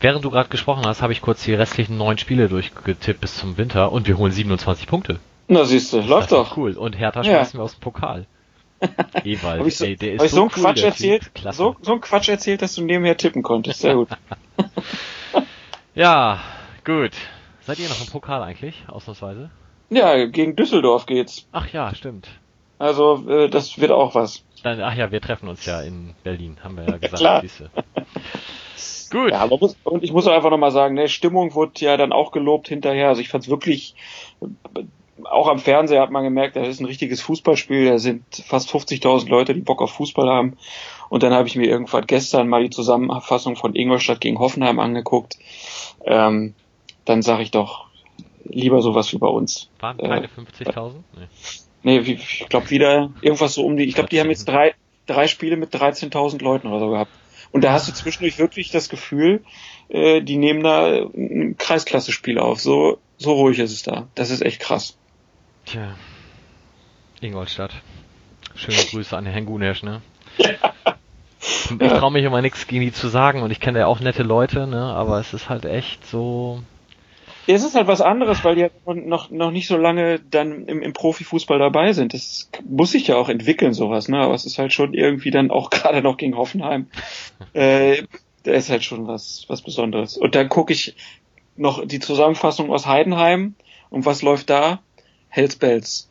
Während 0.00 0.24
du 0.24 0.30
gerade 0.30 0.48
gesprochen 0.48 0.84
hast, 0.86 1.02
habe 1.02 1.12
ich 1.12 1.22
kurz 1.22 1.44
die 1.44 1.54
restlichen 1.54 1.96
neun 1.96 2.18
Spiele 2.18 2.48
durchgetippt 2.48 3.20
bis 3.20 3.36
zum 3.36 3.56
Winter 3.56 3.90
und 3.90 4.06
wir 4.06 4.18
holen 4.18 4.32
27 4.32 4.86
Punkte. 4.86 5.18
Na 5.48 5.64
siehst 5.64 5.92
du, 5.92 6.00
läuft 6.00 6.32
doch. 6.32 6.56
Cool. 6.56 6.72
Und 6.72 6.98
Hertha 6.98 7.24
schmeißen 7.24 7.58
ja. 7.58 7.60
wir 7.60 7.64
aus 7.64 7.74
dem 7.74 7.80
Pokal. 7.80 8.26
Ewald, 9.24 9.60
hab 9.60 9.66
ich 9.66 9.76
so, 9.76 9.84
ey, 9.84 9.96
der 9.96 10.14
ist 10.14 10.22
hab 10.22 10.28
so, 10.28 10.36
so 10.36 10.42
ein 10.42 10.50
cool, 10.56 10.62
Quatsch 10.62 10.82
erzählt, 10.82 11.30
so, 11.52 11.76
so 11.80 11.92
ein 11.92 12.00
Quatsch 12.00 12.28
erzählt, 12.28 12.62
dass 12.62 12.74
du 12.74 12.82
nebenher 12.82 13.16
tippen 13.16 13.42
konntest. 13.42 13.80
Sehr 13.80 13.94
gut. 13.94 14.08
ja, 15.94 16.40
gut. 16.84 17.12
Seid 17.62 17.78
ihr 17.78 17.88
noch 17.88 18.00
im 18.00 18.10
Pokal 18.10 18.42
eigentlich, 18.42 18.84
ausnahmsweise? 18.88 19.50
Ja, 19.90 20.26
gegen 20.26 20.56
Düsseldorf 20.56 21.06
geht's. 21.06 21.46
Ach 21.52 21.68
ja, 21.72 21.94
stimmt. 21.94 22.28
Also, 22.78 23.28
äh, 23.28 23.48
das 23.48 23.78
wird 23.78 23.92
auch 23.92 24.14
was. 24.14 24.44
Dann, 24.62 24.80
ach 24.80 24.94
ja, 24.94 25.10
wir 25.12 25.20
treffen 25.20 25.48
uns 25.48 25.64
ja 25.64 25.80
in 25.80 26.14
Berlin, 26.24 26.58
haben 26.62 26.76
wir 26.76 26.84
ja 26.84 26.96
gesagt. 26.98 27.18
Klar. 27.18 27.42
Gut. 29.10 29.30
Ja, 29.30 29.46
muss, 29.46 29.76
und 29.84 30.02
ich 30.02 30.12
muss 30.12 30.26
auch 30.26 30.32
einfach 30.32 30.50
nochmal 30.50 30.72
sagen, 30.72 30.94
ne, 30.94 31.08
Stimmung 31.08 31.54
wurde 31.54 31.72
ja 31.84 31.96
dann 31.96 32.12
auch 32.12 32.32
gelobt 32.32 32.68
hinterher. 32.68 33.08
Also 33.08 33.20
ich 33.20 33.28
fand's 33.28 33.48
wirklich 33.48 33.94
auch 35.24 35.48
am 35.48 35.58
Fernseher 35.58 36.00
hat 36.00 36.10
man 36.10 36.24
gemerkt, 36.24 36.56
das 36.56 36.68
ist 36.68 36.80
ein 36.80 36.86
richtiges 36.86 37.20
Fußballspiel. 37.22 37.86
Da 37.86 37.98
sind 37.98 38.24
fast 38.46 38.70
50.000 38.70 39.28
Leute, 39.28 39.54
die 39.54 39.60
Bock 39.60 39.80
auf 39.80 39.92
Fußball 39.92 40.28
haben. 40.28 40.56
Und 41.08 41.22
dann 41.22 41.32
habe 41.32 41.46
ich 41.46 41.56
mir 41.56 41.66
irgendwann 41.66 42.06
gestern 42.06 42.48
mal 42.48 42.62
die 42.62 42.70
Zusammenfassung 42.70 43.56
von 43.56 43.74
Ingolstadt 43.74 44.20
gegen 44.20 44.38
Hoffenheim 44.38 44.80
angeguckt. 44.80 45.36
Ähm, 46.04 46.54
dann 47.04 47.22
sage 47.22 47.42
ich 47.42 47.50
doch 47.50 47.86
lieber 48.44 48.82
sowas 48.82 49.12
wie 49.12 49.18
bei 49.18 49.28
uns. 49.28 49.68
Waren 49.80 49.98
keine 49.98 50.26
äh, 50.26 50.28
50.000? 50.28 50.94
Nee. 51.82 51.98
nee, 51.98 51.98
ich 51.98 52.46
glaube 52.48 52.70
wieder 52.70 53.12
irgendwas 53.20 53.54
so 53.54 53.64
um 53.64 53.76
die. 53.76 53.84
Ich 53.84 53.94
glaube, 53.94 54.08
die 54.08 54.20
haben 54.20 54.30
jetzt 54.30 54.46
drei, 54.48 54.74
drei 55.06 55.28
Spiele 55.28 55.56
mit 55.56 55.74
13.000 55.74 56.42
Leuten 56.42 56.68
oder 56.68 56.80
so 56.80 56.90
gehabt. 56.90 57.12
Und 57.52 57.62
da 57.62 57.72
hast 57.72 57.86
du 57.86 57.92
zwischendurch 57.92 58.38
wirklich 58.38 58.72
das 58.72 58.88
Gefühl, 58.88 59.44
äh, 59.88 60.22
die 60.22 60.36
nehmen 60.36 60.64
da 60.64 61.04
ein 61.04 61.54
Kreisklasse-Spiel 61.56 62.40
auf. 62.40 62.60
So, 62.60 62.98
so 63.16 63.32
ruhig 63.34 63.60
ist 63.60 63.72
es 63.72 63.84
da. 63.84 64.08
Das 64.16 64.30
ist 64.30 64.42
echt 64.42 64.58
krass. 64.58 64.96
Tja, 65.66 65.94
Ingolstadt. 67.20 67.72
Schöne 68.54 68.78
Grüße 68.90 69.16
an 69.16 69.26
Herrn 69.26 69.46
Gunesch, 69.46 69.82
ne? 69.82 70.02
Ja. 70.38 70.50
Ich 71.78 71.92
traue 71.92 72.12
mich 72.12 72.24
immer 72.24 72.42
nichts 72.42 72.66
gegen 72.66 72.82
die 72.82 72.92
zu 72.92 73.08
sagen 73.08 73.42
und 73.42 73.50
ich 73.50 73.60
kenne 73.60 73.80
ja 73.80 73.86
auch 73.86 74.00
nette 74.00 74.22
Leute, 74.22 74.66
ne? 74.66 74.82
Aber 74.82 75.18
es 75.20 75.32
ist 75.32 75.48
halt 75.48 75.64
echt 75.64 76.06
so. 76.06 76.62
Ja, 77.46 77.54
es 77.54 77.64
ist 77.64 77.74
halt 77.74 77.86
was 77.86 78.00
anderes, 78.00 78.44
weil 78.44 78.54
die 78.54 78.68
noch, 78.84 79.30
noch 79.30 79.50
nicht 79.50 79.66
so 79.66 79.76
lange 79.76 80.18
dann 80.18 80.66
im, 80.66 80.82
im 80.82 80.92
Profifußball 80.92 81.58
dabei 81.58 81.92
sind. 81.92 82.14
Das 82.14 82.50
muss 82.68 82.92
sich 82.92 83.06
ja 83.06 83.16
auch 83.16 83.28
entwickeln, 83.28 83.74
sowas, 83.74 84.08
ne? 84.08 84.18
Aber 84.18 84.34
es 84.34 84.46
ist 84.46 84.58
halt 84.58 84.72
schon 84.72 84.94
irgendwie 84.94 85.30
dann 85.30 85.50
auch 85.50 85.70
gerade 85.70 86.02
noch 86.02 86.16
gegen 86.16 86.36
Hoffenheim. 86.36 86.88
äh, 87.52 88.02
da 88.42 88.52
ist 88.52 88.70
halt 88.70 88.84
schon 88.84 89.06
was, 89.06 89.44
was 89.48 89.62
Besonderes. 89.62 90.16
Und 90.16 90.34
dann 90.34 90.48
gucke 90.48 90.72
ich 90.72 90.94
noch 91.56 91.86
die 91.86 92.00
Zusammenfassung 92.00 92.70
aus 92.70 92.86
Heidenheim 92.86 93.54
und 93.90 94.04
was 94.04 94.22
läuft 94.22 94.50
da? 94.50 94.80
Hells 95.34 95.56
Bells. 95.56 96.06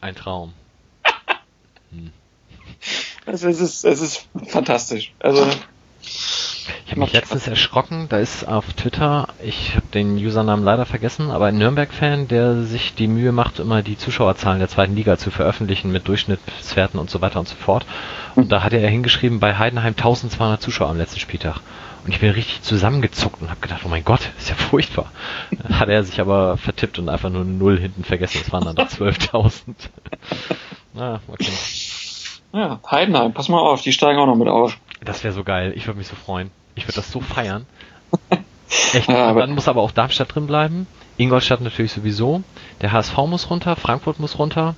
Ein 0.00 0.14
Traum. 0.14 0.54
hm. 1.90 2.12
Also 3.26 3.48
es 3.50 3.60
ist, 3.60 3.84
es 3.84 4.00
ist 4.00 4.26
fantastisch. 4.46 5.12
Also 5.18 5.46
ich 6.84 6.92
habe 6.92 7.00
mich 7.00 7.12
letztens 7.12 7.46
erschrocken, 7.46 8.06
da 8.08 8.18
ist 8.18 8.46
auf 8.46 8.72
Twitter, 8.72 9.28
ich 9.42 9.74
habe 9.74 9.86
den 9.92 10.16
Usernamen 10.16 10.64
leider 10.64 10.86
vergessen, 10.86 11.30
aber 11.30 11.46
ein 11.46 11.58
Nürnberg-Fan, 11.58 12.28
der 12.28 12.62
sich 12.62 12.94
die 12.94 13.08
Mühe 13.08 13.32
macht, 13.32 13.58
immer 13.58 13.82
die 13.82 13.98
Zuschauerzahlen 13.98 14.58
der 14.58 14.68
zweiten 14.68 14.94
Liga 14.94 15.18
zu 15.18 15.30
veröffentlichen 15.30 15.92
mit 15.92 16.08
Durchschnittswerten 16.08 16.98
und 16.98 17.10
so 17.10 17.20
weiter 17.20 17.40
und 17.40 17.48
so 17.48 17.56
fort. 17.56 17.86
Und 18.34 18.52
da 18.52 18.62
hat 18.62 18.72
er 18.72 18.88
hingeschrieben, 18.88 19.40
bei 19.40 19.56
Heidenheim 19.56 19.94
1200 19.96 20.60
Zuschauer 20.60 20.90
am 20.90 20.98
letzten 20.98 21.20
Spieltag. 21.20 21.60
Und 22.04 22.14
ich 22.14 22.20
bin 22.20 22.30
richtig 22.30 22.62
zusammengezuckt 22.62 23.42
und 23.42 23.50
habe 23.50 23.60
gedacht, 23.60 23.82
oh 23.84 23.88
mein 23.88 24.04
Gott, 24.04 24.30
ist 24.38 24.48
ja 24.48 24.54
furchtbar. 24.54 25.10
Dann 25.50 25.78
hat 25.78 25.88
er 25.88 26.04
sich 26.04 26.20
aber 26.20 26.56
vertippt 26.56 26.98
und 26.98 27.08
einfach 27.08 27.28
nur 27.28 27.42
eine 27.42 27.50
Null 27.50 27.78
hinten 27.78 28.04
vergessen. 28.04 28.40
Es 28.42 28.52
waren 28.52 28.64
dann 28.64 28.76
doch 28.76 28.88
12.000. 28.88 29.74
ah, 30.96 31.20
okay. 31.28 31.52
Ja, 32.52 32.80
Heidenheim, 32.90 33.34
pass 33.34 33.48
mal 33.48 33.60
auf, 33.60 33.82
die 33.82 33.92
steigen 33.92 34.18
auch 34.18 34.26
noch 34.26 34.36
mit 34.36 34.48
auf. 34.48 34.78
Das 35.04 35.24
wäre 35.24 35.32
so 35.32 35.44
geil. 35.44 35.72
Ich 35.76 35.86
würde 35.86 35.98
mich 35.98 36.08
so 36.08 36.16
freuen. 36.16 36.50
Ich 36.74 36.84
würde 36.84 36.96
das 36.96 37.10
so 37.10 37.20
feiern. 37.20 37.66
Echt. 38.92 39.08
Ja, 39.08 39.32
dann 39.32 39.52
muss 39.52 39.68
aber 39.68 39.82
auch 39.82 39.92
Darmstadt 39.92 40.34
drin 40.34 40.46
bleiben. 40.46 40.86
Ingolstadt 41.16 41.60
natürlich 41.60 41.92
sowieso. 41.92 42.42
Der 42.80 42.92
HSV 42.92 43.16
muss 43.26 43.50
runter, 43.50 43.76
Frankfurt 43.76 44.20
muss 44.20 44.38
runter. 44.38 44.74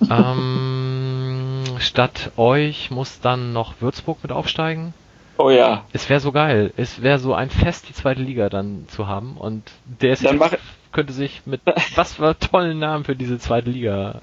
ähm, 0.10 1.64
statt 1.78 2.32
euch 2.36 2.90
muss 2.90 3.20
dann 3.20 3.52
noch 3.52 3.80
Würzburg 3.80 4.18
mit 4.22 4.32
aufsteigen. 4.32 4.94
Oh 5.38 5.50
ja. 5.50 5.84
Es 5.92 6.08
wäre 6.08 6.20
so 6.20 6.32
geil. 6.32 6.72
Es 6.76 7.02
wäre 7.02 7.18
so 7.18 7.34
ein 7.34 7.50
Fest, 7.50 7.88
die 7.88 7.92
zweite 7.92 8.22
Liga 8.22 8.48
dann 8.48 8.86
zu 8.88 9.06
haben. 9.06 9.36
Und 9.36 9.70
der 9.84 10.12
ist 10.12 10.24
dann 10.24 10.40
könnte 10.92 11.12
sich 11.12 11.42
mit 11.44 11.60
was 11.94 12.14
für 12.14 12.38
tollen 12.38 12.78
Namen 12.78 13.04
für 13.04 13.16
diese 13.16 13.38
zweite 13.38 13.70
Liga 13.70 14.22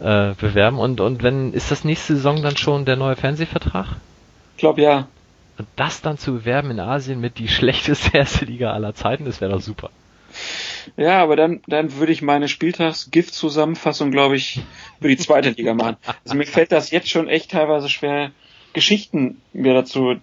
äh, 0.00 0.34
bewerben. 0.34 0.78
Und, 0.78 1.00
und 1.00 1.22
wenn, 1.22 1.52
ist 1.52 1.70
das 1.70 1.84
nächste 1.84 2.16
Saison 2.16 2.42
dann 2.42 2.56
schon 2.56 2.84
der 2.84 2.96
neue 2.96 3.16
Fernsehvertrag? 3.16 3.86
Ich 4.58 4.60
glaube 4.60 4.82
ja. 4.82 5.06
Und 5.56 5.68
das 5.76 6.00
dann 6.00 6.18
zu 6.18 6.32
bewerben 6.32 6.72
in 6.72 6.80
Asien 6.80 7.20
mit 7.20 7.38
die 7.38 7.46
schlechteste 7.46 8.18
erste 8.18 8.44
Liga 8.44 8.72
aller 8.72 8.92
Zeiten, 8.92 9.24
das 9.24 9.40
wäre 9.40 9.52
doch 9.52 9.60
super. 9.60 9.90
Ja, 10.96 11.22
aber 11.22 11.36
dann, 11.36 11.62
dann 11.68 11.94
würde 11.94 12.10
ich 12.10 12.22
meine 12.22 12.48
Spieltags-Gift-Zusammenfassung, 12.48 14.10
glaube 14.10 14.34
ich, 14.34 14.60
für 15.00 15.06
die 15.06 15.16
zweite 15.16 15.50
Liga 15.50 15.74
machen. 15.74 15.96
Also 16.24 16.36
mir 16.36 16.44
fällt 16.44 16.72
das 16.72 16.90
jetzt 16.90 17.08
schon 17.08 17.28
echt 17.28 17.52
teilweise 17.52 17.88
schwer, 17.88 18.32
Geschichten 18.72 19.40
mir 19.52 19.74
dazu 19.74 20.16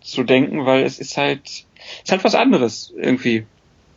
zu 0.00 0.22
denken, 0.22 0.66
weil 0.66 0.84
es 0.84 1.00
ist 1.00 1.16
halt, 1.16 1.48
es 1.48 1.64
ist 2.04 2.12
halt 2.12 2.22
was 2.22 2.36
anderes 2.36 2.94
irgendwie. 2.96 3.44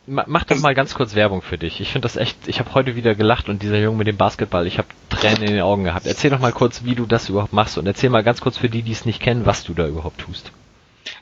Mach 0.06 0.44
doch 0.44 0.50
also 0.50 0.62
mal 0.62 0.74
ganz 0.74 0.94
kurz 0.94 1.14
Werbung 1.14 1.40
für 1.40 1.56
dich. 1.56 1.80
Ich 1.80 1.90
finde 1.90 2.04
das 2.04 2.16
echt, 2.16 2.36
ich 2.46 2.58
habe 2.58 2.74
heute 2.74 2.94
wieder 2.94 3.14
gelacht 3.14 3.48
und 3.48 3.62
dieser 3.62 3.78
Junge 3.78 3.96
mit 3.96 4.06
dem 4.06 4.18
Basketball, 4.18 4.66
ich 4.66 4.76
habe 4.76 4.88
Tränen 5.08 5.42
in 5.42 5.52
den 5.52 5.62
Augen 5.62 5.84
gehabt. 5.84 6.06
Erzähl 6.06 6.30
doch 6.30 6.40
mal 6.40 6.52
kurz, 6.52 6.84
wie 6.84 6.94
du 6.94 7.06
das 7.06 7.30
überhaupt 7.30 7.54
machst 7.54 7.78
und 7.78 7.86
erzähl 7.86 8.10
mal 8.10 8.22
ganz 8.22 8.40
kurz 8.42 8.58
für 8.58 8.68
die, 8.68 8.82
die 8.82 8.92
es 8.92 9.06
nicht 9.06 9.20
kennen, 9.22 9.46
was 9.46 9.64
du 9.64 9.72
da 9.72 9.86
überhaupt 9.86 10.20
tust. 10.20 10.52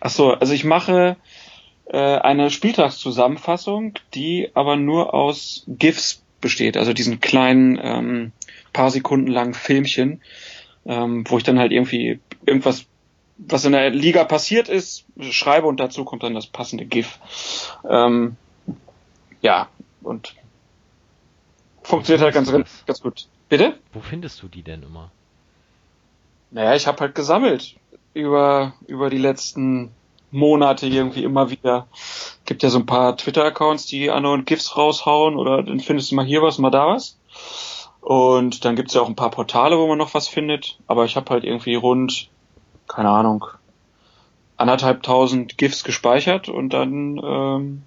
Ach 0.00 0.10
so, 0.10 0.32
also 0.32 0.52
ich 0.52 0.64
mache 0.64 1.16
äh, 1.86 1.98
eine 1.98 2.50
Spieltagszusammenfassung, 2.50 3.94
die 4.14 4.50
aber 4.54 4.76
nur 4.76 5.14
aus 5.14 5.64
GIFs 5.68 6.22
besteht, 6.40 6.76
also 6.76 6.92
diesen 6.92 7.20
kleinen 7.20 7.78
ähm, 7.80 8.32
paar 8.72 8.90
Sekunden 8.90 9.28
langen 9.28 9.54
Filmchen, 9.54 10.20
ähm, 10.86 11.24
wo 11.28 11.38
ich 11.38 11.44
dann 11.44 11.60
halt 11.60 11.70
irgendwie 11.70 12.18
irgendwas, 12.44 12.86
was 13.38 13.64
in 13.64 13.72
der 13.72 13.90
Liga 13.90 14.24
passiert 14.24 14.68
ist, 14.68 15.04
schreibe 15.20 15.68
und 15.68 15.78
dazu 15.78 16.04
kommt 16.04 16.24
dann 16.24 16.34
das 16.34 16.48
passende 16.48 16.84
GIF. 16.84 17.20
Ähm, 17.88 18.36
ja, 19.42 19.68
und 20.02 20.34
funktioniert 21.82 22.22
halt 22.22 22.34
ganz, 22.34 22.50
ganz 22.86 23.00
gut. 23.02 23.28
Bitte? 23.48 23.78
Wo 23.92 24.00
findest 24.00 24.42
du 24.42 24.48
die 24.48 24.62
denn 24.62 24.82
immer? 24.82 25.10
Naja, 26.50 26.74
ich 26.74 26.86
habe 26.86 27.00
halt 27.00 27.14
gesammelt 27.14 27.76
über, 28.14 28.74
über 28.86 29.10
die 29.10 29.18
letzten 29.18 29.90
Monate 30.30 30.86
irgendwie 30.86 31.24
immer 31.24 31.50
wieder. 31.50 31.86
Gibt 32.44 32.62
ja 32.62 32.70
so 32.70 32.78
ein 32.78 32.86
paar 32.86 33.16
Twitter-Accounts, 33.16 33.86
die 33.86 34.08
und 34.08 34.46
GIFs 34.46 34.76
raushauen 34.76 35.36
oder 35.36 35.62
dann 35.62 35.80
findest 35.80 36.10
du 36.10 36.14
mal 36.14 36.24
hier 36.24 36.42
was, 36.42 36.58
mal 36.58 36.70
da 36.70 36.88
was. 36.88 37.18
Und 38.00 38.64
dann 38.64 38.74
gibt's 38.74 38.94
ja 38.94 39.00
auch 39.00 39.08
ein 39.08 39.16
paar 39.16 39.30
Portale, 39.30 39.78
wo 39.78 39.86
man 39.86 39.98
noch 39.98 40.14
was 40.14 40.28
findet. 40.28 40.78
Aber 40.86 41.04
ich 41.04 41.16
habe 41.16 41.30
halt 41.30 41.44
irgendwie 41.44 41.74
rund, 41.74 42.30
keine 42.88 43.10
Ahnung, 43.10 43.46
anderthalb 44.56 45.02
tausend 45.02 45.58
GIFs 45.58 45.84
gespeichert 45.84 46.48
und 46.48 46.70
dann 46.70 47.20
ähm, 47.22 47.82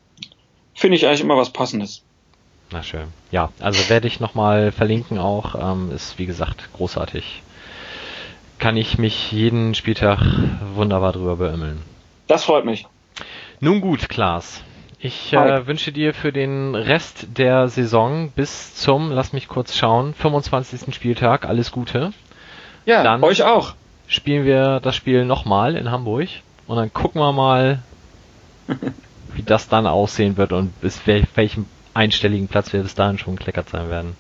finde 0.76 0.98
ich 0.98 1.08
eigentlich 1.08 1.22
immer 1.22 1.38
was 1.38 1.50
Passendes. 1.50 2.04
Na 2.72 2.84
schön. 2.84 3.08
Ja, 3.32 3.50
also 3.60 3.90
werde 3.90 4.08
ich 4.08 4.20
nochmal 4.20 4.72
verlinken 4.72 5.18
auch. 5.18 5.56
Ähm, 5.56 5.92
ist 5.92 6.20
wie 6.20 6.26
gesagt 6.26 6.70
großartig. 6.74 7.42
Kann 8.60 8.78
ich 8.78 8.98
mich 8.98 9.32
jeden 9.32 9.76
Spieltag 9.76 10.20
wunderbar 10.76 11.14
drüber 11.14 11.38
beimmeln. 11.38 11.82
Das 12.28 12.44
freut 12.44 12.66
mich. 12.66 12.86
Nun 13.60 13.82
gut, 13.82 14.10
Klaas. 14.10 14.64
Ich 15.00 15.34
äh, 15.34 15.68
wünsche 15.68 15.92
dir 15.92 16.14
für 16.14 16.32
den 16.32 16.74
Rest 16.74 17.28
der 17.38 17.68
Saison 17.68 18.32
bis 18.32 18.76
zum, 18.76 19.12
lass 19.12 19.34
mich 19.34 19.48
kurz 19.48 19.76
schauen, 19.76 20.14
25. 20.16 20.96
Spieltag 20.96 21.46
alles 21.46 21.72
Gute. 21.72 22.12
Ja, 22.86 23.04
dann 23.04 23.24
euch 23.24 23.44
auch. 23.44 23.76
Spielen 24.08 24.46
wir 24.46 24.80
das 24.80 24.96
Spiel 24.96 25.26
nochmal 25.26 25.76
in 25.76 25.92
Hamburg 25.92 26.30
und 26.68 26.78
dann 26.78 26.92
gucken 26.92 27.22
wir 27.22 27.34
mal, 27.34 27.84
wie 29.36 29.44
das 29.44 29.68
dann 29.68 29.88
aussehen 29.88 30.38
wird 30.38 30.54
und 30.54 30.80
bis 30.82 31.02
welchem 31.06 31.66
einstelligen 31.94 32.48
Platz 32.48 32.74
wir 32.74 32.82
bis 32.82 32.96
dahin 32.96 33.18
schon 33.18 33.38
kleckert 33.38 33.70
sein 33.70 33.90
werden. 33.90 34.16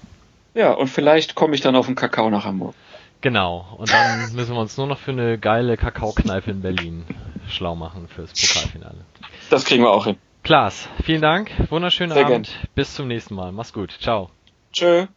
Ja, 0.54 0.72
und 0.72 0.88
vielleicht 0.88 1.36
komme 1.36 1.56
ich 1.56 1.62
dann 1.62 1.76
auf 1.76 1.86
den 1.88 1.96
Kakao 1.96 2.30
nach 2.30 2.46
Hamburg. 2.46 2.74
Genau, 3.22 3.76
und 3.78 3.92
dann 3.92 4.34
müssen 4.34 4.54
wir 4.54 4.62
uns 4.62 4.78
nur 4.78 4.88
noch 4.88 4.98
für 5.00 5.12
eine 5.12 5.38
geile 5.38 5.78
Kakaokneipe 5.78 6.52
in 6.52 6.62
Berlin 6.62 7.06
schlau 7.50 7.76
machen 7.76 8.08
fürs 8.08 8.32
Pokalfinale. 8.32 9.06
Das 9.50 9.66
kriegen 9.66 9.84
wir 9.84 9.92
auch 9.92 10.06
hin. 10.06 10.18
Klaas, 10.44 10.88
vielen 11.04 11.22
Dank, 11.22 11.52
wunderschönen 11.70 12.14
Sehr 12.14 12.26
Abend, 12.26 12.48
gern. 12.48 12.70
bis 12.76 12.94
zum 12.94 13.08
nächsten 13.08 13.36
Mal, 13.36 13.52
mach's 13.52 13.74
gut, 13.74 13.92
ciao. 14.00 14.30
Tschö. 14.72 15.08